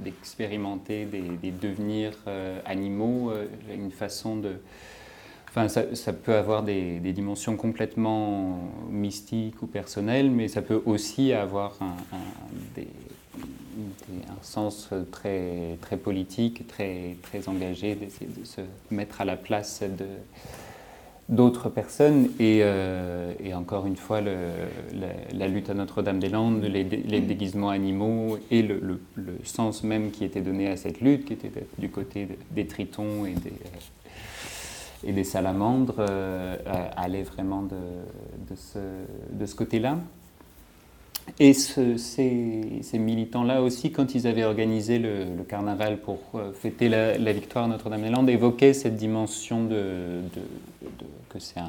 d'expérimenter 0.06 1.04
des, 1.04 1.22
des, 1.22 1.52
devenirs 1.52 2.18
animaux, 2.66 3.34
une 3.70 3.92
façon 3.92 4.38
de 4.38 4.54
Enfin, 5.58 5.70
ça, 5.70 6.12
peut 6.12 6.36
avoir 6.36 6.64
des, 6.64 7.00
dimensions 7.00 7.56
complètement 7.56 8.60
mystiques 8.90 9.62
ou 9.62 9.68
personnelles, 9.68 10.30
mais 10.30 10.50
ça 10.50 10.62
peut 10.62 10.82
aussi 10.86 11.32
avoir 11.32 11.78
un, 11.82 11.96
sens 14.42 14.90
très, 15.14 15.78
très 15.80 15.96
politique, 15.96 16.68
très, 16.68 17.16
très 17.22 17.48
engagé, 17.48 17.96
d'essayer 17.96 18.30
de 18.38 18.44
se 18.44 18.60
mettre 18.92 19.22
à 19.22 19.26
la 19.26 19.38
place 19.38 19.82
d'autres 21.30 21.70
personnes. 21.70 22.32
Et, 22.38 22.60
euh, 22.62 23.32
encore 23.54 23.88
une 23.88 23.96
fois, 23.96 24.20
la, 24.20 25.48
lutte 25.48 25.70
à 25.70 25.74
Notre-Dame-des-Landes, 25.74 26.66
les, 26.66 26.84
déguisements 26.84 27.70
animaux 27.70 28.40
et 28.52 28.62
le, 28.62 29.00
sens 29.46 29.86
même 29.86 30.12
qui 30.12 30.26
était 30.26 30.42
donné 30.42 30.68
à 30.68 30.76
cette 30.76 31.00
lutte, 31.00 31.24
qui 31.24 31.32
était 31.32 31.50
du 31.78 31.88
côté 31.88 32.28
des 32.52 32.68
tritons 32.68 33.26
et 33.26 33.36
des, 33.36 33.54
et 35.06 35.14
des 35.14 35.24
salamandres 35.24 35.96
euh, 36.00 36.58
allaient 36.98 37.24
vraiment 37.24 37.62
de, 37.62 38.56
ce, 38.56 39.56
côté-là. 39.56 40.00
Et 41.40 41.54
ce, 41.54 41.98
ces, 41.98 42.82
militants-là 42.94 43.62
aussi, 43.62 43.92
quand 43.92 44.16
ils 44.16 44.28
avaient 44.28 44.44
organisé 44.44 45.00
le, 45.00 45.44
carnaval 45.48 46.00
pour 46.00 46.20
euh, 46.34 46.52
fêter 46.54 46.90
la, 46.90 47.34
victoire 47.34 47.66
à 47.66 47.68
Notre-Dame-des-Landes, 47.68 48.30
évoquaient 48.30 48.74
cette 48.74 48.96
dimension 48.96 49.64
de, 49.66 50.22
que 51.30 51.40
c'est 51.40 51.60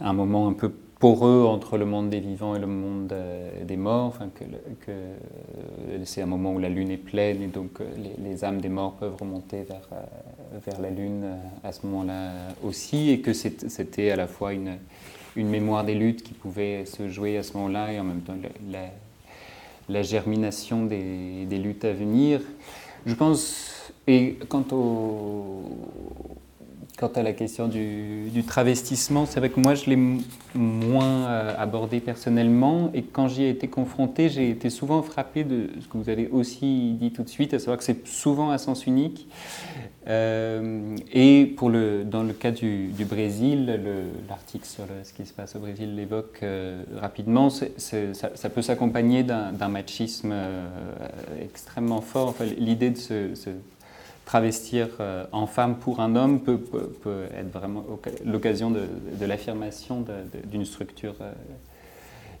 un, 0.00 0.12
moment 0.12 0.48
un 0.48 0.52
peu 0.52 0.72
poreux 1.02 1.44
entre 1.44 1.78
le 1.78 1.84
monde 1.84 2.10
des 2.10 2.20
vivants 2.20 2.54
et 2.54 2.60
le 2.60 2.68
monde 2.68 3.12
euh, 3.12 3.64
des 3.64 3.76
morts, 3.76 4.18
que, 4.36 4.44
que 4.86 6.04
c'est 6.04 6.22
un 6.22 6.26
moment 6.26 6.54
où 6.54 6.60
la 6.60 6.68
lune 6.68 6.92
est 6.92 6.96
pleine 6.96 7.42
et 7.42 7.48
donc 7.48 7.80
les, 7.80 8.14
les 8.22 8.44
âmes 8.44 8.60
des 8.60 8.68
morts 8.68 8.92
peuvent 8.92 9.16
remonter 9.16 9.64
vers, 9.64 9.88
vers 10.64 10.80
la 10.80 10.90
Lune 10.90 11.22
euh, 11.24 11.36
à 11.64 11.72
ce 11.72 11.86
moment-là 11.86 12.30
aussi, 12.62 13.10
et 13.10 13.20
que 13.20 13.32
c'était 13.32 14.10
à 14.10 14.16
la 14.16 14.26
fois 14.26 14.52
une, 14.52 14.78
mémoire 15.36 15.84
des 15.84 15.94
luttes 15.94 16.22
qui 16.22 16.34
pouvait 16.34 16.84
se 16.84 17.08
jouer 17.08 17.38
à 17.38 17.42
ce 17.42 17.54
moment-là, 17.54 17.92
et 17.92 18.00
en 18.00 18.04
même 18.04 18.20
temps 18.20 18.36
la, 19.88 20.02
germination 20.02 20.84
des, 20.84 21.46
luttes 21.50 21.84
à 21.84 21.92
venir. 21.92 22.40
Je 23.06 23.14
pense, 23.14 23.92
et 24.06 24.38
quant 24.48 24.64
au, 24.72 25.62
Quant 27.02 27.10
à 27.16 27.24
la 27.24 27.32
question 27.32 27.66
du, 27.66 28.44
travestissement, 28.46 29.26
c'est 29.26 29.40
vrai 29.40 29.50
que 29.50 29.58
moi 29.58 29.74
je 29.74 29.90
l'ai 29.90 29.98
moins 30.54 31.26
euh, 31.26 31.52
abordé 31.58 31.98
personnellement 31.98 32.92
et 32.94 33.02
quand 33.02 33.26
j'y 33.26 33.42
ai 33.42 33.48
été 33.48 33.66
confronté, 33.66 34.28
j'ai 34.28 34.50
été 34.50 34.70
souvent 34.70 35.02
frappé 35.02 35.42
de 35.42 35.70
ce 35.80 35.88
que 35.88 35.98
vous 35.98 36.08
avez 36.08 36.28
aussi 36.28 36.92
dit 36.92 37.10
tout 37.10 37.24
de 37.24 37.28
suite, 37.28 37.54
à 37.54 37.58
savoir 37.58 37.78
que 37.78 37.82
c'est 37.82 38.06
souvent 38.06 38.50
à 38.50 38.58
sens 38.58 38.86
unique. 38.86 39.26
Euh, 40.06 40.96
et 41.12 41.46
pour 41.56 41.70
le, 41.70 42.04
dans 42.04 42.22
le 42.22 42.34
cas 42.34 42.52
du, 42.52 42.92
Brésil, 43.00 43.80
l'article 44.28 44.64
sur 44.64 44.84
ce 45.02 45.12
qui 45.12 45.26
se 45.26 45.32
passe 45.32 45.56
au 45.56 45.58
Brésil 45.58 45.96
l'évoque 45.96 46.38
euh, 46.44 46.84
rapidement, 47.00 47.50
ça, 47.50 48.48
peut 48.48 48.62
s'accompagner 48.62 49.24
d'un 49.24 49.68
machisme 49.68 50.32
extrêmement 51.42 52.00
fort. 52.00 52.28
Enfin, 52.28 52.44
L'idée 52.44 52.90
de 52.90 52.98
se, 52.98 53.34
se 53.34 53.50
travestir 54.24 54.88
euh, 55.00 55.24
en 55.32 55.46
femme 55.46 55.76
pour 55.76 56.00
un 56.00 56.16
homme 56.16 56.40
peut, 56.40 56.60
être 57.36 57.52
vraiment 57.52 57.84
l'occasion 58.24 58.70
de, 58.70 58.86
l'affirmation 59.26 60.04
d'une 60.44 60.64
structure 60.64 61.14
euh, 61.20 61.32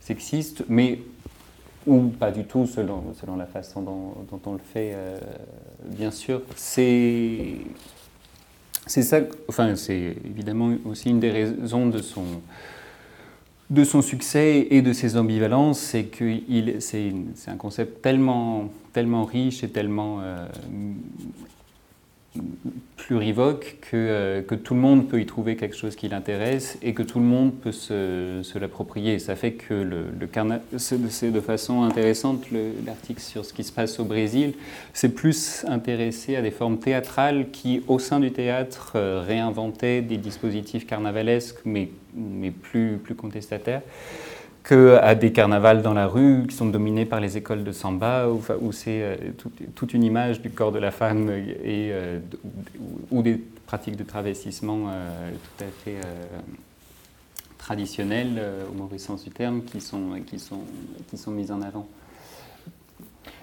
sexiste, 0.00 0.64
mais 0.68 1.00
ou 1.86 2.02
pas 2.08 2.30
du 2.30 2.44
tout 2.44 2.66
selon, 2.66 3.12
selon 3.20 3.36
la 3.36 3.46
façon 3.46 3.82
dont, 3.82 4.40
on 4.46 4.52
le 4.52 4.58
fait, 4.58 4.92
euh, 4.94 5.18
bien 5.84 6.10
sûr. 6.10 6.42
C'est 6.56 7.56
c'est 8.86 9.02
ça, 9.02 9.20
enfin 9.48 9.76
c'est 9.76 10.16
évidemment 10.24 10.72
aussi 10.86 11.10
une 11.10 11.20
des 11.20 11.30
raisons 11.30 11.86
de 11.86 11.98
son 11.98 12.24
de 13.70 13.84
son 13.84 14.02
succès 14.02 14.66
et 14.70 14.82
de 14.82 14.92
ses 14.92 15.16
ambivalences, 15.16 15.78
c'est 15.78 16.04
que 16.04 16.38
c'est 16.80 17.12
un 17.46 17.56
concept 17.56 18.02
tellement, 18.02 18.68
tellement 18.92 19.24
riche 19.24 19.64
et 19.64 19.68
tellement 19.68 20.20
plurivoque 22.96 23.76
que, 23.80 23.96
euh, 23.96 24.42
que 24.42 24.54
tout 24.54 24.74
le 24.74 24.80
monde 24.80 25.08
peut 25.08 25.20
y 25.20 25.26
trouver 25.26 25.56
quelque 25.56 25.76
chose 25.76 25.96
qui 25.96 26.08
l'intéresse 26.08 26.78
et 26.82 26.94
que 26.94 27.02
tout 27.02 27.18
le 27.18 27.24
monde 27.24 27.52
peut 27.52 27.72
se, 27.72 28.58
l'approprier. 28.58 29.18
Ça 29.18 29.36
fait 29.36 29.52
que 29.52 29.74
le, 29.74 30.06
le 30.18 30.28
c'est 30.78 31.30
de 31.30 31.40
façon 31.40 31.82
intéressante 31.82 32.44
l'article 32.86 33.20
sur 33.20 33.44
ce 33.44 33.52
qui 33.52 33.64
se 33.64 33.72
passe 33.72 33.98
au 34.00 34.04
Brésil, 34.04 34.54
c'est 34.94 35.10
plus 35.14 35.64
intéressé 35.68 36.36
à 36.36 36.42
des 36.42 36.50
formes 36.50 36.78
théâtrales 36.78 37.50
qui, 37.50 37.82
au 37.88 37.98
sein 37.98 38.20
du 38.20 38.32
théâtre, 38.32 38.92
euh, 38.94 39.22
réinventaient 39.26 40.00
des 40.00 40.16
dispositifs 40.16 40.86
carnavalesques 40.86 41.60
mais, 41.64 41.88
mais 42.14 42.50
plus, 42.50 42.98
plus 42.98 43.14
contestataires 43.14 43.82
qu'à 44.62 45.14
des 45.14 45.32
carnavals 45.32 45.82
dans 45.82 45.94
la 45.94 46.06
rue 46.06 46.46
qui 46.48 46.54
sont 46.54 46.66
dominés 46.66 47.04
par 47.04 47.20
les 47.20 47.36
écoles 47.36 47.64
de 47.64 47.72
samba, 47.72 48.28
où, 48.28 48.72
c'est 48.72 49.02
euh, 49.02 49.16
toute 49.74 49.94
une 49.94 50.04
image 50.04 50.40
du 50.40 50.50
corps 50.50 50.72
de 50.72 50.78
la 50.78 50.90
femme 50.90 51.30
et, 51.30 51.90
euh, 51.92 52.20
ou 53.10 53.22
des 53.22 53.42
pratiques 53.66 53.96
de 53.96 54.04
travestissement 54.04 54.88
euh, 54.88 55.30
tout 55.30 55.64
à 55.64 55.68
fait 55.84 55.96
traditionnelles, 57.58 58.42
au 58.70 58.74
mauvais 58.74 58.98
sens 58.98 59.22
du 59.22 59.30
terme, 59.30 59.62
qui 59.62 59.80
sont, 59.80 60.20
qui 60.26 60.40
sont, 60.40 60.60
qui 61.08 61.16
sont 61.16 61.30
mises 61.30 61.52
en 61.52 61.62
avant. 61.62 61.86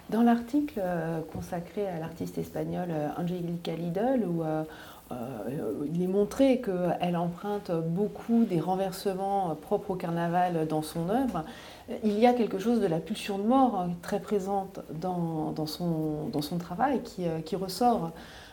Dans 0.09 0.23
l'article 0.23 0.81
consacré 1.31 1.87
à 1.87 1.99
l'artiste 1.99 2.37
espagnole 2.37 2.89
Angelica 3.17 3.73
Lidl, 3.73 4.25
où 4.27 4.43
il 5.91 6.03
est 6.03 6.07
montré 6.07 6.61
qu'elle 6.61 7.17
emprunte 7.17 7.71
beaucoup 7.71 8.45
des 8.45 8.59
renversements 8.59 9.55
propres 9.55 9.91
au 9.91 9.95
carnaval 9.95 10.67
dans 10.67 10.81
son 10.81 11.09
œuvre. 11.09 11.43
Il 12.03 12.19
y 12.19 12.27
a 12.27 12.33
quelque 12.33 12.59
chose 12.59 12.79
de 12.79 12.85
la 12.85 12.99
pulsion 12.99 13.37
de 13.39 13.43
mort 13.43 13.87
très 14.01 14.19
présente 14.19 14.79
dans, 15.01 15.53
son, 15.65 16.57
travail 16.59 17.01
qui, 17.01 17.27
euh, 17.27 17.39
qui 17.41 17.55
ressort. 17.55 18.11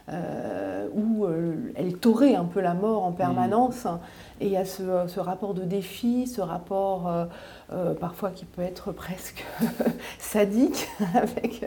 Euh, 0.09 0.87
où 0.95 1.27
elle 1.75 1.97
taurait 1.97 2.37
un 2.37 2.45
peu 2.45 2.61
la 2.61 2.75
mort 2.75 3.03
en 3.03 3.13
permanence. 3.13 3.87
Et 4.41 4.47
il 4.47 4.53
y 4.53 4.57
a 4.57 4.65
ce, 4.65 5.19
rapport 5.19 5.53
de 5.53 5.63
défi, 5.63 6.27
ce 6.29 6.41
rapport 6.41 7.13
parfois 8.01 8.31
qui 8.31 8.45
peut 8.45 8.63
être 8.63 8.93
presque 8.93 9.45
sadique 10.19 10.89
avec 11.15 11.65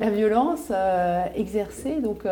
la 0.00 0.10
violence 0.10 0.72
exercée. 1.36 2.00
Donc 2.00 2.24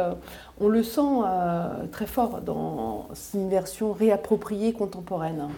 on 0.61 0.69
le 0.69 0.83
sent 0.83 1.01
euh, 1.01 1.87
très 1.91 2.07
fort 2.07 2.41
dans 2.41 3.09
une 3.35 3.49
version 3.49 3.93
réappropriée 3.93 4.73
contemporaine. 4.73 5.49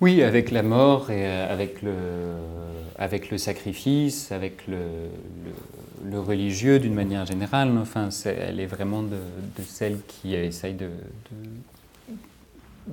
Oui, 0.00 0.22
avec 0.22 0.50
la 0.50 0.62
mort 0.62 1.10
et 1.10 1.26
euh, 1.26 1.52
avec 1.52 1.82
le, 1.82 1.92
avec 2.98 3.30
le 3.30 3.38
sacrifice, 3.38 4.32
avec 4.32 4.66
le, 4.66 4.78
le, 6.04 6.20
religieux 6.20 6.78
d'une 6.78 6.94
manière 6.94 7.26
générale. 7.26 7.70
Enfin, 7.80 8.08
elle 8.24 8.58
est 8.58 8.66
vraiment 8.66 9.02
de, 9.02 9.16
celles 9.64 9.98
qui 10.06 10.34
essayent 10.34 10.74
de, 10.74 10.90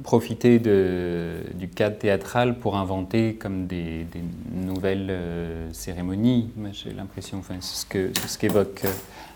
profiter 0.03 0.59
du 0.59 1.67
cadre 1.67 1.97
théâtral 1.97 2.57
pour 2.59 2.77
inventer 2.77 3.33
comme 3.35 3.65
des, 3.65 4.05
nouvelles 4.53 5.09
euh, 5.09 5.73
cérémonies. 5.73 6.51
J'ai 6.71 6.93
l'impression, 6.93 7.39
enfin, 7.39 7.55
c'est 7.59 7.81
ce 7.81 7.85
que 7.85 8.11
ce 8.27 8.37
qu'évoque 8.37 8.85
euh, 8.85 8.89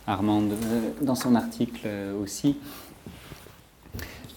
Armande 0.08 0.54
dans 1.02 1.16
son 1.16 1.34
article 1.34 1.88
aussi. 2.22 2.58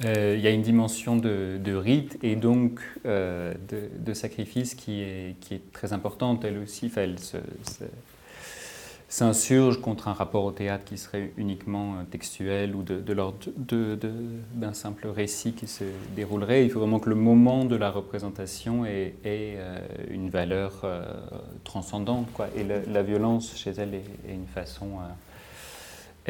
Euh, 0.05 0.35
il 0.37 0.43
y 0.43 0.47
a 0.47 0.51
une 0.51 0.63
dimension 0.63 1.17
de, 1.17 1.75
rite 1.75 2.19
et 2.23 2.37
donc 2.37 2.81
euh, 3.07 3.55
de, 3.69 4.15
sacrifice 4.15 4.75
qui 4.75 5.03
est, 5.03 5.37
très 5.73 5.93
importante. 5.93 6.45
Elle 6.45 6.59
aussi, 6.59 6.91
elle 6.97 7.17
s'insurge 9.09 9.81
contre 9.81 10.09
un 10.09 10.13
rapport 10.13 10.45
au 10.45 10.53
théâtre 10.53 10.85
qui 10.85 10.99
serait 10.99 11.33
uniquement 11.37 11.95
euh, 11.95 12.05
textuel 12.05 12.77
ou 12.77 12.83
de, 12.83 13.99
d'un 14.55 14.73
simple 14.73 15.09
récit 15.09 15.53
qui 15.53 15.67
se 15.67 15.85
déroulerait. 16.15 16.65
Il 16.65 16.71
faut 16.71 16.81
vraiment 16.81 17.01
que 17.01 17.09
le 17.09 17.17
moment 17.17 17.65
de 17.65 17.77
la 17.77 17.91
représentation 17.91 18.87
ait, 18.87 19.15
une 20.11 20.31
valeur 20.31 20.87
transcendante. 21.65 22.29
Et 22.57 22.63
la, 22.65 23.03
violence 23.03 23.57
chez 23.57 23.71
elle 23.71 23.95
est 23.95 24.33
une 24.33 24.47
façon 24.47 24.99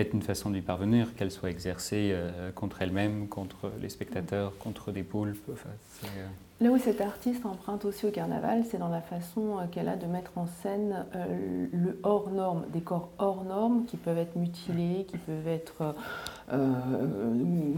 est 0.01 0.12
une 0.12 0.22
façon 0.22 0.51
d'y 0.51 0.61
parvenir, 0.61 1.14
qu'elle 1.16 1.30
soit 1.30 1.51
exercée 1.51 2.11
euh, 2.12 2.51
contre 2.53 2.82
elle-même, 2.82 3.28
contre 3.28 3.70
les 3.80 3.88
spectateurs, 3.88 4.57
contre 4.59 4.92
des 4.92 5.03
poulpes. 5.03 5.49
Euh, 5.49 6.09
Là 6.61 6.70
où 6.70 6.78
cette 6.78 7.01
artiste 7.01 7.46
emprunte 7.46 7.84
aussi 7.84 8.07
au 8.07 8.11
carnaval, 8.11 8.64
c'est 8.68 8.78
dans 8.78 8.88
la 8.88 9.01
façon 9.01 9.59
euh, 9.59 9.66
qu'elle 9.70 9.88
a 9.88 9.96
de 9.96 10.07
mettre 10.07 10.32
en 10.36 10.46
scène 10.46 11.05
le 11.72 12.01
hors 12.03 12.30
norme, 12.30 12.64
des 12.72 12.80
corps 12.80 13.11
hors 13.18 13.44
normes 13.44 13.84
qui 13.86 13.96
peuvent 13.96 14.18
être 14.18 14.36
mutilés, 14.36 15.07
qui 15.09 15.18
peuvent 15.18 15.46
être 15.46 15.94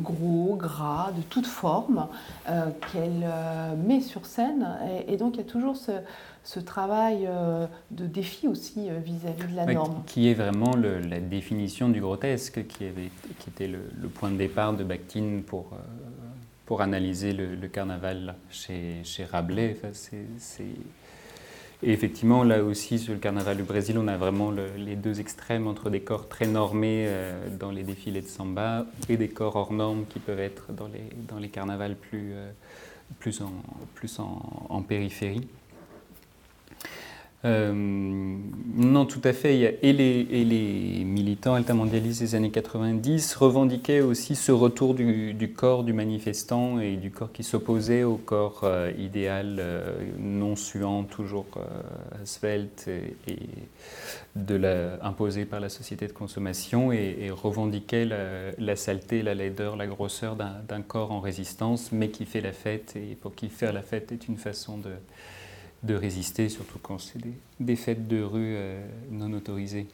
gros, 0.03 0.57
gras, 0.57 1.11
de 1.17 1.23
toute 1.23 1.47
forme, 1.47 2.07
qu'elle 2.47 3.27
met 3.85 4.01
sur 4.01 4.25
scène. 4.27 4.67
Et, 5.07 5.13
et, 5.13 5.17
donc 5.17 5.35
il 5.35 5.39
y 5.39 5.41
a 5.41 5.45
toujours 5.45 5.77
ce, 5.77 5.93
ce 6.43 6.61
travail 6.61 7.27
euh, 7.27 7.67
de 7.91 8.07
défi 8.07 8.49
aussi 8.49 8.89
euh, 8.89 8.99
vis-à-vis 8.99 9.53
de 9.53 9.57
la 9.57 9.67
norme. 9.67 10.03
Qui 10.07 10.29
est 10.29 10.35
vraiment 10.35 10.75
la 10.77 11.21
définition 11.21 11.89
du 11.89 12.01
grotesque, 12.01 12.67
qui, 12.67 12.85
avait, 12.85 13.11
qui 13.39 13.51
était 13.51 13.69
le, 13.69 14.09
point 14.09 14.31
de 14.31 14.37
départ 14.37 14.73
de 14.73 14.85
Bakhtin 14.85 15.41
pour, 15.47 15.71
euh, 15.73 15.77
pour 16.67 16.81
analyser 16.81 17.33
le, 17.33 17.69
carnaval 17.69 18.35
chez, 18.51 18.97
chez 19.05 19.25
Rabelais. 19.25 19.77
Et 21.83 21.93
effectivement, 21.93 22.45
là 22.45 22.63
aussi, 22.63 22.99
sur 22.99 23.15
le 23.15 23.19
carnaval 23.21 23.57
du 23.57 23.63
Brésil, 23.63 23.97
on 23.99 24.07
a 24.07 24.19
vraiment 24.19 24.51
les 24.51 24.97
deux 24.97 25.19
extrêmes 25.19 25.67
entre 25.67 25.89
des 25.89 26.01
corps 26.01 26.29
très 26.29 26.47
normés 26.47 27.11
dans 27.59 27.71
les 27.71 27.85
défilés 27.85 28.21
de 28.21 28.29
samba 28.29 28.85
et 29.09 29.17
des 29.17 29.29
corps 29.29 29.57
hors 29.57 29.73
normes 29.73 30.05
qui 30.05 30.19
peuvent 30.19 30.41
être 30.41 30.75
dans 30.75 30.89
les, 30.89 31.09
dans 31.27 31.39
les 31.39 31.49
carnavals 31.49 31.97
plus, 31.97 32.35
plus, 33.19 33.41
en, 33.41 33.51
plus 33.95 34.19
en 34.19 34.83
périphérie. 34.83 35.49
Euh, 37.47 37.73
non, 37.73 39.07
tout 39.07 39.23
à 39.25 39.33
fait. 39.33 39.79
et, 39.83 39.93
les, 39.95 40.27
et, 40.31 40.45
les, 40.45 41.05
militants 41.05 41.55
altermondialistes 41.55 42.21
des 42.21 42.35
années 42.35 42.51
90 42.51 43.35
revendiquaient 43.37 44.03
aussi 44.03 44.37
ce 44.37 44.53
retour 44.53 44.93
du, 44.93 45.53
corps 45.57 45.83
du 45.83 45.95
manifestant 45.95 46.81
et 46.81 46.97
du 46.97 47.11
corps 47.11 47.33
qui 47.33 47.43
s'opposait 47.43 48.05
au 48.05 48.17
corps 48.17 48.61
euh, 48.65 48.93
idéal, 48.99 49.57
euh, 49.59 50.03
non 50.19 50.55
suant, 50.55 51.05
toujours 51.05 51.47
svelte 52.25 52.89
et, 52.89 53.39
de 54.37 54.55
la, 54.55 54.99
imposé 55.03 55.47
par 55.47 55.61
la 55.61 55.71
société 55.71 56.07
de 56.07 56.13
consommation 56.13 56.93
et, 56.93 57.31
revendiquaient 57.31 58.05
la, 58.05 58.53
la, 58.59 58.77
saleté, 58.77 59.23
la 59.23 59.35
laideur, 59.35 59.77
la 59.77 59.87
grosseur 59.87 60.37
d'un 60.37 60.83
corps 60.83 61.11
en 61.11 61.21
résistance, 61.21 61.91
mais 61.91 62.11
qui 62.11 62.27
fait 62.27 62.43
la 62.43 62.53
fête 62.53 62.97
et 62.97 63.15
pour 63.15 63.35
qui 63.35 63.49
faire 63.49 63.73
la 63.73 63.83
fête 63.83 64.13
est 64.13 64.29
une 64.29 64.37
façon 64.37 64.77
de 64.77 64.91
de 65.83 65.95
résister, 65.95 66.49
surtout 66.49 66.79
quand 66.83 66.99
c'est 66.99 67.21
des, 67.59 67.77
fêtes 67.77 68.07
de 68.07 68.23
rue 68.23 68.55
euh, 68.57 68.81
non 69.11 69.33
autorisées. 69.33 69.87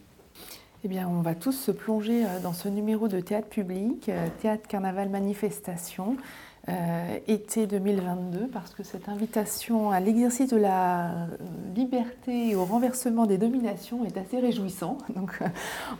Eh 0.83 0.87
bien, 0.87 1.07
on 1.07 1.21
va 1.21 1.33
tous 1.33 1.53
se 1.53 1.71
plonger 1.71 2.25
euh, 2.25 2.39
dans 2.41 2.53
ce 2.53 2.67
numéro 2.67 3.07
de 3.07 3.19
théâtre 3.19 3.47
public, 3.47 4.09
euh, 4.09 4.27
Théâtre 4.41 4.67
Carnaval 4.67 5.09
Manifestation, 5.09 6.17
été 7.27 7.65
2022, 7.65 8.49
parce 8.49 8.73
que 8.73 8.83
cette 8.83 9.07
invitation 9.07 9.89
à 9.91 10.01
l'exercice 10.01 10.49
de 10.49 10.57
la 10.57 11.29
liberté 11.73 12.49
et 12.49 12.55
au 12.57 12.65
renversement 12.65 13.25
des 13.25 13.37
dominations 13.37 14.03
est 14.03 14.17
assez 14.17 14.37
réjouissant. 14.37 14.97
Donc, 15.15 15.39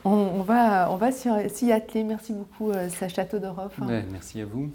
on, 0.04 0.42
va, 0.42 0.92
on 0.92 0.98
va 0.98 1.14
s'y 1.14 1.72
atteler. 1.72 2.04
Merci 2.04 2.34
beaucoup, 2.34 2.74
Sacha 2.90 3.24
Todorov. 3.24 3.72
merci 4.12 4.42
à 4.42 4.46
vous. 4.46 4.70